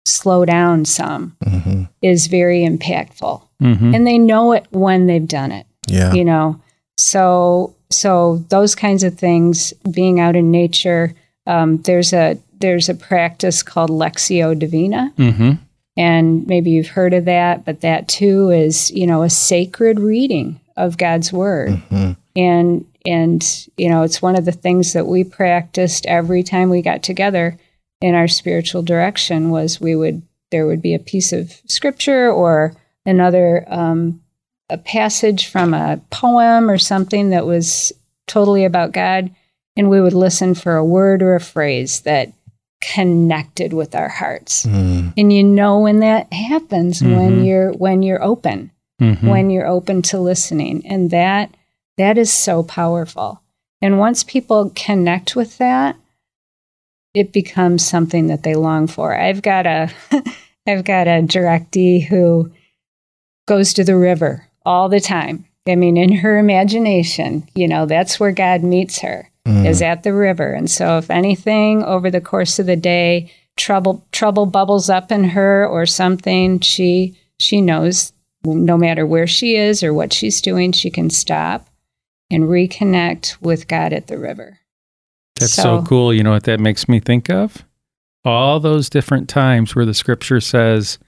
slow 0.05 0.45
down 0.45 0.85
some 0.85 1.37
hmm 1.45 1.85
is 2.03 2.27
very 2.27 2.67
impactful. 2.67 3.41
Mm-hmm. 3.63 3.95
And 3.95 4.05
they 4.07 4.19
know 4.19 4.51
it 4.53 4.67
when 4.71 5.07
they've 5.07 5.29
done 5.29 5.53
it, 5.53 5.67
Yeah. 5.87 6.13
you 6.13 6.25
know. 6.25 6.61
So 6.97 7.75
so 7.91 8.39
those 8.49 8.75
kinds 8.75 9.05
of 9.05 9.17
things, 9.19 9.73
being 9.91 10.19
out 10.19 10.35
in 10.35 10.51
nature, 10.51 11.15
um, 11.47 11.79
there's 11.83 12.13
a 12.13 12.39
there's 12.59 12.89
a 12.89 12.95
practice 12.95 13.63
called 13.63 13.91
Lectio 13.91 14.59
Divina, 14.59 15.13
Mm-hmm. 15.17 15.53
and 15.97 16.47
maybe 16.47 16.71
you've 16.71 16.89
heard 16.89 17.15
of 17.15 17.25
that, 17.27 17.65
but 17.65 17.81
that 17.83 18.09
too 18.09 18.51
is, 18.51 18.91
you 18.91 19.07
know, 19.07 19.23
a 19.23 19.31
sacred 19.31 20.01
reading 20.01 20.59
of 20.77 20.99
God's 20.99 21.33
word. 21.33 21.71
Mhm. 21.91 22.17
And 22.35 22.85
and 23.05 23.67
you 23.77 23.89
know, 23.89 24.03
it's 24.03 24.23
one 24.23 24.37
of 24.37 24.45
the 24.45 24.53
things 24.53 24.93
that 24.95 25.07
we 25.07 25.23
practiced 25.25 26.07
every 26.07 26.43
time 26.43 26.71
we 26.71 26.83
got 26.83 27.03
together 27.03 27.57
in 28.03 28.15
our 28.15 28.29
spiritual 28.29 28.83
direction 28.83 29.51
was 29.51 29.81
we 29.81 29.95
would 29.97 30.23
there 30.51 30.67
would 30.67 30.83
be 30.83 30.93
a 30.95 30.99
piece 30.99 31.33
of 31.33 31.61
scripture 31.67 32.31
or 32.31 32.75
another 33.07 33.65
um, 33.69 34.21
a 34.69 34.77
passage 34.77 35.49
from 35.49 35.73
a 35.73 36.01
poem 36.11 36.71
or 36.71 36.77
something 36.79 37.31
that 37.31 37.47
was 37.47 37.93
totally 38.27 38.65
about 38.65 38.93
God, 38.93 39.31
and 39.77 39.89
we 39.89 40.01
would 40.01 40.13
listen 40.13 40.55
for 40.55 40.77
a 40.77 40.85
word 40.85 41.23
or 41.23 41.35
a 41.35 41.41
phrase 41.41 42.01
that 42.03 42.33
connected 42.83 43.73
with 43.73 43.95
our 43.95 44.09
hearts. 44.09 44.67
Mm. 44.67 45.13
And 45.17 45.33
you 45.33 45.45
know 45.45 45.79
when 45.81 46.01
that 46.01 46.33
happens 46.33 47.03
when 47.03 47.41
Mhm. 47.41 47.47
you're 47.47 47.73
when 47.73 48.03
you're 48.03 48.23
open, 48.23 48.71
Mm-hmm. 49.01 49.29
when 49.29 49.51
you're 49.51 49.67
open 49.67 50.03
to 50.03 50.19
listening. 50.19 50.85
And 50.87 51.11
that 51.11 51.51
that 51.99 52.19
is 52.19 52.33
so 52.33 52.63
powerful. 52.63 53.41
And 53.81 53.99
once 53.99 54.25
people 54.25 54.73
connect 54.75 55.35
with 55.37 55.59
that, 55.59 55.97
it 57.15 57.33
becomes 57.33 57.87
something 57.87 58.27
that 58.29 58.43
they 58.43 58.55
long 58.55 58.87
for. 58.87 59.15
I've 59.15 59.43
got 59.43 59.67
a 59.67 59.91
I've 60.67 60.85
got 60.85 61.07
a 61.09 61.23
directee 61.23 62.07
who 62.07 62.53
goes 63.47 63.73
to 63.75 63.85
the 63.85 63.97
river 63.97 64.47
all 64.65 64.89
the 64.89 65.01
time. 65.01 65.45
I 65.69 65.75
mean, 65.77 65.97
in 65.97 66.13
her 66.13 66.39
imagination, 66.39 67.49
you 67.55 67.69
know, 67.69 67.87
that's 67.87 68.19
where 68.21 68.33
God 68.33 68.63
meets 68.63 69.01
her 69.01 69.29
Mm. 69.47 69.67
is 69.67 69.83
at 69.83 70.05
the 70.05 70.15
river. 70.15 70.53
And 70.53 70.71
so 70.71 70.99
if 70.99 71.11
anything 71.11 71.83
over 71.83 72.13
the 72.13 72.21
course 72.21 72.61
of 72.61 72.67
the 72.67 72.77
day 72.77 73.33
trouble 73.57 74.07
trouble 74.13 74.47
bubbles 74.47 74.89
up 74.89 75.11
in 75.11 75.25
her 75.25 75.67
or 75.67 75.85
something, 75.85 76.61
she 76.61 77.19
she 77.41 77.61
knows 77.61 78.13
no 78.45 78.77
matter 78.79 79.05
where 79.05 79.27
she 79.27 79.57
is 79.57 79.83
or 79.83 79.93
what 79.93 80.13
she's 80.13 80.41
doing, 80.41 80.71
she 80.71 80.91
can 80.91 81.11
stop 81.11 81.69
and 82.31 82.45
reconnect 82.45 83.41
with 83.41 83.67
God 83.67 83.93
at 83.93 84.07
the 84.07 84.17
river. 84.17 84.61
That's 85.43 85.55
so, 85.55 85.83
cool. 85.83 86.13
You 86.13 86.23
know 86.23 86.31
what 86.31 86.45
that 86.45 86.61
makes 86.61 86.89
me 86.89 87.01
think 87.01 87.31
of? 87.31 87.65
All 88.25 88.61
those 88.61 88.89
different 88.89 89.29
times 89.29 89.75
where 89.75 89.85
the 89.85 89.95
scripture 89.95 90.41
says 90.41 90.99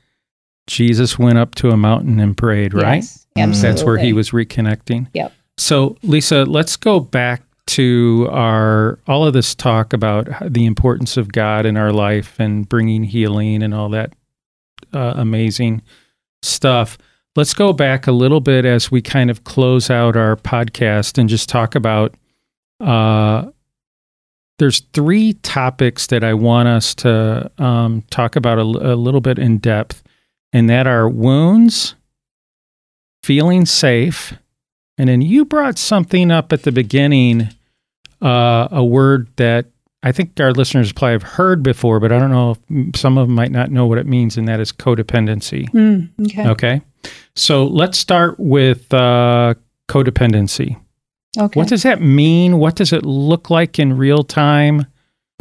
Jesus 0.67 1.19
went 1.19 1.39
up 1.39 1.55
to 1.57 1.71
a 1.71 1.77
mountain 1.77 2.21
and 2.21 2.37
prayed, 2.37 2.75
right? 2.75 3.03
Yes, 3.03 3.27
absolutely. 3.37 3.69
That's 3.69 3.85
where 3.85 3.99
he 3.99 4.13
was 4.13 4.31
reconnecting. 4.31 5.09
Yep. 5.15 5.33
So, 5.57 5.97
Lisa, 6.03 6.45
let's 6.45 6.77
go 6.77 7.01
back 7.01 7.43
to 7.67 8.29
our 8.31 8.99
all 9.07 9.27
of 9.27 9.33
this 9.33 9.55
talk 9.55 9.93
about 9.93 10.29
the 10.47 10.67
importance 10.67 11.17
of 11.17 11.33
God 11.33 11.65
in 11.65 11.77
our 11.77 11.93
life 11.93 12.39
and 12.39 12.69
bringing 12.69 13.05
healing 13.05 13.63
and 13.63 13.73
all 13.73 13.89
that 13.91 14.13
uh, 14.93 15.15
amazing 15.17 15.83
stuff. 16.43 16.99
Let's 17.37 17.55
go 17.55 17.73
back 17.73 18.07
a 18.07 18.13
little 18.13 18.41
bit 18.41 18.65
as 18.65 18.91
we 18.91 19.03
kind 19.03 19.31
of 19.31 19.45
close 19.45 19.91
out 19.91 20.17
our 20.17 20.37
podcast 20.37 21.19
and 21.19 21.29
just 21.29 21.49
talk 21.49 21.75
about. 21.75 22.15
Uh, 22.81 23.51
there's 24.59 24.81
three 24.93 25.35
topics 25.35 26.07
that 26.09 26.23
I 26.23 26.35
want 26.35 26.69
us 26.69 26.95
to 26.97 27.51
um, 27.59 28.03
talk 28.11 28.37
about 28.37 28.59
a, 28.59 28.63
a 28.63 28.95
little 28.95 29.21
bit 29.21 29.39
in 29.39 29.59
depth, 29.59 30.03
and 30.53 30.71
that 30.71 30.87
are 30.87 31.09
wounds, 31.09 31.95
feeling 33.23 33.67
safe, 33.67 34.35
and 34.97 35.09
then 35.09 35.23
you 35.23 35.45
brought 35.45 35.79
something 35.79 36.31
up 36.31 36.53
at 36.53 36.63
the 36.63 36.73
beginning, 36.73 37.49
uh, 38.23 38.69
a 38.71 38.85
word 38.85 39.29
that 39.37 39.67
I 40.05 40.13
think 40.13 40.39
our 40.39 40.53
listeners 40.53 40.93
probably 40.93 41.13
have 41.13 41.23
heard 41.23 41.63
before, 41.63 41.99
but 41.99 42.13
I 42.13 42.19
don't 42.19 42.31
know 42.31 42.57
if 42.69 42.97
some 42.97 43.17
of 43.17 43.27
them 43.27 43.35
might 43.35 43.51
not 43.51 43.71
know 43.71 43.87
what 43.87 43.99
it 43.99 44.07
means, 44.07 44.37
and 44.37 44.47
that 44.49 44.61
is 44.61 44.71
codependency. 44.71 45.69
Mm, 45.71 46.11
okay. 46.27 46.49
Okay. 46.49 46.81
So 47.35 47.65
let's 47.65 47.99
start 47.99 48.39
with 48.39 48.93
uh, 48.93 49.55
codependency. 49.89 50.79
Okay. 51.37 51.59
What 51.59 51.69
does 51.69 51.83
that 51.83 52.01
mean? 52.01 52.59
What 52.59 52.77
does 52.77 52.93
it 52.93 53.05
look 53.05 53.51
like 53.51 53.79
in 53.79 53.97
real 53.97 54.23
time? 54.23 54.87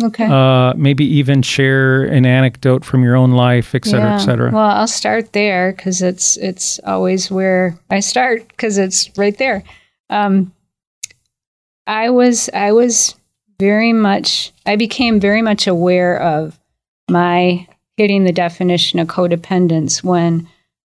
okay. 0.02 0.26
Uh, 0.26 0.74
maybe 0.76 1.06
even 1.06 1.42
share 1.42 2.04
an 2.04 2.26
anecdote 2.26 2.84
from 2.84 3.04
your 3.04 3.16
own 3.16 3.32
life, 3.32 3.76
et 3.76 3.86
cetera, 3.86 4.14
et 4.14 4.20
cetera. 4.20 4.52
Well, 4.52 4.66
I'll 4.66 4.88
start 4.88 5.34
there 5.34 5.72
because 5.72 6.02
it's 6.02 6.38
it's 6.38 6.80
always 6.86 7.30
where 7.30 7.78
I 7.90 8.00
start 8.00 8.48
because 8.50 8.78
it's 8.78 9.16
right 9.18 9.38
there. 9.38 9.64
Um, 10.10 10.54
I 11.86 12.10
was 12.10 12.50
I 12.54 12.72
was 12.72 13.16
very 13.60 13.94
much 13.94 14.52
I 14.66 14.76
became 14.76 15.20
very 15.20 15.42
much 15.42 15.68
aware 15.68 16.20
of 16.20 16.60
my 17.10 17.68
hitting 17.98 18.24
the 18.24 18.32
definition 18.32 19.00
of 19.00 19.08
codependence 19.08 20.04
when 20.04 20.48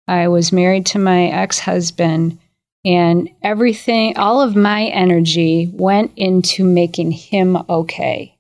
I 0.08 0.28
was 0.28 0.52
married 0.52 0.86
to 0.86 0.98
my 0.98 1.26
ex 1.26 1.58
husband. 1.58 2.38
And 2.84 3.30
everything, 3.42 4.18
all 4.18 4.42
of 4.42 4.56
my 4.56 4.84
energy 4.84 5.70
went 5.72 6.12
into 6.16 6.64
making 6.64 7.12
him 7.12 7.56
okay. 7.68 8.36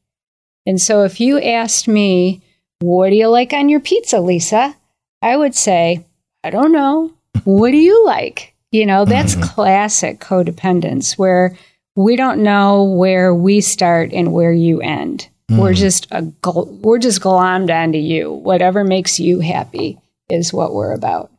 And 0.66 0.80
so 0.80 1.04
if 1.04 1.20
you 1.20 1.40
asked 1.40 1.88
me, 1.88 2.42
what 2.80 3.10
do 3.10 3.16
you 3.16 3.28
like 3.28 3.52
on 3.52 3.68
your 3.68 3.80
pizza, 3.80 4.20
Lisa? 4.20 4.76
I 5.22 5.36
would 5.36 5.54
say, 5.54 6.04
I 6.42 6.50
don't 6.50 6.72
know. 6.72 7.12
What 7.44 7.70
do 7.70 7.78
you 7.78 8.04
like? 8.04 8.54
You 8.70 8.86
know, 8.86 9.04
that's 9.04 9.34
mm-hmm. 9.34 9.44
classic 9.44 10.20
codependence 10.20 11.16
where 11.16 11.56
we 11.96 12.16
don't 12.16 12.42
know 12.42 12.84
where 12.84 13.34
we 13.34 13.60
start 13.60 14.12
and 14.12 14.32
where 14.32 14.52
you 14.52 14.80
end. 14.80 15.28
We're 15.50 15.70
mm-hmm. 15.70 15.74
just 15.74 16.08
a 16.10 16.22
we're 16.50 16.98
just 16.98 17.20
glommed 17.20 17.70
onto 17.70 17.98
you. 17.98 18.32
Whatever 18.32 18.82
makes 18.82 19.20
you 19.20 19.40
happy 19.40 19.98
is 20.28 20.52
what 20.52 20.74
we're 20.74 20.92
about. 20.92 21.30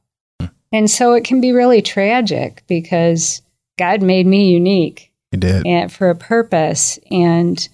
And 0.76 0.92
so 0.92 1.14
it 1.14 1.24
can 1.24 1.40
be 1.40 1.54
really 1.54 1.82
tragic 1.82 2.62
because 2.68 3.42
God 3.80 4.02
made 4.02 4.28
me 4.28 4.52
unique 4.52 5.14
You 5.32 5.40
did. 5.40 5.66
and 5.66 5.90
for 5.90 6.10
a 6.10 6.16
purpose. 6.16 7.00
And 7.10 7.66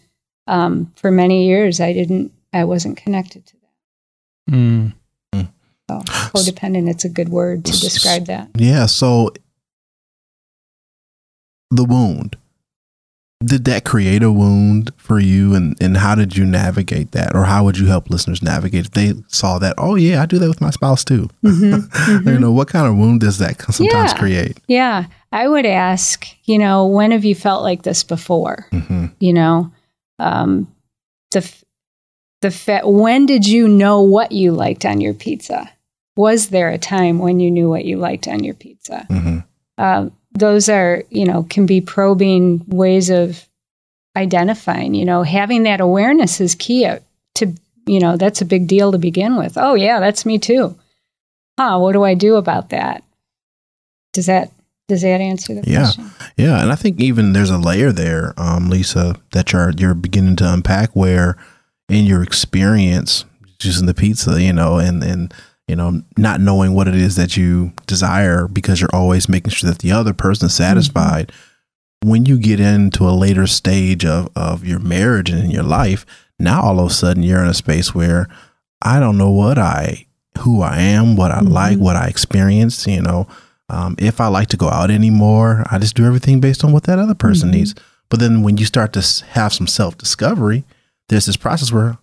um, 0.45 0.91
for 0.95 1.09
many 1.09 1.47
years, 1.47 1.79
I 1.79 1.93
didn't, 1.93 2.31
I 2.53 2.63
wasn't 2.65 2.97
connected 2.97 3.43
to 3.47 3.53
that. 3.57 4.53
Mm. 4.53 4.93
So 5.89 5.97
codependent, 6.05 6.91
it's 6.91 7.03
a 7.03 7.09
good 7.09 7.29
word 7.29 7.65
to 7.65 7.71
describe 7.71 8.27
that. 8.27 8.49
Yeah. 8.53 8.85
So 8.85 9.33
the 11.71 11.83
wound. 11.83 12.37
Did 13.43 13.65
that 13.65 13.85
create 13.85 14.21
a 14.23 14.31
wound 14.31 14.91
for 14.97 15.19
you 15.19 15.55
and, 15.55 15.75
and 15.81 15.97
how 15.97 16.15
did 16.15 16.37
you 16.37 16.45
navigate 16.45 17.11
that? 17.13 17.35
Or 17.35 17.45
how 17.45 17.63
would 17.63 17.77
you 17.77 17.87
help 17.87 18.09
listeners 18.09 18.41
navigate 18.43 18.85
if 18.85 18.91
they 18.91 19.13
saw 19.27 19.57
that? 19.59 19.75
Oh 19.77 19.95
yeah, 19.95 20.21
I 20.21 20.25
do 20.27 20.37
that 20.39 20.47
with 20.47 20.61
my 20.61 20.69
spouse 20.69 21.03
too. 21.03 21.27
you 21.41 22.39
know, 22.39 22.51
what 22.51 22.67
kind 22.67 22.87
of 22.87 22.95
wound 22.97 23.21
does 23.21 23.39
that 23.39 23.59
sometimes 23.61 24.11
Yeah. 24.11 24.17
create? 24.19 24.59
Yeah. 24.67 25.05
I 25.31 25.47
would 25.47 25.65
ask, 25.65 26.27
you 26.43 26.57
know, 26.59 26.85
when 26.87 27.11
have 27.11 27.25
you 27.25 27.35
felt 27.35 27.63
like 27.63 27.83
this 27.83 28.03
before? 28.03 28.67
hmm 28.71 29.05
You 29.19 29.33
know, 29.33 29.71
um, 30.19 30.73
the, 31.31 31.51
the 32.41 32.51
fa- 32.51 32.81
when 32.87 33.25
did 33.25 33.47
you 33.47 33.67
know 33.67 34.01
what 34.01 34.31
you 34.31 34.51
liked 34.51 34.85
on 34.85 35.01
your 35.01 35.13
pizza? 35.13 35.69
was 36.17 36.49
there 36.49 36.69
a 36.69 36.77
time 36.77 37.19
when 37.19 37.39
you 37.39 37.49
knew 37.49 37.69
what 37.69 37.85
you 37.85 37.95
liked 37.97 38.27
on 38.27 38.43
your 38.43 38.53
pizza? 38.53 39.05
hmm 39.09 39.39
Uh, 39.77 40.09
those 40.33 40.69
are, 40.69 41.03
you 41.09 41.25
know, 41.25 41.43
can 41.43 41.65
be 41.65 41.81
probing 41.81 42.63
ways 42.67 43.09
of 43.09 43.47
identifying. 44.15 44.93
You 44.93 45.05
know, 45.05 45.23
having 45.23 45.63
that 45.63 45.81
awareness 45.81 46.39
is 46.41 46.55
key 46.55 46.85
uh, 46.85 46.99
to, 47.35 47.53
you 47.85 47.99
know, 47.99 48.17
that's 48.17 48.41
a 48.41 48.45
big 48.45 48.67
deal 48.67 48.91
to 48.91 48.97
begin 48.97 49.37
with. 49.37 49.57
Oh, 49.57 49.73
yeah, 49.75 49.99
that's 49.99 50.25
me 50.25 50.37
too. 50.39 50.75
Huh, 51.59 51.79
what 51.79 51.93
do 51.93 52.03
I 52.03 52.13
do 52.13 52.35
about 52.35 52.69
that? 52.69 53.03
Does 54.13 54.25
that 54.25 54.51
does 54.87 55.03
that 55.03 55.21
answer 55.21 55.53
the 55.53 55.69
Yeah. 55.69 55.83
question? 55.83 56.11
Yeah, 56.35 56.61
and 56.61 56.71
I 56.71 56.75
think 56.75 56.99
even 56.99 57.31
there's 57.31 57.49
a 57.49 57.57
layer 57.57 57.93
there, 57.93 58.33
um, 58.37 58.69
Lisa, 58.69 59.15
that 59.31 59.53
you're 59.53 59.71
you're 59.77 59.93
beginning 59.93 60.35
to 60.37 60.53
unpack 60.53 60.95
where 60.95 61.37
in 61.87 62.05
your 62.05 62.21
experience 62.23 63.23
choosing 63.59 63.85
the 63.85 63.93
pizza, 63.93 64.41
you 64.41 64.51
know, 64.51 64.77
and 64.79 65.03
and 65.03 65.33
you 65.71 65.77
know, 65.77 66.01
not 66.17 66.41
knowing 66.41 66.73
what 66.73 66.89
it 66.89 66.95
is 66.95 67.15
that 67.15 67.37
you 67.37 67.71
desire 67.87 68.45
because 68.49 68.81
you're 68.81 68.93
always 68.93 69.29
making 69.29 69.51
sure 69.51 69.69
that 69.69 69.79
the 69.79 69.89
other 69.93 70.11
person 70.13 70.47
is 70.47 70.53
satisfied. 70.53 71.31
When 72.03 72.25
you 72.25 72.37
get 72.37 72.59
into 72.59 73.07
a 73.07 73.15
later 73.15 73.47
stage 73.47 74.03
of, 74.03 74.29
of 74.35 74.65
your 74.65 74.79
marriage 74.79 75.29
and 75.29 75.45
in 75.45 75.49
your 75.49 75.63
life, 75.63 76.05
now 76.37 76.61
all 76.61 76.77
of 76.81 76.87
a 76.87 76.93
sudden 76.93 77.23
you're 77.23 77.41
in 77.41 77.47
a 77.47 77.53
space 77.53 77.95
where 77.95 78.27
I 78.81 78.99
don't 78.99 79.17
know 79.17 79.29
what 79.31 79.57
I 79.57 80.07
who 80.39 80.61
I 80.61 80.79
am, 80.79 81.15
what 81.15 81.31
I 81.31 81.39
like, 81.39 81.77
what 81.77 81.95
I 81.95 82.07
experience, 82.07 82.85
you 82.85 83.01
know. 83.01 83.27
Um, 83.69 83.95
if 83.97 84.19
I 84.19 84.27
like 84.27 84.49
to 84.49 84.57
go 84.57 84.67
out 84.67 84.91
anymore, 84.91 85.63
I 85.71 85.77
just 85.79 85.95
do 85.95 86.03
everything 86.05 86.41
based 86.41 86.65
on 86.65 86.73
what 86.73 86.83
that 86.83 86.99
other 86.99 87.13
person 87.15 87.49
Mhm. 87.49 87.53
needs. 87.53 87.75
But 88.09 88.19
then 88.19 88.41
when 88.43 88.57
you 88.57 88.65
start 88.65 88.91
to 88.93 89.23
have 89.29 89.53
some 89.53 89.67
self 89.67 89.97
discovery, 89.97 90.65
there's 91.07 91.27
this 91.27 91.37
process 91.37 91.71
where 91.71 91.97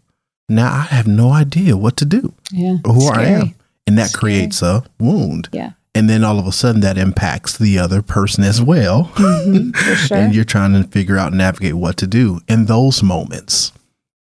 now 0.48 0.72
I 0.72 0.80
have 0.82 1.06
no 1.06 1.32
idea 1.32 1.76
what 1.76 1.98
to 1.98 2.06
do 2.06 2.32
Yeah. 2.50 2.76
or 2.86 2.94
who 2.94 3.08
I 3.08 3.24
am. 3.24 3.54
And 3.88 3.98
that 3.98 4.12
creates 4.12 4.62
a 4.62 4.84
wound. 5.00 5.48
Yeah. 5.52 5.72
And 5.94 6.08
then 6.08 6.22
all 6.22 6.38
of 6.38 6.46
a 6.46 6.52
sudden 6.52 6.80
that 6.82 6.96
impacts 6.98 7.56
the 7.58 7.78
other 7.78 8.02
person 8.02 8.44
as 8.44 8.62
well. 8.62 9.10
Mhm, 9.14 9.74
for 9.76 9.94
sure. 10.06 10.16
and 10.18 10.34
you're 10.34 10.44
trying 10.44 10.72
to 10.80 10.86
figure 10.88 11.16
out, 11.18 11.32
navigate 11.32 11.74
what 11.74 11.96
to 11.96 12.06
do 12.06 12.40
in 12.48 12.66
those 12.66 13.02
moments. 13.02 13.72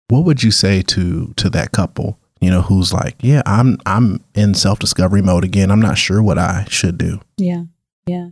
What 0.09 0.25
would 0.25 0.43
you 0.43 0.51
say 0.51 0.83
to 0.83 1.33
to 1.37 1.51
that 1.51 1.73
couple? 1.73 2.19
You 2.41 2.51
know, 2.51 2.61
who's 2.62 2.93
like, 2.93 3.17
yeah, 3.23 3.43
I'm 3.47 3.79
I'm 3.87 4.23
in 4.35 4.55
self 4.55 4.79
discovery 4.79 5.23
mode 5.23 5.45
again. 5.45 5.71
I'm 5.71 5.81
not 5.81 5.97
sure 5.99 6.23
what 6.23 6.39
I 6.39 6.67
should 6.69 6.99
do. 6.99 7.21
Yeah. 7.39 7.65
Yeah. 8.07 8.29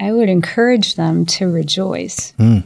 I 0.00 0.12
would 0.12 0.28
encourage 0.28 0.94
them 0.94 1.26
to 1.26 1.48
rejoice. 1.50 2.32
Hmm. 2.38 2.58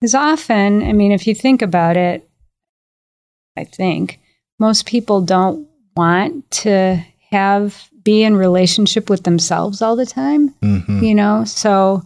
Because 0.00 0.14
often, 0.14 0.82
I 0.82 0.92
mean, 0.92 1.12
if 1.12 1.26
you 1.26 1.34
think 1.34 1.62
about 1.62 1.96
it, 1.96 2.28
I 3.56 3.64
think 3.64 4.20
most 4.58 4.84
people 4.86 5.20
don't 5.22 5.66
want 5.96 6.50
to 6.50 7.04
have 7.30 7.88
be 8.02 8.22
in 8.22 8.36
relationship 8.36 9.10
with 9.10 9.24
themselves 9.24 9.82
all 9.82 9.96
the 9.96 10.06
time, 10.06 10.48
hmm 10.62 11.02
you 11.02 11.14
know? 11.14 11.44
So 11.44 12.02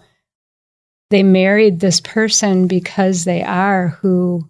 they 1.11 1.22
married 1.22 1.80
this 1.80 2.01
person 2.01 2.66
because 2.66 3.24
they 3.24 3.43
are 3.43 3.88
who 3.88 4.49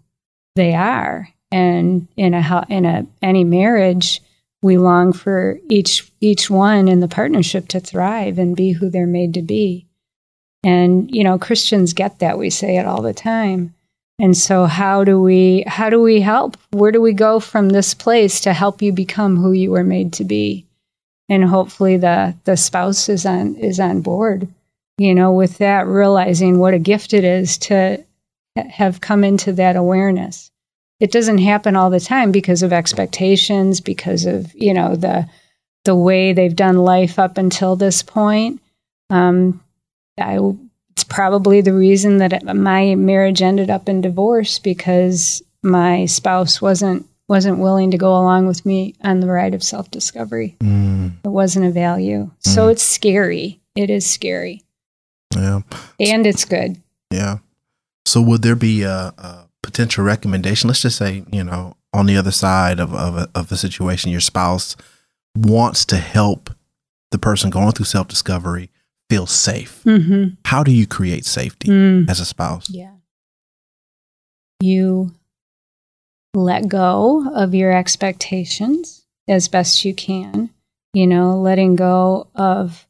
they 0.55 0.73
are. 0.73 1.27
And 1.51 2.07
in 2.15 2.33
a 2.33 2.65
in 2.69 2.85
a 2.85 3.05
any 3.21 3.43
marriage, 3.43 4.21
we 4.61 4.77
long 4.77 5.11
for 5.11 5.59
each 5.69 6.09
each 6.21 6.49
one 6.49 6.87
in 6.87 6.99
the 7.01 7.07
partnership 7.07 7.67
to 7.69 7.79
thrive 7.79 8.39
and 8.39 8.55
be 8.55 8.71
who 8.71 8.89
they're 8.89 9.07
made 9.07 9.33
to 9.33 9.41
be. 9.41 9.87
And 10.63 11.13
you 11.13 11.23
know, 11.23 11.37
Christians 11.37 11.93
get 11.93 12.19
that. 12.19 12.37
We 12.37 12.49
say 12.49 12.77
it 12.77 12.85
all 12.85 13.01
the 13.01 13.13
time. 13.13 13.73
And 14.21 14.37
so 14.37 14.65
how 14.65 15.03
do 15.03 15.19
we 15.19 15.63
how 15.65 15.89
do 15.89 15.99
we 15.99 16.21
help? 16.21 16.55
Where 16.69 16.91
do 16.91 17.01
we 17.01 17.11
go 17.11 17.39
from 17.39 17.69
this 17.69 17.95
place 17.95 18.39
to 18.41 18.53
help 18.53 18.83
you 18.83 18.93
become 18.93 19.35
who 19.35 19.51
you 19.51 19.71
were 19.71 19.83
made 19.83 20.13
to 20.13 20.23
be? 20.23 20.67
And 21.27 21.43
hopefully 21.43 21.97
the 21.97 22.35
the 22.43 22.55
spouse 22.55 23.09
is 23.09 23.25
on 23.25 23.55
is 23.55 23.79
on 23.79 24.01
board, 24.01 24.47
you 24.99 25.15
know, 25.15 25.33
with 25.33 25.57
that 25.57 25.87
realizing 25.87 26.59
what 26.59 26.75
a 26.75 26.79
gift 26.79 27.15
it 27.15 27.23
is 27.23 27.57
to 27.59 28.05
have 28.55 29.01
come 29.01 29.23
into 29.23 29.53
that 29.53 29.75
awareness. 29.75 30.51
It 30.99 31.11
doesn't 31.11 31.39
happen 31.39 31.75
all 31.75 31.89
the 31.89 31.99
time 31.99 32.31
because 32.31 32.61
of 32.61 32.71
expectations, 32.71 33.81
because 33.81 34.27
of, 34.27 34.53
you 34.53 34.75
know, 34.75 34.95
the 34.95 35.27
the 35.83 35.95
way 35.95 36.33
they've 36.33 36.55
done 36.55 36.77
life 36.77 37.17
up 37.17 37.39
until 37.39 37.75
this 37.75 38.03
point. 38.03 38.61
Um, 39.09 39.63
I, 40.19 40.37
it's 40.91 41.03
probably 41.03 41.61
the 41.61 41.73
reason 41.73 42.17
that 42.17 42.43
my 42.55 42.95
marriage 42.95 43.41
ended 43.41 43.69
up 43.69 43.87
in 43.89 44.01
divorce 44.01 44.59
because 44.59 45.41
my 45.63 46.05
spouse 46.05 46.61
wasn't 46.61 47.05
wasn't 47.27 47.59
willing 47.59 47.91
to 47.91 47.97
go 47.97 48.11
along 48.11 48.45
with 48.47 48.65
me 48.65 48.93
on 49.03 49.21
the 49.21 49.27
ride 49.27 49.53
of 49.53 49.63
self 49.63 49.89
discovery. 49.91 50.55
Mm, 50.59 51.13
It 51.23 51.29
wasn't 51.29 51.65
a 51.65 51.71
value, 51.71 52.29
so 52.39 52.67
it's 52.67 52.83
scary. 52.83 53.59
It 53.75 53.89
is 53.89 54.05
scary, 54.09 54.63
yeah, 55.35 55.61
and 55.99 56.27
it's 56.27 56.43
good. 56.45 56.77
yeah. 57.11 57.37
So 58.05 58.19
would 58.21 58.41
there 58.41 58.55
be 58.55 58.81
a, 58.81 59.13
a 59.17 59.47
potential 59.63 60.03
recommendation? 60.03 60.67
Let's 60.67 60.81
just 60.81 60.97
say, 60.97 61.23
you 61.31 61.43
know, 61.43 61.77
on 61.93 62.07
the 62.07 62.17
other 62.17 62.31
side 62.31 62.79
of 62.79 62.93
of, 62.93 63.15
a, 63.15 63.29
of 63.33 63.47
the 63.47 63.55
situation, 63.57 64.11
your 64.11 64.19
spouse 64.19 64.75
wants 65.37 65.85
to 65.85 65.97
help 65.97 66.49
the 67.11 67.19
person 67.19 67.49
going 67.49 67.71
through 67.71 67.85
self 67.85 68.07
discovery 68.09 68.70
feel 69.11 69.27
safe. 69.27 69.83
Mm-hmm. 69.83 70.35
How 70.45 70.63
do 70.63 70.71
you 70.71 70.87
create 70.87 71.25
safety 71.25 71.67
Mm. 71.67 72.09
as 72.09 72.21
a 72.21 72.25
spouse? 72.25 72.69
Yeah. 72.69 72.93
You 74.61 75.11
let 76.33 76.69
go 76.69 77.29
of 77.35 77.53
your 77.53 77.73
expectations 77.73 79.03
as 79.27 79.49
best 79.49 79.83
you 79.83 79.93
can, 79.93 80.49
you 80.93 81.05
know, 81.07 81.41
letting 81.41 81.75
go 81.75 82.27
of 82.35 82.87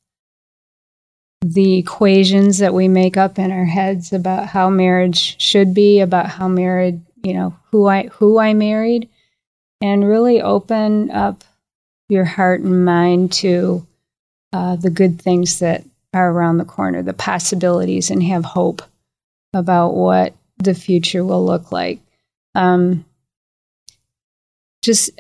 the 1.44 1.80
equations 1.80 2.60
that 2.60 2.76
we 2.76 2.88
make 2.88 3.18
up 3.18 3.40
in 3.40 3.52
our 3.52 3.66
heads 3.66 4.14
about 4.14 4.46
how 4.46 4.70
marriage 4.70 5.42
should 5.42 5.74
be, 5.74 6.02
about 6.02 6.28
how 6.28 6.48
married, 6.48 7.02
you 7.24 7.34
know, 7.34 7.56
who 7.72 7.88
I 7.88 8.10
who 8.10 8.38
I 8.38 8.54
married, 8.54 9.10
and 9.82 10.08
really 10.08 10.40
open 10.40 11.10
up 11.10 11.44
your 12.10 12.26
heart 12.26 12.62
and 12.62 12.86
mind 12.86 13.32
to 13.42 13.88
uh, 14.54 14.76
the 14.76 14.92
good 14.92 15.20
things 15.20 15.58
that 15.60 15.84
are 16.14 16.32
around 16.32 16.58
the 16.58 16.66
corner, 16.66 17.02
the 17.02 17.14
possibilities, 17.14 18.10
and 18.10 18.24
have 18.24 18.44
hope 18.44 18.82
about 19.54 19.96
what 19.96 20.34
the 20.58 20.74
future 20.74 21.24
will 21.24 21.46
look 21.46 21.72
like. 21.72 22.00
Um, 22.56 23.06
just 24.82 25.12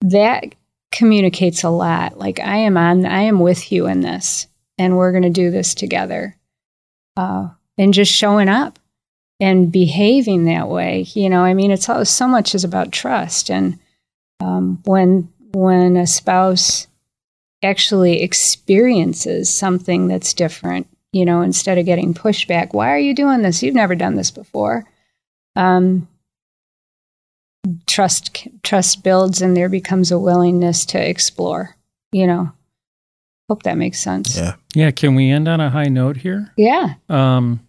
that 0.00 0.54
communicates 0.90 1.64
a 1.64 1.70
lot. 1.70 2.18
Like 2.18 2.40
I 2.40 2.56
am 2.56 2.76
on, 2.76 3.06
I 3.06 3.22
am 3.22 3.40
with 3.40 3.72
you 3.72 3.86
in 3.86 4.00
this, 4.00 4.46
and 4.78 4.96
we're 4.96 5.12
going 5.12 5.22
to 5.22 5.30
do 5.30 5.50
this 5.50 5.74
together. 5.74 6.36
Uh, 7.16 7.48
and 7.78 7.94
just 7.94 8.12
showing 8.12 8.48
up 8.48 8.78
and 9.40 9.70
behaving 9.70 10.44
that 10.44 10.68
way. 10.68 11.06
You 11.14 11.28
know, 11.28 11.42
I 11.42 11.54
mean, 11.54 11.70
it's 11.70 11.88
all, 11.88 12.04
so 12.04 12.26
much 12.26 12.54
is 12.54 12.64
about 12.64 12.92
trust. 12.92 13.50
And 13.50 13.78
um, 14.40 14.80
when 14.84 15.32
when 15.52 15.96
a 15.96 16.06
spouse 16.06 16.86
actually 17.64 18.22
experiences 18.22 19.52
something 19.52 20.08
that's 20.08 20.32
different, 20.34 20.86
you 21.12 21.24
know, 21.24 21.40
instead 21.42 21.78
of 21.78 21.86
getting 21.86 22.14
pushback, 22.14 22.72
why 22.72 22.90
are 22.90 22.98
you 22.98 23.14
doing 23.14 23.42
this? 23.42 23.62
You've 23.62 23.74
never 23.74 23.94
done 23.94 24.14
this 24.14 24.30
before. 24.30 24.84
Um, 25.56 26.08
trust 27.86 28.46
trust 28.62 29.02
builds, 29.02 29.40
and 29.42 29.56
there 29.56 29.68
becomes 29.68 30.10
a 30.10 30.18
willingness 30.18 30.84
to 30.86 31.08
explore. 31.08 31.76
You 32.12 32.26
know, 32.26 32.52
hope 33.48 33.62
that 33.64 33.78
makes 33.78 34.00
sense. 34.00 34.36
Yeah. 34.36 34.54
Yeah, 34.74 34.90
can 34.90 35.14
we 35.14 35.30
end 35.30 35.48
on 35.48 35.60
a 35.60 35.70
high 35.70 35.88
note 35.88 36.16
here? 36.16 36.52
Yeah. 36.56 36.94
Um, 37.08 37.60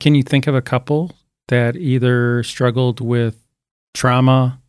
can 0.00 0.14
you 0.14 0.22
think 0.22 0.46
of 0.46 0.54
a 0.54 0.62
couple 0.62 1.12
that 1.48 1.76
either 1.76 2.42
struggled 2.42 3.00
with 3.00 3.36
trauma, 3.94 4.60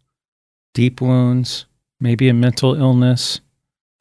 deep 0.74 1.02
wounds, 1.02 1.66
maybe 2.00 2.30
a 2.30 2.34
mental 2.34 2.76
illness? 2.76 3.42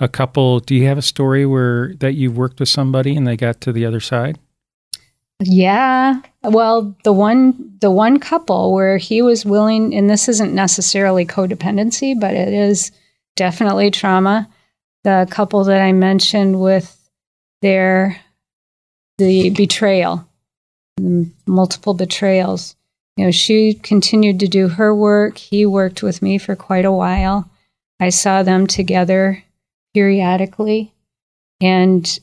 A 0.00 0.08
couple, 0.08 0.60
do 0.60 0.74
you 0.74 0.86
have 0.86 0.98
a 0.98 1.02
story 1.02 1.46
where 1.46 1.94
that 2.00 2.14
you've 2.14 2.36
worked 2.36 2.60
with 2.60 2.68
somebody 2.68 3.16
and 3.16 3.26
they 3.26 3.36
got 3.36 3.60
to 3.62 3.72
the 3.72 3.86
other 3.86 4.00
side? 4.00 4.38
Yeah. 5.40 6.20
Well, 6.42 6.96
the 7.04 7.12
one 7.12 7.76
the 7.80 7.90
one 7.90 8.18
couple 8.18 8.72
where 8.72 8.98
he 8.98 9.22
was 9.22 9.44
willing 9.44 9.94
and 9.94 10.08
this 10.08 10.28
isn't 10.28 10.54
necessarily 10.54 11.26
codependency, 11.26 12.18
but 12.18 12.34
it 12.34 12.52
is 12.52 12.92
definitely 13.36 13.90
trauma. 13.90 14.48
The 15.04 15.26
couple 15.30 15.64
that 15.64 15.80
I 15.80 15.92
mentioned 15.92 16.60
with 16.60 16.98
their 17.62 18.20
the 19.18 19.50
betrayal, 19.50 20.26
multiple 21.46 21.94
betrayals. 21.94 22.74
You 23.16 23.26
know, 23.26 23.30
she 23.30 23.74
continued 23.74 24.40
to 24.40 24.48
do 24.48 24.68
her 24.68 24.94
work. 24.94 25.38
He 25.38 25.66
worked 25.66 26.02
with 26.02 26.20
me 26.20 26.36
for 26.38 26.56
quite 26.56 26.84
a 26.84 26.92
while. 26.92 27.48
I 28.00 28.08
saw 28.08 28.42
them 28.42 28.66
together 28.66 29.43
periodically 29.94 30.92
and 31.60 32.18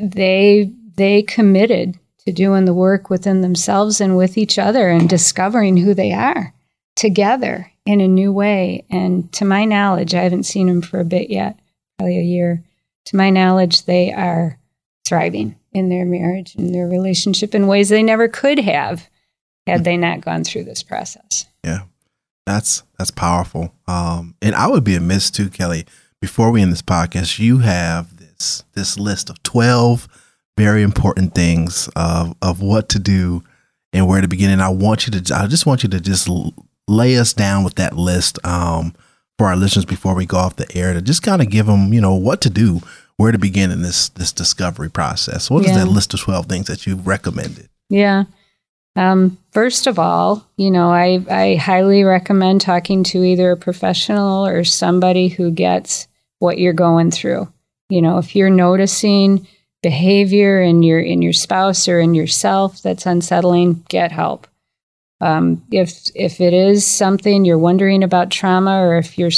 they 0.00 0.70
they 0.96 1.22
committed 1.22 1.98
to 2.24 2.32
doing 2.32 2.64
the 2.64 2.74
work 2.74 3.10
within 3.10 3.40
themselves 3.40 4.00
and 4.00 4.16
with 4.16 4.38
each 4.38 4.58
other 4.58 4.88
and 4.88 5.08
discovering 5.08 5.76
who 5.76 5.92
they 5.92 6.12
are 6.12 6.54
together 6.96 7.70
in 7.84 8.00
a 8.00 8.08
new 8.08 8.32
way. 8.32 8.84
And 8.88 9.30
to 9.32 9.44
my 9.44 9.64
knowledge, 9.64 10.14
I 10.14 10.22
haven't 10.22 10.44
seen 10.44 10.68
them 10.68 10.80
for 10.80 11.00
a 11.00 11.04
bit 11.04 11.28
yet, 11.28 11.58
probably 11.98 12.18
a 12.18 12.22
year. 12.22 12.62
To 13.06 13.16
my 13.16 13.28
knowledge, 13.28 13.84
they 13.84 14.12
are 14.12 14.58
thriving 15.06 15.56
in 15.72 15.90
their 15.90 16.06
marriage 16.06 16.54
and 16.54 16.74
their 16.74 16.86
relationship 16.86 17.54
in 17.54 17.66
ways 17.66 17.88
they 17.88 18.02
never 18.02 18.28
could 18.28 18.60
have 18.60 19.08
had 19.66 19.84
they 19.84 19.96
not 19.96 20.22
gone 20.22 20.44
through 20.44 20.64
this 20.64 20.82
process. 20.82 21.46
Yeah. 21.62 21.80
That's 22.46 22.82
that's 22.98 23.10
powerful. 23.10 23.74
Um, 23.86 24.34
and 24.42 24.54
I 24.54 24.66
would 24.66 24.84
be 24.84 24.94
amiss 24.94 25.30
too, 25.30 25.48
Kelly. 25.48 25.86
Before 26.24 26.50
we 26.50 26.62
end 26.62 26.72
this 26.72 26.80
podcast, 26.80 27.38
you 27.38 27.58
have 27.58 28.16
this 28.16 28.64
this 28.72 28.98
list 28.98 29.28
of 29.28 29.42
twelve 29.42 30.08
very 30.56 30.82
important 30.82 31.34
things 31.34 31.90
of 31.94 32.34
of 32.40 32.62
what 32.62 32.88
to 32.88 32.98
do 32.98 33.44
and 33.92 34.08
where 34.08 34.22
to 34.22 34.26
begin. 34.26 34.48
And 34.48 34.62
I 34.62 34.70
want 34.70 35.06
you 35.06 35.20
to, 35.20 35.34
I 35.34 35.46
just 35.46 35.66
want 35.66 35.82
you 35.82 35.90
to 35.90 36.00
just 36.00 36.26
lay 36.88 37.18
us 37.18 37.34
down 37.34 37.62
with 37.62 37.74
that 37.74 37.94
list 37.94 38.38
um, 38.42 38.94
for 39.36 39.48
our 39.48 39.54
listeners 39.54 39.84
before 39.84 40.14
we 40.14 40.24
go 40.24 40.38
off 40.38 40.56
the 40.56 40.74
air 40.74 40.94
to 40.94 41.02
just 41.02 41.22
kind 41.22 41.42
of 41.42 41.50
give 41.50 41.66
them, 41.66 41.92
you 41.92 42.00
know, 42.00 42.14
what 42.14 42.40
to 42.40 42.48
do, 42.48 42.80
where 43.18 43.30
to 43.30 43.38
begin 43.38 43.70
in 43.70 43.82
this 43.82 44.08
this 44.08 44.32
discovery 44.32 44.90
process. 44.90 45.50
What 45.50 45.66
is 45.66 45.72
yeah. 45.72 45.84
that 45.84 45.90
list 45.90 46.14
of 46.14 46.20
twelve 46.20 46.46
things 46.46 46.68
that 46.68 46.86
you've 46.86 47.06
recommended? 47.06 47.68
Yeah. 47.90 48.24
Um, 48.96 49.36
first 49.50 49.86
of 49.86 49.98
all, 49.98 50.48
you 50.56 50.70
know, 50.70 50.88
I, 50.88 51.22
I 51.30 51.56
highly 51.56 52.02
recommend 52.02 52.62
talking 52.62 53.04
to 53.04 53.22
either 53.22 53.50
a 53.50 53.58
professional 53.58 54.46
or 54.46 54.64
somebody 54.64 55.28
who 55.28 55.50
gets 55.50 56.08
what 56.44 56.58
you're 56.58 56.74
going 56.74 57.10
through. 57.10 57.50
You 57.88 58.02
know, 58.02 58.18
if 58.18 58.36
you're 58.36 58.50
noticing 58.50 59.48
behavior 59.82 60.62
in 60.62 60.82
your 60.82 61.00
in 61.00 61.22
your 61.22 61.32
spouse 61.32 61.88
or 61.88 61.98
in 61.98 62.14
yourself 62.14 62.82
that's 62.82 63.06
unsettling, 63.06 63.84
get 63.88 64.12
help. 64.12 64.46
Um, 65.20 65.64
if 65.72 66.10
if 66.14 66.40
it 66.40 66.52
is 66.52 66.86
something 66.86 67.44
you're 67.44 67.58
wondering 67.58 68.02
about 68.02 68.30
trauma, 68.30 68.80
or 68.80 68.96
if 68.98 69.18
your 69.18 69.30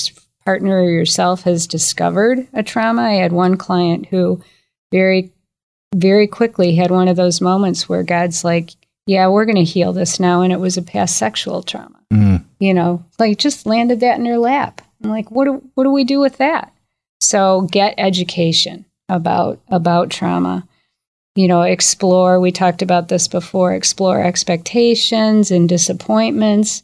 partner 0.44 0.82
or 0.82 0.90
yourself 0.90 1.42
has 1.42 1.66
discovered 1.66 2.46
a 2.52 2.62
trauma, 2.62 3.02
I 3.02 3.14
had 3.14 3.32
one 3.32 3.56
client 3.56 4.06
who 4.06 4.42
very 4.92 5.30
very 5.94 6.26
quickly 6.26 6.74
had 6.74 6.90
one 6.90 7.08
of 7.08 7.16
those 7.16 7.40
moments 7.40 7.88
where 7.88 8.02
God's 8.02 8.44
like, 8.44 8.72
"Yeah, 9.06 9.28
we're 9.28 9.44
going 9.44 9.56
to 9.56 9.64
heal 9.64 9.92
this 9.92 10.18
now," 10.18 10.42
and 10.42 10.52
it 10.52 10.60
was 10.60 10.76
a 10.76 10.82
past 10.82 11.16
sexual 11.16 11.62
trauma. 11.62 12.00
Mm. 12.12 12.44
You 12.58 12.74
know, 12.74 13.04
like 13.18 13.38
just 13.38 13.66
landed 13.66 14.00
that 14.00 14.18
in 14.18 14.26
her 14.26 14.38
lap. 14.38 14.82
I'm 15.02 15.10
like, 15.10 15.30
what 15.30 15.44
do 15.44 15.62
what 15.74 15.84
do 15.84 15.90
we 15.90 16.04
do 16.04 16.20
with 16.20 16.38
that? 16.38 16.72
So 17.20 17.62
get 17.70 17.94
education 17.98 18.84
about 19.08 19.60
about 19.68 20.10
trauma. 20.10 20.66
You 21.34 21.48
know 21.48 21.62
explore 21.62 22.40
we 22.40 22.52
talked 22.52 22.82
about 22.82 23.08
this 23.08 23.28
before 23.28 23.74
explore 23.74 24.22
expectations 24.22 25.50
and 25.50 25.68
disappointments 25.68 26.82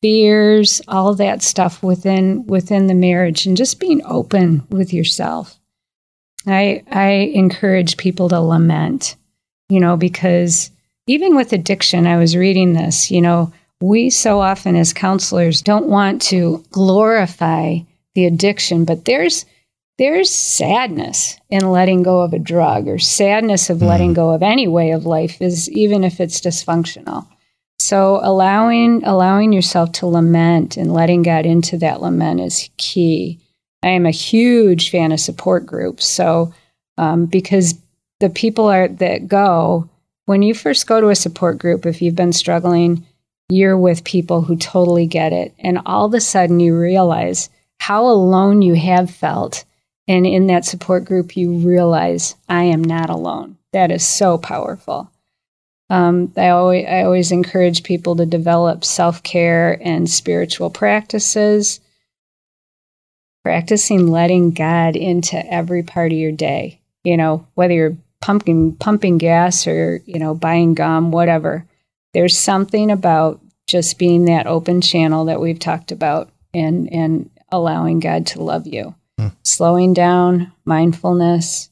fears 0.00 0.82
all 0.88 1.14
that 1.14 1.42
stuff 1.42 1.82
within 1.82 2.44
within 2.46 2.88
the 2.88 2.94
marriage 2.94 3.46
and 3.46 3.56
just 3.56 3.78
being 3.78 4.02
open 4.04 4.66
with 4.70 4.92
yourself. 4.92 5.58
I 6.46 6.82
i 6.90 7.10
encourage 7.34 7.96
people 7.96 8.28
to 8.28 8.40
lament 8.40 9.16
you 9.68 9.80
know 9.80 9.96
because 9.96 10.70
even 11.06 11.36
with 11.36 11.52
addiction 11.52 12.06
i 12.06 12.16
was 12.16 12.36
reading 12.36 12.72
this 12.72 13.10
you 13.10 13.20
know 13.20 13.52
we 13.80 14.10
so 14.10 14.40
often 14.40 14.76
as 14.76 14.92
counselors 14.92 15.62
don't 15.62 15.86
want 15.86 16.20
to 16.22 16.64
glorify 16.70 17.78
the 18.14 18.26
addiction 18.26 18.84
but 18.84 19.04
there's 19.04 19.46
there's 20.02 20.30
sadness 20.30 21.38
in 21.48 21.70
letting 21.70 22.02
go 22.02 22.22
of 22.22 22.32
a 22.32 22.38
drug 22.40 22.88
or 22.88 22.98
sadness 22.98 23.70
of 23.70 23.80
letting 23.80 24.10
mm. 24.10 24.16
go 24.16 24.30
of 24.30 24.42
any 24.42 24.66
way 24.66 24.90
of 24.90 25.06
life 25.06 25.40
is 25.40 25.70
even 25.70 26.02
if 26.02 26.18
it's 26.18 26.40
dysfunctional. 26.40 27.24
So 27.78 28.18
allowing 28.20 29.04
allowing 29.04 29.52
yourself 29.52 29.92
to 29.92 30.08
lament 30.08 30.76
and 30.76 30.92
letting 30.92 31.22
god 31.22 31.46
into 31.46 31.76
that 31.78 32.02
lament 32.02 32.40
is 32.40 32.68
key. 32.78 33.38
I 33.84 33.90
am 33.90 34.04
a 34.04 34.10
huge 34.10 34.90
fan 34.90 35.12
of 35.12 35.20
support 35.20 35.66
groups. 35.66 36.04
So 36.04 36.52
um, 36.98 37.26
because 37.26 37.78
the 38.18 38.28
people 38.28 38.66
are 38.66 38.88
that 38.88 39.28
go 39.28 39.88
when 40.26 40.42
you 40.42 40.52
first 40.52 40.88
go 40.88 41.00
to 41.00 41.10
a 41.10 41.14
support 41.14 41.58
group 41.58 41.86
if 41.86 42.02
you've 42.02 42.16
been 42.16 42.32
struggling 42.32 43.06
you're 43.50 43.78
with 43.78 44.02
people 44.02 44.42
who 44.42 44.56
totally 44.56 45.06
get 45.06 45.32
it. 45.32 45.54
And 45.60 45.78
all 45.86 46.06
of 46.06 46.14
a 46.14 46.20
sudden 46.20 46.58
you 46.58 46.76
realize 46.76 47.50
how 47.78 48.06
alone 48.06 48.62
you 48.62 48.74
have 48.74 49.08
felt 49.08 49.64
and 50.08 50.26
in 50.26 50.48
that 50.48 50.64
support 50.64 51.04
group, 51.04 51.36
you 51.36 51.58
realize 51.58 52.34
I 52.48 52.64
am 52.64 52.82
not 52.82 53.10
alone. 53.10 53.56
That 53.72 53.90
is 53.90 54.06
so 54.06 54.36
powerful. 54.36 55.10
Um, 55.88 56.32
I, 56.36 56.48
always, 56.48 56.86
I 56.86 57.02
always 57.02 57.30
encourage 57.32 57.82
people 57.82 58.16
to 58.16 58.26
develop 58.26 58.84
self 58.84 59.22
care 59.22 59.78
and 59.82 60.10
spiritual 60.10 60.70
practices. 60.70 61.80
Practicing 63.44 64.06
letting 64.06 64.52
God 64.52 64.96
into 64.96 65.44
every 65.52 65.82
part 65.82 66.12
of 66.12 66.18
your 66.18 66.32
day. 66.32 66.80
You 67.04 67.16
know, 67.16 67.46
whether 67.54 67.74
you're 67.74 67.96
pumping 68.20 68.76
pumping 68.76 69.18
gas 69.18 69.66
or 69.66 70.00
you 70.06 70.18
know 70.18 70.34
buying 70.34 70.74
gum, 70.74 71.10
whatever. 71.10 71.66
There's 72.14 72.38
something 72.38 72.90
about 72.90 73.40
just 73.66 73.98
being 73.98 74.26
that 74.26 74.46
open 74.46 74.80
channel 74.80 75.26
that 75.26 75.40
we've 75.40 75.58
talked 75.58 75.92
about 75.92 76.30
and 76.54 76.92
and 76.92 77.30
allowing 77.50 78.00
God 78.00 78.26
to 78.28 78.42
love 78.42 78.66
you 78.66 78.94
slowing 79.42 79.94
down, 79.94 80.52
mindfulness. 80.64 81.70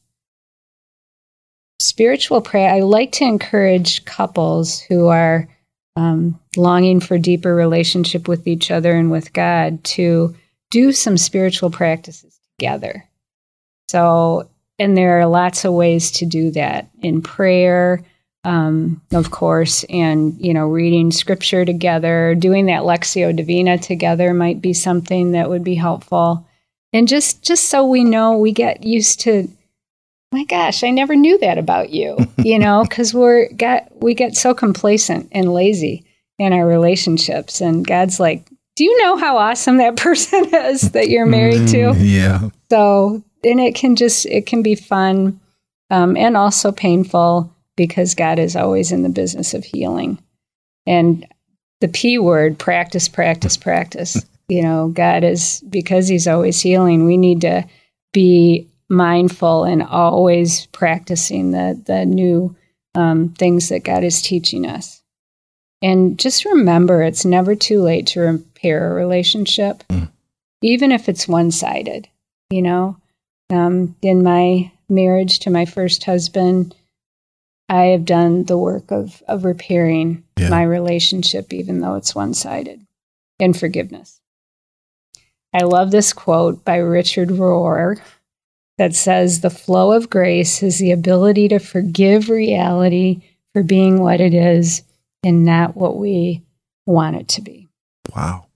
Spiritual 1.79 2.41
prayer. 2.41 2.73
I 2.73 2.79
like 2.81 3.11
to 3.13 3.25
encourage 3.25 4.05
couples 4.05 4.79
who 4.79 5.07
are 5.07 5.47
um, 5.95 6.39
longing 6.55 6.99
for 6.99 7.17
deeper 7.17 7.53
relationship 7.53 8.27
with 8.27 8.47
each 8.47 8.71
other 8.71 8.93
and 8.93 9.11
with 9.11 9.33
God 9.33 9.83
to 9.83 10.35
do 10.69 10.91
some 10.91 11.17
spiritual 11.17 11.69
practices 11.69 12.39
together. 12.57 13.07
So, 13.89 14.49
and 14.79 14.95
there 14.95 15.19
are 15.19 15.27
lots 15.27 15.65
of 15.65 15.73
ways 15.73 16.11
to 16.11 16.25
do 16.25 16.51
that 16.51 16.87
in 17.01 17.21
prayer, 17.21 18.03
um, 18.45 19.01
of 19.11 19.31
course, 19.31 19.83
and 19.89 20.33
you 20.39 20.53
know, 20.53 20.67
reading 20.67 21.11
scripture 21.11 21.65
together, 21.65 22.35
doing 22.35 22.67
that 22.67 22.83
Lectio 22.83 23.35
Divina 23.35 23.77
together 23.77 24.33
might 24.33 24.61
be 24.61 24.73
something 24.73 25.31
that 25.31 25.49
would 25.49 25.63
be 25.63 25.75
helpful 25.75 26.47
and 26.93 27.07
just 27.07 27.43
just 27.43 27.69
so 27.69 27.85
we 27.85 28.03
know 28.03 28.37
we 28.37 28.51
get 28.51 28.83
used 28.83 29.19
to 29.19 29.49
my 30.31 30.43
gosh 30.45 30.83
i 30.83 30.89
never 30.89 31.15
knew 31.15 31.37
that 31.39 31.57
about 31.57 31.89
you 31.89 32.17
you 32.37 32.57
know 32.57 32.83
because 32.83 33.13
we're 33.13 33.51
got 33.53 33.87
we 34.01 34.13
get 34.13 34.35
so 34.35 34.53
complacent 34.53 35.27
and 35.31 35.53
lazy 35.53 36.05
in 36.41 36.53
our 36.53 36.65
relationships. 36.65 37.61
And 37.61 37.85
god's 37.85 38.19
like 38.19 38.49
do 38.75 38.83
you 38.83 39.03
know 39.03 39.17
how 39.17 39.37
awesome 39.37 39.77
that 39.77 39.97
person 39.97 40.43
is 40.53 40.91
that 40.91 41.09
you're 41.09 41.25
married 41.25 41.67
to? 41.69 41.91
Mm, 41.91 41.97
yeah. 41.99 42.49
So 42.71 43.23
and 43.43 43.59
it 43.59 43.75
can 43.75 43.95
just 43.95 44.25
it 44.25 44.47
can 44.47 44.63
be 44.63 44.75
fun 44.75 45.39
um, 45.89 46.15
and 46.17 46.35
also 46.35 46.71
painful 46.71 47.53
because 47.75 48.15
god 48.15 48.39
is 48.39 48.55
always 48.55 48.91
in 48.91 49.03
the 49.03 49.09
business 49.09 49.53
of 49.53 49.63
healing. 49.63 50.19
And 50.87 51.27
the 51.79 51.87
p 51.87 52.17
word 52.17 52.57
practice 52.57 53.07
practice 53.07 53.55
practice 53.55 54.25
you 54.51 54.61
know, 54.61 54.89
God 54.89 55.23
is 55.23 55.63
because 55.69 56.09
He's 56.09 56.27
always 56.27 56.59
healing. 56.59 57.05
We 57.05 57.15
need 57.15 57.39
to 57.41 57.65
be 58.11 58.67
mindful 58.89 59.63
and 59.63 59.81
always 59.81 60.65
practicing 60.73 61.51
the 61.51 61.81
the 61.85 62.05
new 62.05 62.53
um, 62.93 63.29
things 63.29 63.69
that 63.69 63.85
God 63.85 64.03
is 64.03 64.21
teaching 64.21 64.67
us. 64.67 65.01
And 65.81 66.19
just 66.19 66.43
remember, 66.43 67.01
it's 67.01 67.23
never 67.23 67.55
too 67.55 67.81
late 67.81 68.07
to 68.07 68.19
repair 68.19 68.91
a 68.91 68.93
relationship, 68.93 69.85
mm. 69.89 70.11
even 70.61 70.91
if 70.91 71.07
it's 71.07 71.29
one 71.29 71.51
sided. 71.51 72.09
You 72.49 72.63
know, 72.63 72.97
um, 73.51 73.95
in 74.01 74.21
my 74.21 74.69
marriage 74.89 75.39
to 75.39 75.49
my 75.49 75.63
first 75.63 76.03
husband, 76.03 76.75
I 77.69 77.85
have 77.85 78.03
done 78.03 78.43
the 78.43 78.57
work 78.57 78.91
of 78.91 79.23
of 79.29 79.45
repairing 79.45 80.25
yeah. 80.37 80.49
my 80.49 80.63
relationship, 80.63 81.53
even 81.53 81.79
though 81.79 81.95
it's 81.95 82.13
one 82.13 82.33
sided, 82.33 82.85
and 83.39 83.57
forgiveness. 83.57 84.20
I 85.53 85.63
love 85.63 85.91
this 85.91 86.13
quote 86.13 86.63
by 86.63 86.77
Richard 86.77 87.29
Rohr 87.29 87.99
that 88.77 88.95
says, 88.95 89.41
The 89.41 89.49
flow 89.49 89.91
of 89.91 90.09
grace 90.09 90.63
is 90.63 90.79
the 90.79 90.91
ability 90.91 91.49
to 91.49 91.59
forgive 91.59 92.29
reality 92.29 93.21
for 93.53 93.63
being 93.63 94.01
what 94.01 94.21
it 94.21 94.33
is 94.33 94.83
and 95.23 95.43
not 95.43 95.75
what 95.75 95.97
we 95.97 96.41
want 96.85 97.17
it 97.17 97.27
to 97.29 97.41
be. 97.41 97.69
Wow. 98.15 98.47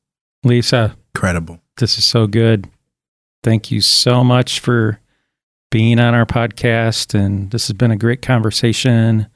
Lisa. 0.44 0.96
Incredible. 1.14 1.60
This 1.78 1.98
is 1.98 2.06
so 2.06 2.28
good. 2.28 2.70
Thank 3.44 3.72
you 3.72 3.82
so 3.82 4.24
much 4.24 4.60
for 4.60 5.00
being 5.72 6.00
on 6.00 6.14
our 6.14 6.26
podcast. 6.26 7.14
And 7.14 7.52
this 7.52 7.68
has 7.68 7.76
been 7.76 7.92
a 7.92 7.98
great 7.98 8.22
conversation. 8.22 9.28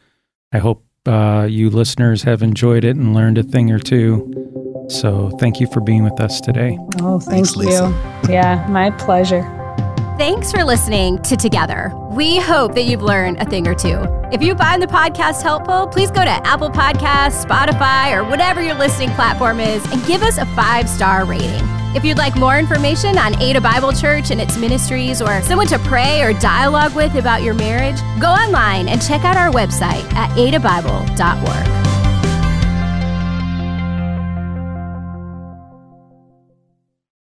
I 0.52 0.58
hope 0.58 0.84
uh, 1.06 1.48
you 1.50 1.70
listeners 1.70 2.24
have 2.24 2.42
enjoyed 2.42 2.84
it 2.84 2.96
and 2.96 3.14
learned 3.14 3.38
a 3.38 3.44
thing 3.44 3.72
or 3.72 3.80
two. 3.80 4.69
So 4.90 5.30
thank 5.40 5.60
you 5.60 5.68
for 5.68 5.80
being 5.82 6.04
with 6.04 6.20
us 6.20 6.42
today. 6.42 6.78
Oh, 7.00 7.20
thank 7.20 7.48
Thanks, 7.48 7.56
you. 7.56 7.62
Lisa. 7.64 8.24
yeah, 8.30 8.66
my 8.70 8.92
pleasure. 8.92 9.44
Thanks 10.18 10.52
for 10.52 10.66
listening 10.66 11.22
to 11.22 11.38
Together. 11.38 11.94
We 12.10 12.40
hope 12.40 12.76
that 12.76 12.84
you've 12.84 13.02
learned 13.02 13.38
a 13.38 13.46
thing 13.46 13.68
or 13.68 13.74
two. 13.74 14.04
If 14.34 14.42
you 14.42 14.54
find 14.56 14.82
the 14.82 14.88
podcast 14.88 15.42
helpful, 15.42 15.88
please 15.88 16.12
go 16.12 16.26
to 16.26 16.48
Apple 16.48 16.70
Podcasts, 16.70 17.46
Spotify, 17.46 18.14
or 18.14 18.30
whatever 18.30 18.62
your 18.62 18.76
listening 18.76 19.12
platform 19.12 19.62
is 19.62 19.82
and 19.94 20.06
give 20.06 20.22
us 20.22 20.38
a 20.38 20.46
five 20.48 20.90
star 20.90 21.24
rating. 21.24 21.64
If 21.96 22.04
you'd 22.04 22.18
like 22.18 22.36
more 22.36 22.60
information 22.60 23.18
on 23.18 23.42
Ada 23.42 23.62
Bible 23.62 23.94
Church 23.94 24.30
and 24.30 24.42
its 24.42 24.58
ministries, 24.58 25.22
or 25.22 25.42
someone 25.42 25.68
to 25.68 25.80
pray 25.80 26.22
or 26.22 26.34
dialogue 26.34 26.96
with 26.96 27.16
about 27.16 27.42
your 27.42 27.54
marriage, 27.54 28.00
go 28.20 28.28
online 28.28 28.90
and 28.90 29.02
check 29.02 29.24
out 29.24 29.38
our 29.38 29.52
website 29.52 30.04
at 30.14 30.30
adabible.org. 30.32 31.99